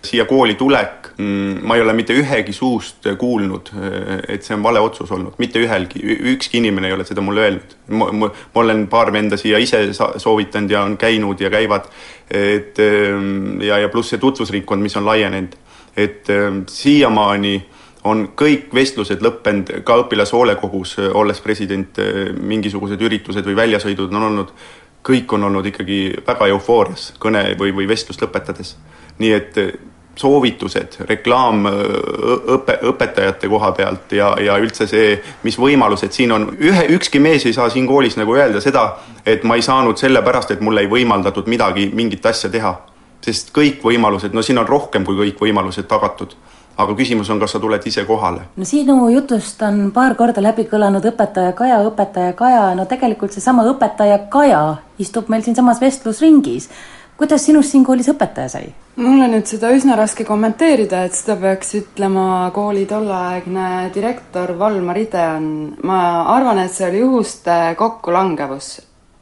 [0.08, 3.72] siia kooli tulek, mm, ma ei ole mitte ühegi suust kuulnud,
[4.30, 6.00] et see on vale otsus olnud, mitte ühelgi,
[6.34, 7.74] ükski inimene ei ole seda mulle öelnud.
[7.90, 11.90] ma, ma, ma olen paar venda siia ise soovitanud ja on käinud ja käivad,
[12.30, 12.78] et
[13.68, 15.58] ja, ja pluss see tutvusringkond, mis on laienenud,
[15.98, 16.30] et
[16.70, 17.58] siiamaani
[18.08, 22.00] on kõik vestlused lõppenud ka õpilashoolekogus, olles president,
[22.40, 24.54] mingisugused üritused või väljasõidud on olnud,
[25.08, 28.76] kõik on olnud ikkagi väga eufoorias kõne või, või vestlust lõpetades.
[29.18, 29.56] nii et
[30.18, 31.68] soovitused, reklaam
[32.56, 35.16] õpe, õpetajate koha pealt ja, ja üldse see,
[35.46, 36.50] mis võimalused siin on.
[36.58, 38.88] ühe, ükski mees ei saa siin koolis nagu öelda seda,
[39.26, 42.76] et ma ei saanud sellepärast, et mulle ei võimaldatud midagi, mingit asja teha.
[43.22, 46.36] sest kõik võimalused, no siin on rohkem kui kõik võimalused tagatud
[46.78, 48.48] aga küsimus on, kas sa tuled ise kohale?
[48.56, 53.66] no sinu jutust on paar korda läbi kõlanud õpetaja Kaja, õpetaja Kaja, no tegelikult seesama
[53.72, 54.62] õpetaja Kaja
[55.00, 56.70] istub meil siinsamas vestlusringis
[57.18, 58.70] kuidas sinust siin koolis õpetaja sai?
[58.98, 64.98] mul on nüüd seda üsna raske kommenteerida, et seda peaks ütlema kooli tolleaegne direktor Valmar
[65.02, 65.50] Ideon.
[65.84, 66.00] ma
[66.36, 68.72] arvan, et see oli juhuste kokkulangevus,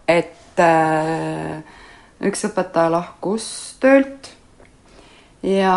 [0.07, 1.59] et äh,
[2.23, 3.47] üks õpetaja lahkus
[3.83, 4.31] töölt
[5.43, 5.75] ja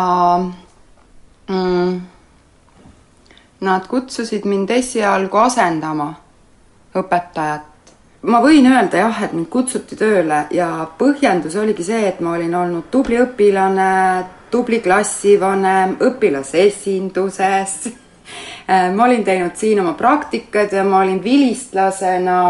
[1.49, 1.99] mm,
[3.65, 6.13] nad kutsusid mind esialgu asendama
[6.95, 7.69] õpetajat
[8.21, 10.69] ma võin öelda jah, et mind kutsuti tööle ja
[10.99, 13.91] põhjendus oligi see, et ma olin olnud tubli õpilane,
[14.51, 17.77] tubli klassivanem, õpilasesinduses.
[18.95, 22.41] ma olin teinud siin oma praktikad ja ma olin vilistlasena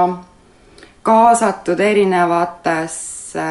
[1.05, 3.45] kaasatud erinevatesse,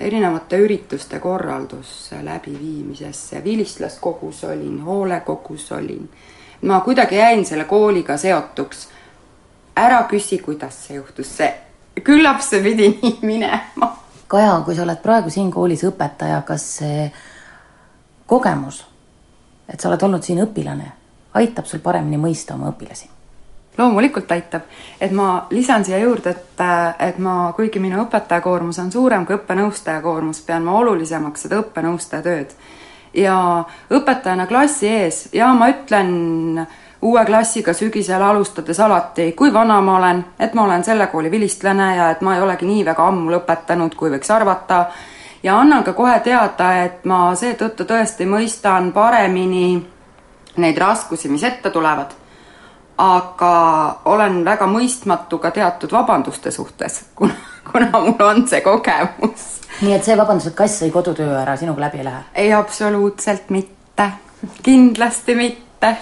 [0.00, 6.08] erinevate ürituste korraldusse, läbiviimisesse, vilistlaskogus olin, hoolekogus olin
[6.62, 8.88] ma kuidagi jäin selle kooliga seotuks.
[9.76, 11.48] ära küsi, kuidas see juhtus, see,
[12.04, 13.88] küllap see pidi nii minema.
[14.28, 17.06] Kaja, kui sa oled praegu siin koolis õpetaja, kas see
[18.28, 18.82] kogemus,
[19.68, 20.92] et sa oled olnud siin õpilane,
[21.40, 23.08] aitab sul paremini mõista oma õpilasi?
[23.78, 24.62] Loomulikult aitab,
[25.00, 26.62] et ma lisan siia juurde, et,
[27.00, 31.62] et ma, kuigi minu õpetaja koormus on suurem kui õppenõustaja koormus, pean ma olulisemaks seda
[31.62, 32.54] õppenõustaja tööd.
[33.14, 36.66] ja õpetajana klassi ees ja ma ütlen
[37.02, 41.96] uue klassiga sügisel alustades alati, kui vana ma olen, et ma olen selle kooli vilistlane
[41.96, 44.86] ja et ma ei olegi nii väga ammu lõpetanud, kui võiks arvata.
[45.42, 49.86] ja annan ka kohe teada, et ma seetõttu tõesti mõistan paremini
[50.56, 52.21] neid raskusi, mis ette tulevad
[53.02, 53.54] aga
[54.04, 57.34] olen väga mõistmatu ka teatud vabanduste suhtes, kuna,
[57.70, 59.48] kuna mul on see kogemus.
[59.80, 62.24] nii et see vabandus, et kass sõi kodutöö ära, sinuga läbi ei lähe?
[62.34, 64.10] ei, absoluutselt mitte.
[64.62, 65.96] kindlasti mitte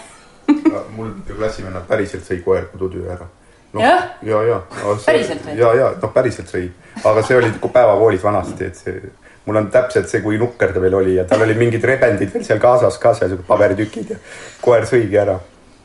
[0.96, 3.28] mul klassimeenad päriselt sõi koer kodutöö ära
[3.72, 3.80] no,.
[3.80, 4.10] jah?
[4.22, 4.96] ja, ja, ja.
[5.06, 5.56] päriselt või?
[5.60, 6.66] ja, ja noh, päriselt sõi,
[7.04, 9.12] aga see oli päevakoolis vanasti, et see,
[9.46, 12.44] mul on täpselt see, kui nukker ta veel oli ja tal olid mingid rebendid veel
[12.44, 14.20] seal kaasas ka, seal paberitükid ja
[14.60, 15.38] koer sõigi ära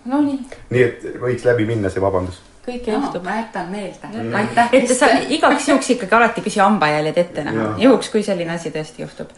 [0.05, 0.39] Nonii.
[0.69, 2.37] nii et võiks läbi minna see vabandus.
[2.65, 3.23] kõike juhtub.
[3.25, 4.09] ma jätan meelde.
[4.37, 4.73] aitäh.
[4.73, 9.01] et sa igaks juhuks ikkagi alati küsi hambajäljed ette näha, juhuks, kui selline asi tõesti
[9.01, 9.31] juhtub.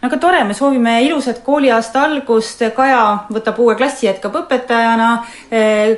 [0.00, 3.02] no aga tore, me soovime ilusat kooliaasta algust, Kaja
[3.36, 5.10] võtab uue klassi, jätkab õpetajana,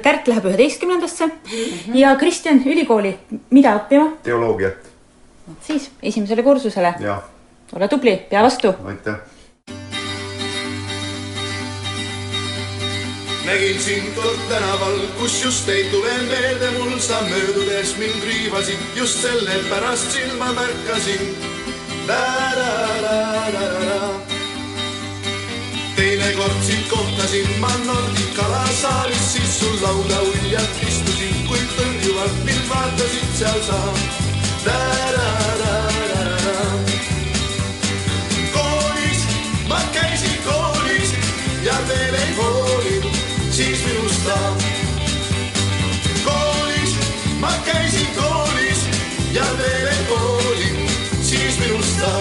[0.02, 1.96] Kärt läheb üheteistkümnendasse mm -hmm.
[2.02, 3.16] ja Kristjan ülikooli,
[3.50, 4.10] mida õppima?
[4.22, 4.90] teoloogiat.
[5.60, 6.94] siis esimesele kursusele.
[7.76, 8.74] ole tubli, pea vastu.
[8.84, 9.35] aitäh
[13.46, 19.22] nägin sind kord tänaval, kus just ei tule meelde mul, sa möödudes mind riivasid, just
[19.22, 21.36] sellepärast silma märkasin.
[25.96, 33.34] teinekord sind kohtasin ma Nordicala saalis, siis sul lauda uljalt istusin, kuid tõrjuvalt mind vaatasid
[33.38, 33.80] seal sa.
[44.26, 44.38] Ta.
[46.24, 46.92] koolis,
[47.40, 48.82] ma käisin koolis
[49.32, 50.90] ja veel ei hoolinud,
[51.22, 52.12] siis minust ta.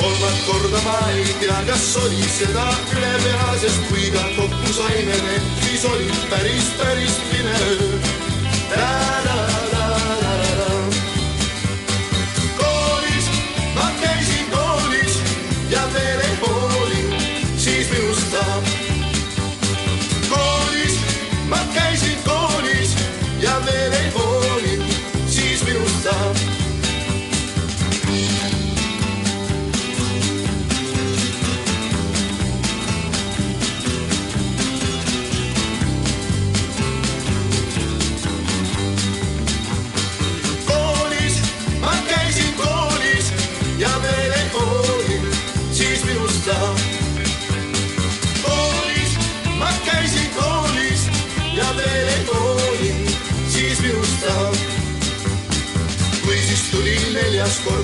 [0.00, 2.66] kolmandat korda ma ei tea, kas oli seda
[2.96, 9.49] ülepea, sest kui ka kokku saime need, siis oli päris, päris pime öö.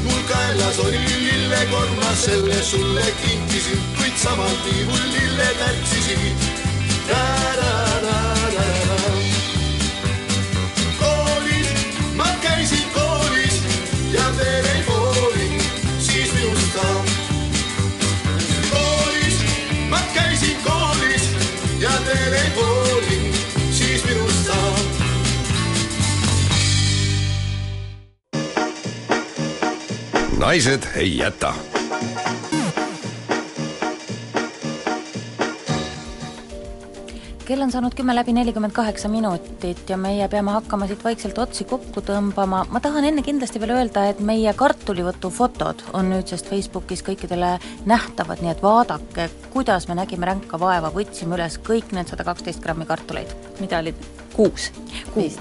[0.04, 6.56] Mul kaelas oli lillekord, ma selle sulle kinkisin, kuid samal tiivul lilled ärtsisid.
[30.46, 31.54] Naised ei jäta.
[37.44, 41.64] kell on saanud kümme läbi nelikümmend kaheksa minutit ja meie peame hakkama siit vaikselt otsi
[41.64, 42.62] kokku tõmbama.
[42.70, 47.56] ma tahan enne kindlasti veel öelda, et meie kartulivõtu fotod on nüüdsest Facebookis kõikidele
[47.86, 52.62] nähtavad, nii et vaadake, kuidas me nägime ränka vaeva, võtsime üles kõik need sada kaksteist
[52.62, 53.34] grammi kartuleid.
[53.58, 53.94] mida oli
[54.36, 54.70] kuus.
[55.14, 55.36] kuus.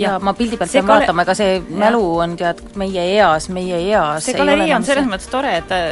[0.00, 1.02] Ja ma pildi pealt pean kale...
[1.02, 4.24] vaatama, ega see mälu on tead meie eas, meie eas.
[4.24, 5.82] see galerii on selles mõttes tore, et ta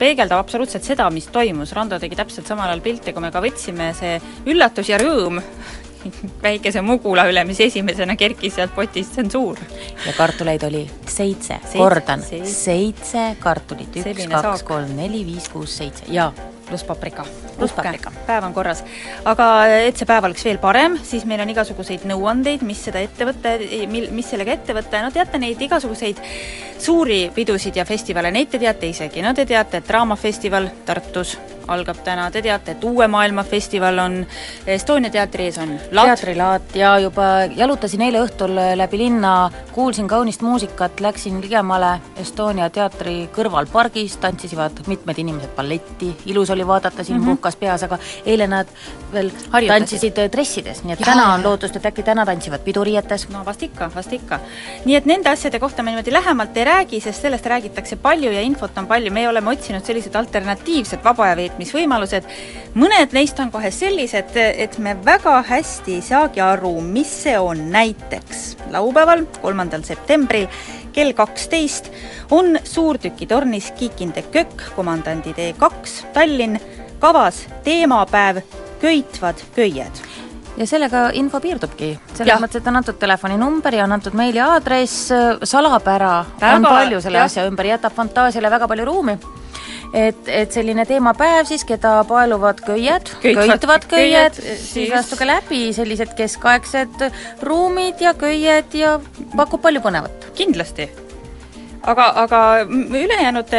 [0.00, 3.92] peegeldab absoluutselt seda, mis toimus, Rando tegi täpselt samal ajal pilte, kui me ka võtsime,
[3.98, 4.18] see
[4.50, 5.38] üllatus ja rõõm
[6.46, 9.62] väikese mugula üle, mis esimesena kerkis sealt potist, see on suur.
[10.06, 13.30] ja kartuleid oli seitse, kordan, seitse.
[13.42, 16.10] kartulit, üks, kaks, kolm, neli, viis, kuus, seitse.
[16.12, 16.32] Ja
[16.68, 17.24] pluss paprika.
[17.58, 18.12] pluss paprika.
[18.26, 18.84] päev on korras.
[19.24, 19.48] aga
[19.86, 23.56] et see päev oleks veel parem, siis meil on igasuguseid nõuandeid, mis seda ette võtta,
[23.90, 26.20] mil, mis sellega ette võtta ja no teate neid igasuguseid
[26.78, 31.36] suuri pidusid ja festivale, neid te teate isegi, no te teate, et Draamafestival Tartus
[31.68, 34.20] algab täna, te teate, et Uue Maailma festival on,
[34.66, 36.14] Estonia teatri ees on laat.
[36.14, 43.28] teatrilaat ja juba jalutasin eile õhtul läbi linna, kuulsin kaunist muusikat, läksin ligemale Estonia teatri
[43.34, 47.24] kõrval pargis, tantsisid mitmed inimesed balletti, ilus oli vaadata, siin mm.
[47.24, 47.36] -hmm.
[47.36, 48.68] puhkas peas, aga eile nad
[49.12, 49.68] veel Harjutasid.
[49.68, 53.28] tantsisid äh, dressides, nii et Jaa, täna on lootust, et äkki täna tantsivad piduriietes.
[53.28, 54.40] no vast ikka, vast ikka.
[54.84, 58.40] nii et nende asjade kohta me niimoodi lähemalt ei räägi, sest sellest räägitakse palju ja
[58.40, 62.26] infot on palju, meie oleme otsinud sellised alternatiivsed vaba aja veetmisvõimalused,
[62.74, 67.70] mõned neist on kohe sellised, et me väga hästi ei saagi aru, mis see on,
[67.70, 70.48] näiteks laupäeval, kolmandal septembril
[70.94, 71.90] kell kaksteist
[72.30, 76.58] on suurtükitornis Kikinde Kökk, komandandi tee kaks, Tallinn,
[76.98, 78.42] kavas teemapäev
[78.80, 80.02] Köitvad köied.
[80.54, 85.08] Ja sellega info piirdubki, selles mõttes, et on antud telefoninumber ja on antud meiliaadress,
[85.42, 87.26] salapära Väga, on palju selle jah.
[87.26, 89.16] asja ümber, jätab fantaasiale väga palju ruumi.
[89.94, 96.16] Et, et selline teemapäev siis, keda paeluvad köied, Köitvad köied, siis siis- astuge läbi, sellised
[96.18, 97.08] keskaegsed
[97.46, 98.98] ruumid ja köied ja
[99.36, 100.30] pakub palju põnevat.
[100.34, 100.90] kindlasti
[101.90, 103.52] aga, aga ülejäänud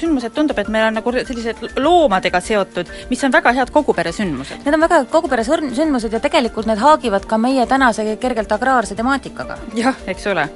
[0.00, 4.62] sündmused tundub, et meil on nagu sellised loomadega seotud, mis on väga head kogupere sündmused.
[4.64, 8.96] Need on väga kogupere sõrn- sündmused ja tegelikult need haagivad ka meie tänase kergelt agraarse
[8.98, 9.58] temaatikaga.
[9.74, 10.48] jah, eks ole.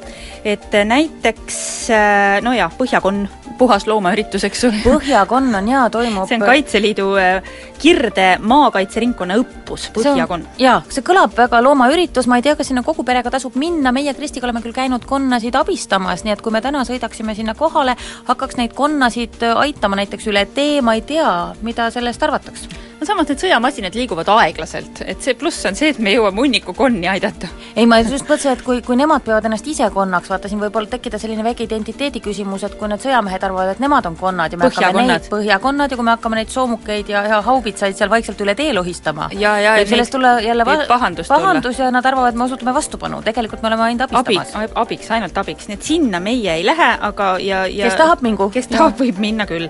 [0.45, 3.29] et eh, näiteks eh, no jaa, Põhjakonn,
[3.59, 4.81] puhas loomaüritus, eks ole.
[4.85, 7.53] Põhjakonn on jaa, toimub see on Kaitseliidu eh,
[7.83, 10.49] Kirde maakaitseringkonna õppus, Põhjakonn.
[10.59, 14.15] jaa, see kõlab väga loomaüritus, ma ei tea, kas sinna kogu perega tasub minna, meie
[14.15, 17.97] Kristiga oleme küll käinud konnasid abistamas, nii et kui me täna sõidaksime sinna kohale,
[18.29, 22.69] hakkaks neid konnasid aitama näiteks üle tee, ma ei tea, mida sellest arvataks.
[23.03, 26.75] No samas need sõjamasinad liiguvad aeglaselt, et see pluss on see, et me jõuame hunniku
[26.77, 27.51] konni aidata.
[27.75, 30.77] ei, ma just mõtlesin, et kui, kui nemad peavad ennast ise konnaks, vaata siin võib
[30.79, 34.55] olla tekkida selline väike identiteedi küsimus, et kui need sõjamehed arvavad, et nemad on konnad
[34.55, 38.13] ja me hakkame neid põhjakonnad ja kui me hakkame neid soomukeid ja, ja haubitsaid seal
[38.13, 41.75] vaikselt üle tee lohistama, ja, ja võib sellest tulla jälle võib pahandus tulla.
[41.79, 45.43] ja nad arvavad, et me osutume vastupanu, tegelikult me oleme ainult abistamas abiks, abiks, ainult
[45.43, 48.49] abiks, nii et sinna meie ei lähe, aga ja, ja Kes tahab, mingu.
[48.55, 49.69] kes tahab, võib minna küll.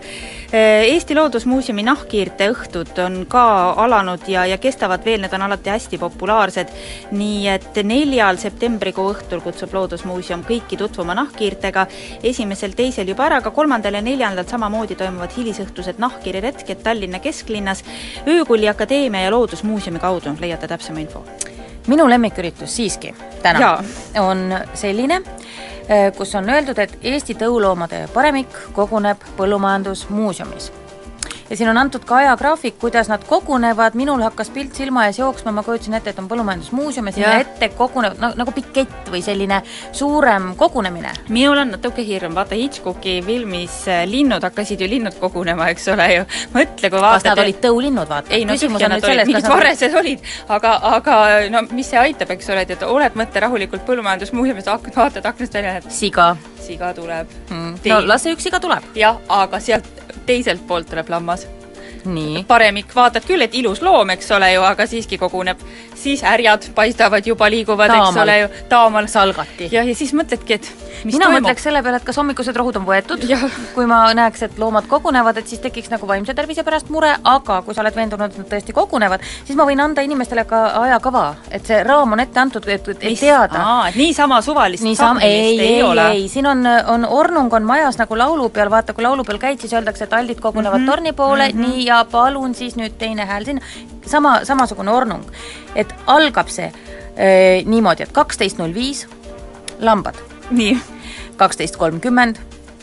[0.52, 5.99] Eesti Loodusmuuseumi nahkhiirte õhtud on ka alanud ja, ja kestavad veel, need on alati hästi
[5.99, 6.73] populaarsed,
[7.16, 11.86] nii et neljal septembrikuu õhtul kutsub Loodusmuuseum kõiki tutvuma nahkhiirtega,
[12.23, 17.85] esimesel, teisel juba ära, aga kolmandal ja neljandal samamoodi toimuvad hilisõhtused nahkhiiriretked Tallinna kesklinnas,
[18.28, 21.24] Öökulli Akadeemia ja Loodusmuuseumi kaudu leiate täpsema info.
[21.86, 23.85] minu lemmiküritus siiski täna Jaa.
[24.20, 25.23] on selline,
[26.16, 30.73] kus on öeldud, et Eesti tõuloomade paremik koguneb Põllumajandusmuuseumis.
[31.53, 35.53] Ja siin on antud ka ajagraafik, kuidas nad kogunevad, minul hakkas pilt silma ees jooksma,
[35.53, 37.43] ma kujutasin ette, et on Põllumajandusmuuseum ja sinna Jah.
[37.45, 39.59] ette kogunevad no, nagu pikett või selline
[39.93, 41.12] suurem kogunemine.
[41.29, 46.09] minul on natuke hirm, vaata Hitchcocki filmis äh, linnud hakkasid ju linnud kogunema, eks ole
[46.15, 46.24] ju.
[46.57, 47.20] mõtle, kui vaatad.
[47.20, 48.33] kas nad olid tõulinnud, vaata?
[48.33, 50.24] ei no tühja nad olid, mingid varesed olid,
[50.57, 51.19] aga, aga
[51.53, 55.93] no mis see aitab, eks ole, et oled mõtte rahulikult põllumajandusmuuseumis, vaatad aknast välja, et
[55.93, 56.33] siga.
[56.62, 57.83] siga tuleb mm.
[57.93, 58.89] no las see üks siga tuleb.
[58.97, 61.47] jah, aga sealt teiselt poolt tuleb lammas.
[62.49, 65.61] paremik, vaatad küll, et ilus loom, eks ole ju, aga siiski koguneb.
[66.03, 69.09] Siis härjad paistavad juba, liiguvad, eks ole ju, taamal.
[69.12, 69.69] salgati.
[69.73, 70.70] jah, ja siis mõtledki, et
[71.05, 71.41] mis mina toimub.
[71.41, 73.27] mõtleks selle peale, et kas hommikused rohud on võetud,
[73.77, 77.61] kui ma näeks, et loomad kogunevad, et siis tekiks nagu vaimse tervise pärast mure, aga
[77.66, 81.27] kui sa oled veendunud, et nad tõesti kogunevad, siis ma võin anda inimestele ka ajakava,
[81.51, 83.20] et see raam on ette antud, et, et Mis?
[83.20, 83.66] teada.
[83.89, 86.07] Et niisama suvalist niisama, ei, ei ei, ole.
[86.11, 90.07] ei, siin on, on ornung on majas nagu laulupeol, vaata, kui laulupeol käid, siis öeldakse,
[90.09, 91.59] et allid kogunevad mm -hmm, torni poole mm.
[91.59, 91.69] -hmm.
[91.69, 93.62] nii, ja palun siis nüüd teine hääl sinna,
[94.07, 95.24] sama, samasugune ornung.
[95.74, 99.07] et algab see äh, niimoodi, et kaksteist null viis,
[99.79, 100.16] lambad.
[100.51, 100.79] nii.
[101.37, 102.39] kaksteist kolmkümmend,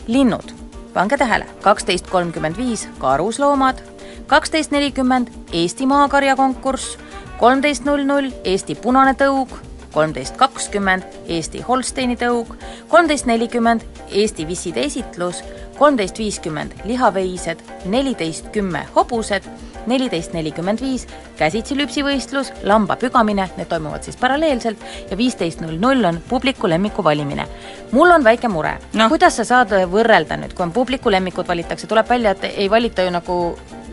[0.06, 0.52] linnud,
[0.94, 3.80] pange tähele, kaksteist kolmkümmend viis, karusloomad,
[4.26, 6.98] kaksteist nelikümmend, Eesti maakarja konkurss,
[7.38, 9.54] kolmteist null null, Eesti punane tõug,
[9.92, 12.52] kolmteist kakskümmend, Eesti Holsteini tõug,
[12.88, 15.42] kolmteist nelikümmend, Eesti visside esitlus,
[15.78, 19.46] kolmteist viiskümmend, lihaveised, neliteist kümme, hobused,
[19.86, 21.06] neliteist nelikümmend viis,
[21.38, 27.04] käsitsi lüpsivõistlus, lamba pügamine, need toimuvad siis paralleelselt ja viisteist null null on publiku lemmiku
[27.04, 27.46] valimine.
[27.92, 31.86] mul on väike mure no., kuidas sa saad võrrelda nüüd, kui on publiku lemmikud valitakse,
[31.86, 33.40] tuleb välja, et ei valita ju nagu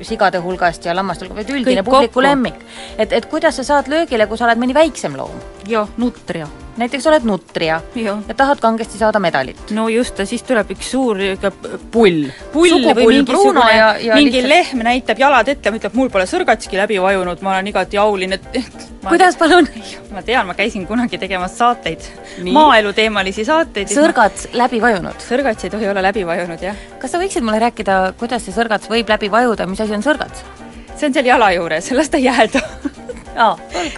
[0.02, 2.22] sigade hulgast ja lammaste hulgast, vaid üldine Kõik publiku kokku.
[2.28, 2.62] lemmik.
[2.98, 5.44] et, et kuidas sa saad löögile, kui sa oled mõni väiksem loom?
[5.68, 6.48] jah, nutria.
[6.78, 9.72] Näiteks oled nutrija ja tahad kangesti saada medalit.
[9.72, 12.28] no just, ja siis tuleb üks suur niisugune pull.
[12.54, 16.78] pull või mingisugune, ja- ja mingi lihtsalt- lehm näitab jalad ette, ütleb, mul pole sõrgatski
[16.78, 18.40] läbi vajunud, ma olen igati auline,
[19.04, 19.70] ma kuidas palun?
[20.14, 22.06] ma tean, ma käisin kunagi tegemas saateid,
[22.52, 23.90] maaeluteemalisi saateid.
[23.94, 25.18] sõrgats läbi vajunud?
[25.30, 26.78] sõrgats ei tohi olla läbi vajunud, jah.
[27.02, 30.46] kas sa võiksid mulle rääkida, kuidas see sõrgats võib läbi vajuda, mis asi on sõrgats?
[30.98, 32.62] see on seal jala juures, las ta jääda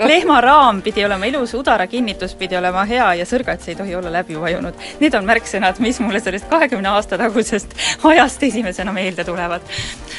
[0.07, 4.11] lehma raam pidi olema ilus, udara kinnitus pidi olema hea ja sõrgats ei tohi olla
[4.13, 4.77] läbi vajunud.
[4.99, 9.61] Need on märksõnad, mis mulle sellest kahekümne aasta tagusest ajast esimesena meelde tulevad.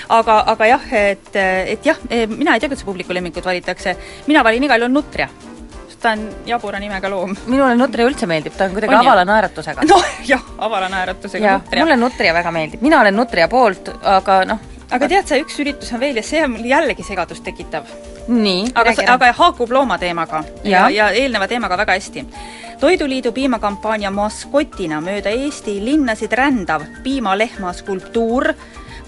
[0.09, 3.97] aga, aga jah, et, et jah, mina ei tea, kuidas publiku lemmikud valitakse.
[4.27, 5.29] mina valin igal juhul Nutria
[6.01, 7.35] ta on jabura nimega loom.
[7.47, 9.07] minule Nutria üldse meeldib, ta on kuidagi On jah?
[9.13, 9.85] avala naeratusega.
[9.89, 11.85] noh, jah, avala naeratusega jah, Nutria.
[11.85, 15.93] mulle Nutria väga meeldib, mina olen Nutria poolt, aga noh, aga tead sa, üks üritus
[15.95, 17.89] on veel ja see on mul jällegi segadust tekitav.
[18.31, 20.89] Nii, aga, aga haakub loomateemaga ja, Ja.
[20.91, 22.25] ja eelneva teemaga väga hästi.
[22.81, 28.53] toiduliidu piimakampaania maskotina mööda Eesti linnasid rändav piimalehma skulptuur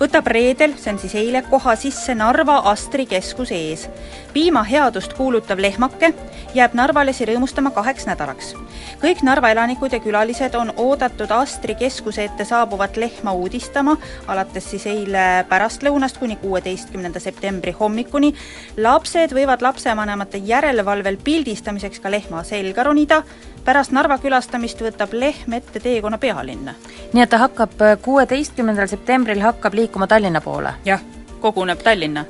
[0.03, 3.89] võtab reedel, see on siis eile, koha sisse Narva Astri keskuse ees.
[4.33, 6.15] piima headust kuulutav lehmake
[6.57, 8.55] jääb narvalasi rõõmustama kaheks nädalaks.
[9.03, 13.97] kõik Narva elanikud ja külalised on oodatud Astri keskuse ette saabuvat lehma uudistama
[14.27, 18.35] alates siis eile pärastlõunast kuni kuueteistkümnenda septembri hommikuni.
[18.77, 23.23] lapsed võivad lapsevanemate järelevalvel pildistamiseks ka lehma selga ronida.
[23.65, 26.75] Pärast Narva külastamist võtab lehm ette teekonna pealinna.
[27.13, 30.75] nii et ta hakkab äh, kuueteistkümnendal septembril hakkab liikuma Tallinna poole?
[30.85, 31.01] jah,
[31.41, 32.25] koguneb Tallinna.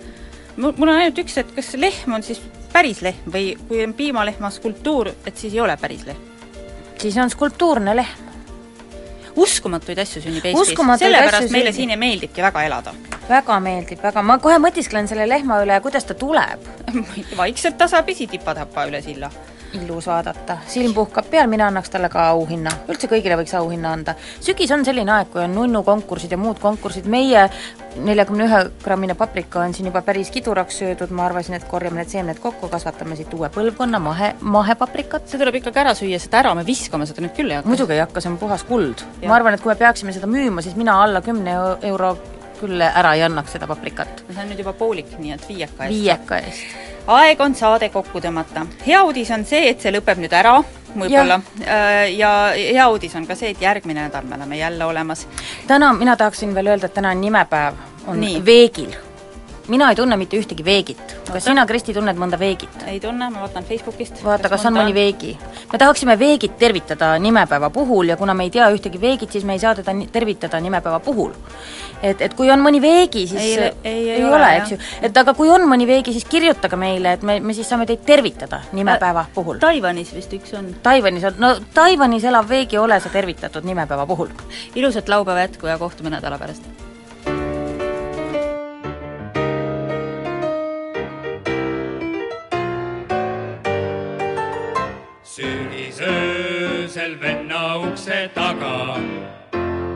[0.56, 2.42] mul on ainult üks, et kas lehm on siis
[2.72, 6.28] päris lehm või kui on piimalehma skulptuur, et siis ei ole päris lehm?
[6.98, 8.28] siis on skulptuurne lehm.
[9.36, 12.94] uskumatuid asju sünnib Eestis, sellepärast meile siin meeldibki väga elada.
[13.28, 16.68] väga meeldib, väga, ma kohe mõtisklen selle lehma üle, kuidas ta tuleb.
[17.40, 19.30] vaikselt tasapisi tipa-tapa üle silla.
[19.78, 22.70] Ilus vaadata, silm puhkab peal, mina annaks talle ka auhinna.
[22.92, 24.14] üldse kõigile võiks auhinna anda.
[24.40, 27.48] sügis on selline aeg, kui on nunnukonkursid ja muud konkursid, meie
[27.96, 32.12] neljakümne ühe grammine paprika on siin juba päris kiduraks söödud, ma arvasin, et korjame need
[32.12, 35.28] seemned kokku, kasvatame siit uue põlvkonna mahe, mahepaprikat.
[35.28, 37.72] see tuleb ikkagi ära süüa, seda ära me viskama seda nüüd küll ei hakka.
[37.72, 39.04] muidugi ei hakka, see on puhas kuld.
[39.26, 41.58] ma arvan, et kui me peaksime seda müüma, siis mina alla kümne
[41.88, 42.16] euro
[42.62, 44.24] küll ära ei annaks seda paprikat.
[44.28, 45.94] see on nüüd juba poolik, nii et viieka eest.
[45.98, 46.91] viieka eest.
[47.06, 48.66] Aeg on saade kokku tõmmata.
[48.86, 50.58] hea uudis on see, et see lõpeb nüüd ära,
[50.94, 51.40] võib-olla.
[52.16, 55.26] ja hea uudis on ka see, et järgmine nädal me oleme jälle olemas.
[55.66, 57.74] täna mina tahaksin veel öelda, et täna on nimepäev,
[58.06, 58.34] on Nii.
[58.34, 58.44] Nii.
[58.46, 58.94] veegil.
[59.68, 61.00] Mina ei tunne mitte ühtegi veegit.
[61.32, 62.82] kas sina, Kristi, tunned mõnda veegit?
[62.86, 64.22] ei tunne, ma vaatan Facebookist.
[64.24, 65.36] vaata, kas on mõni veegi.
[65.72, 69.52] me tahaksime veegit tervitada nimepäeva puhul ja kuna me ei tea ühtegi veegit, siis me
[69.52, 71.32] ei saa teda tervitada nimepäeva puhul.
[72.02, 74.78] et, et kui on mõni veegi, siis Ei- ei- ei ei ole, ole, eks ju.
[75.02, 78.02] et aga kui on mõni veegi, siis kirjutage meile, et me, me siis saame teid
[78.06, 79.58] tervitada nimepäeva puhul.
[79.62, 80.74] Taiwanis vist üks on.
[80.82, 84.28] Taiwanis on, no Taiwanis elav veegi, ole sa tervitatud nimepäeva puhul.
[84.74, 86.62] ilusat laupäeva jätku ja kohtume nädala pärast.
[96.02, 98.98] Sügisöösel venna ukse taga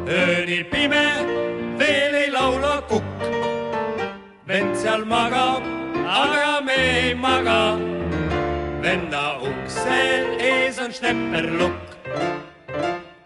[0.06, 1.06] öönil pime,
[1.78, 3.22] veel ei laula kukk.
[4.48, 5.62] vend seal magab,
[6.06, 7.78] aga me ei maga.
[8.82, 11.96] venna uksel ees on snepperlukk,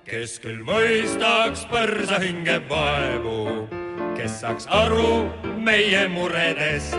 [0.05, 3.69] kes küll mõistaks põrsa hinge vaevu,
[4.17, 5.29] kes saaks aru
[5.59, 6.97] meie muredest.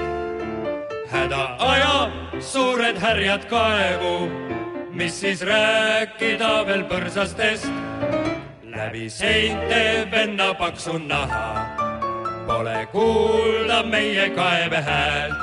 [1.11, 4.29] häda ajab suured härjad kaevu
[4.93, 7.67] mis siis rääkida veel põrsastest.
[8.63, 11.65] läbi seinte venna paksu naha,
[12.47, 15.39] pole kuulda meie kaebe häält.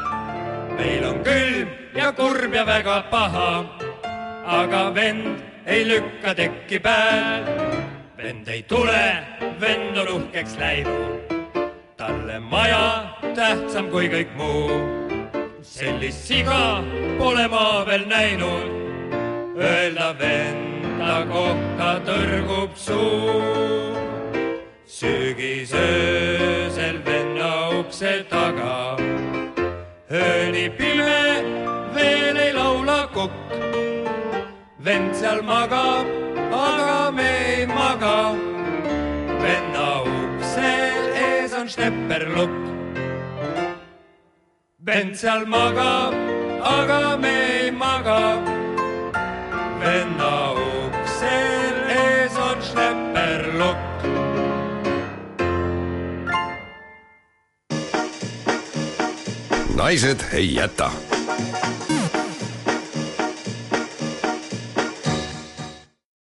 [0.77, 3.65] meil on külm ja kurb ja väga paha,
[4.45, 7.45] aga vend ei lükka tekki pääl.
[8.17, 9.25] vend ei tule,
[9.61, 11.33] vend on uhkeks läinud,
[11.97, 14.71] talle maja tähtsam kui kõik muu.
[15.63, 16.83] sellist siga
[17.19, 18.88] pole ma veel näinud
[19.59, 23.43] öelda venda kohta tõrgub suu.
[24.87, 28.97] sügisöösel venna ukse taga
[30.11, 31.43] ööni pime,
[31.95, 33.33] veel ei laula kukk.
[34.85, 36.07] vend seal magab,
[36.53, 38.35] aga me ei maga.
[39.43, 42.69] venna uksel ees on snepperlukk.
[44.87, 46.15] vend seal magab,
[46.63, 48.58] aga me ei maga
[49.81, 53.79] venna uksel ees on snepperlukk.
[59.77, 60.91] naised ei jäta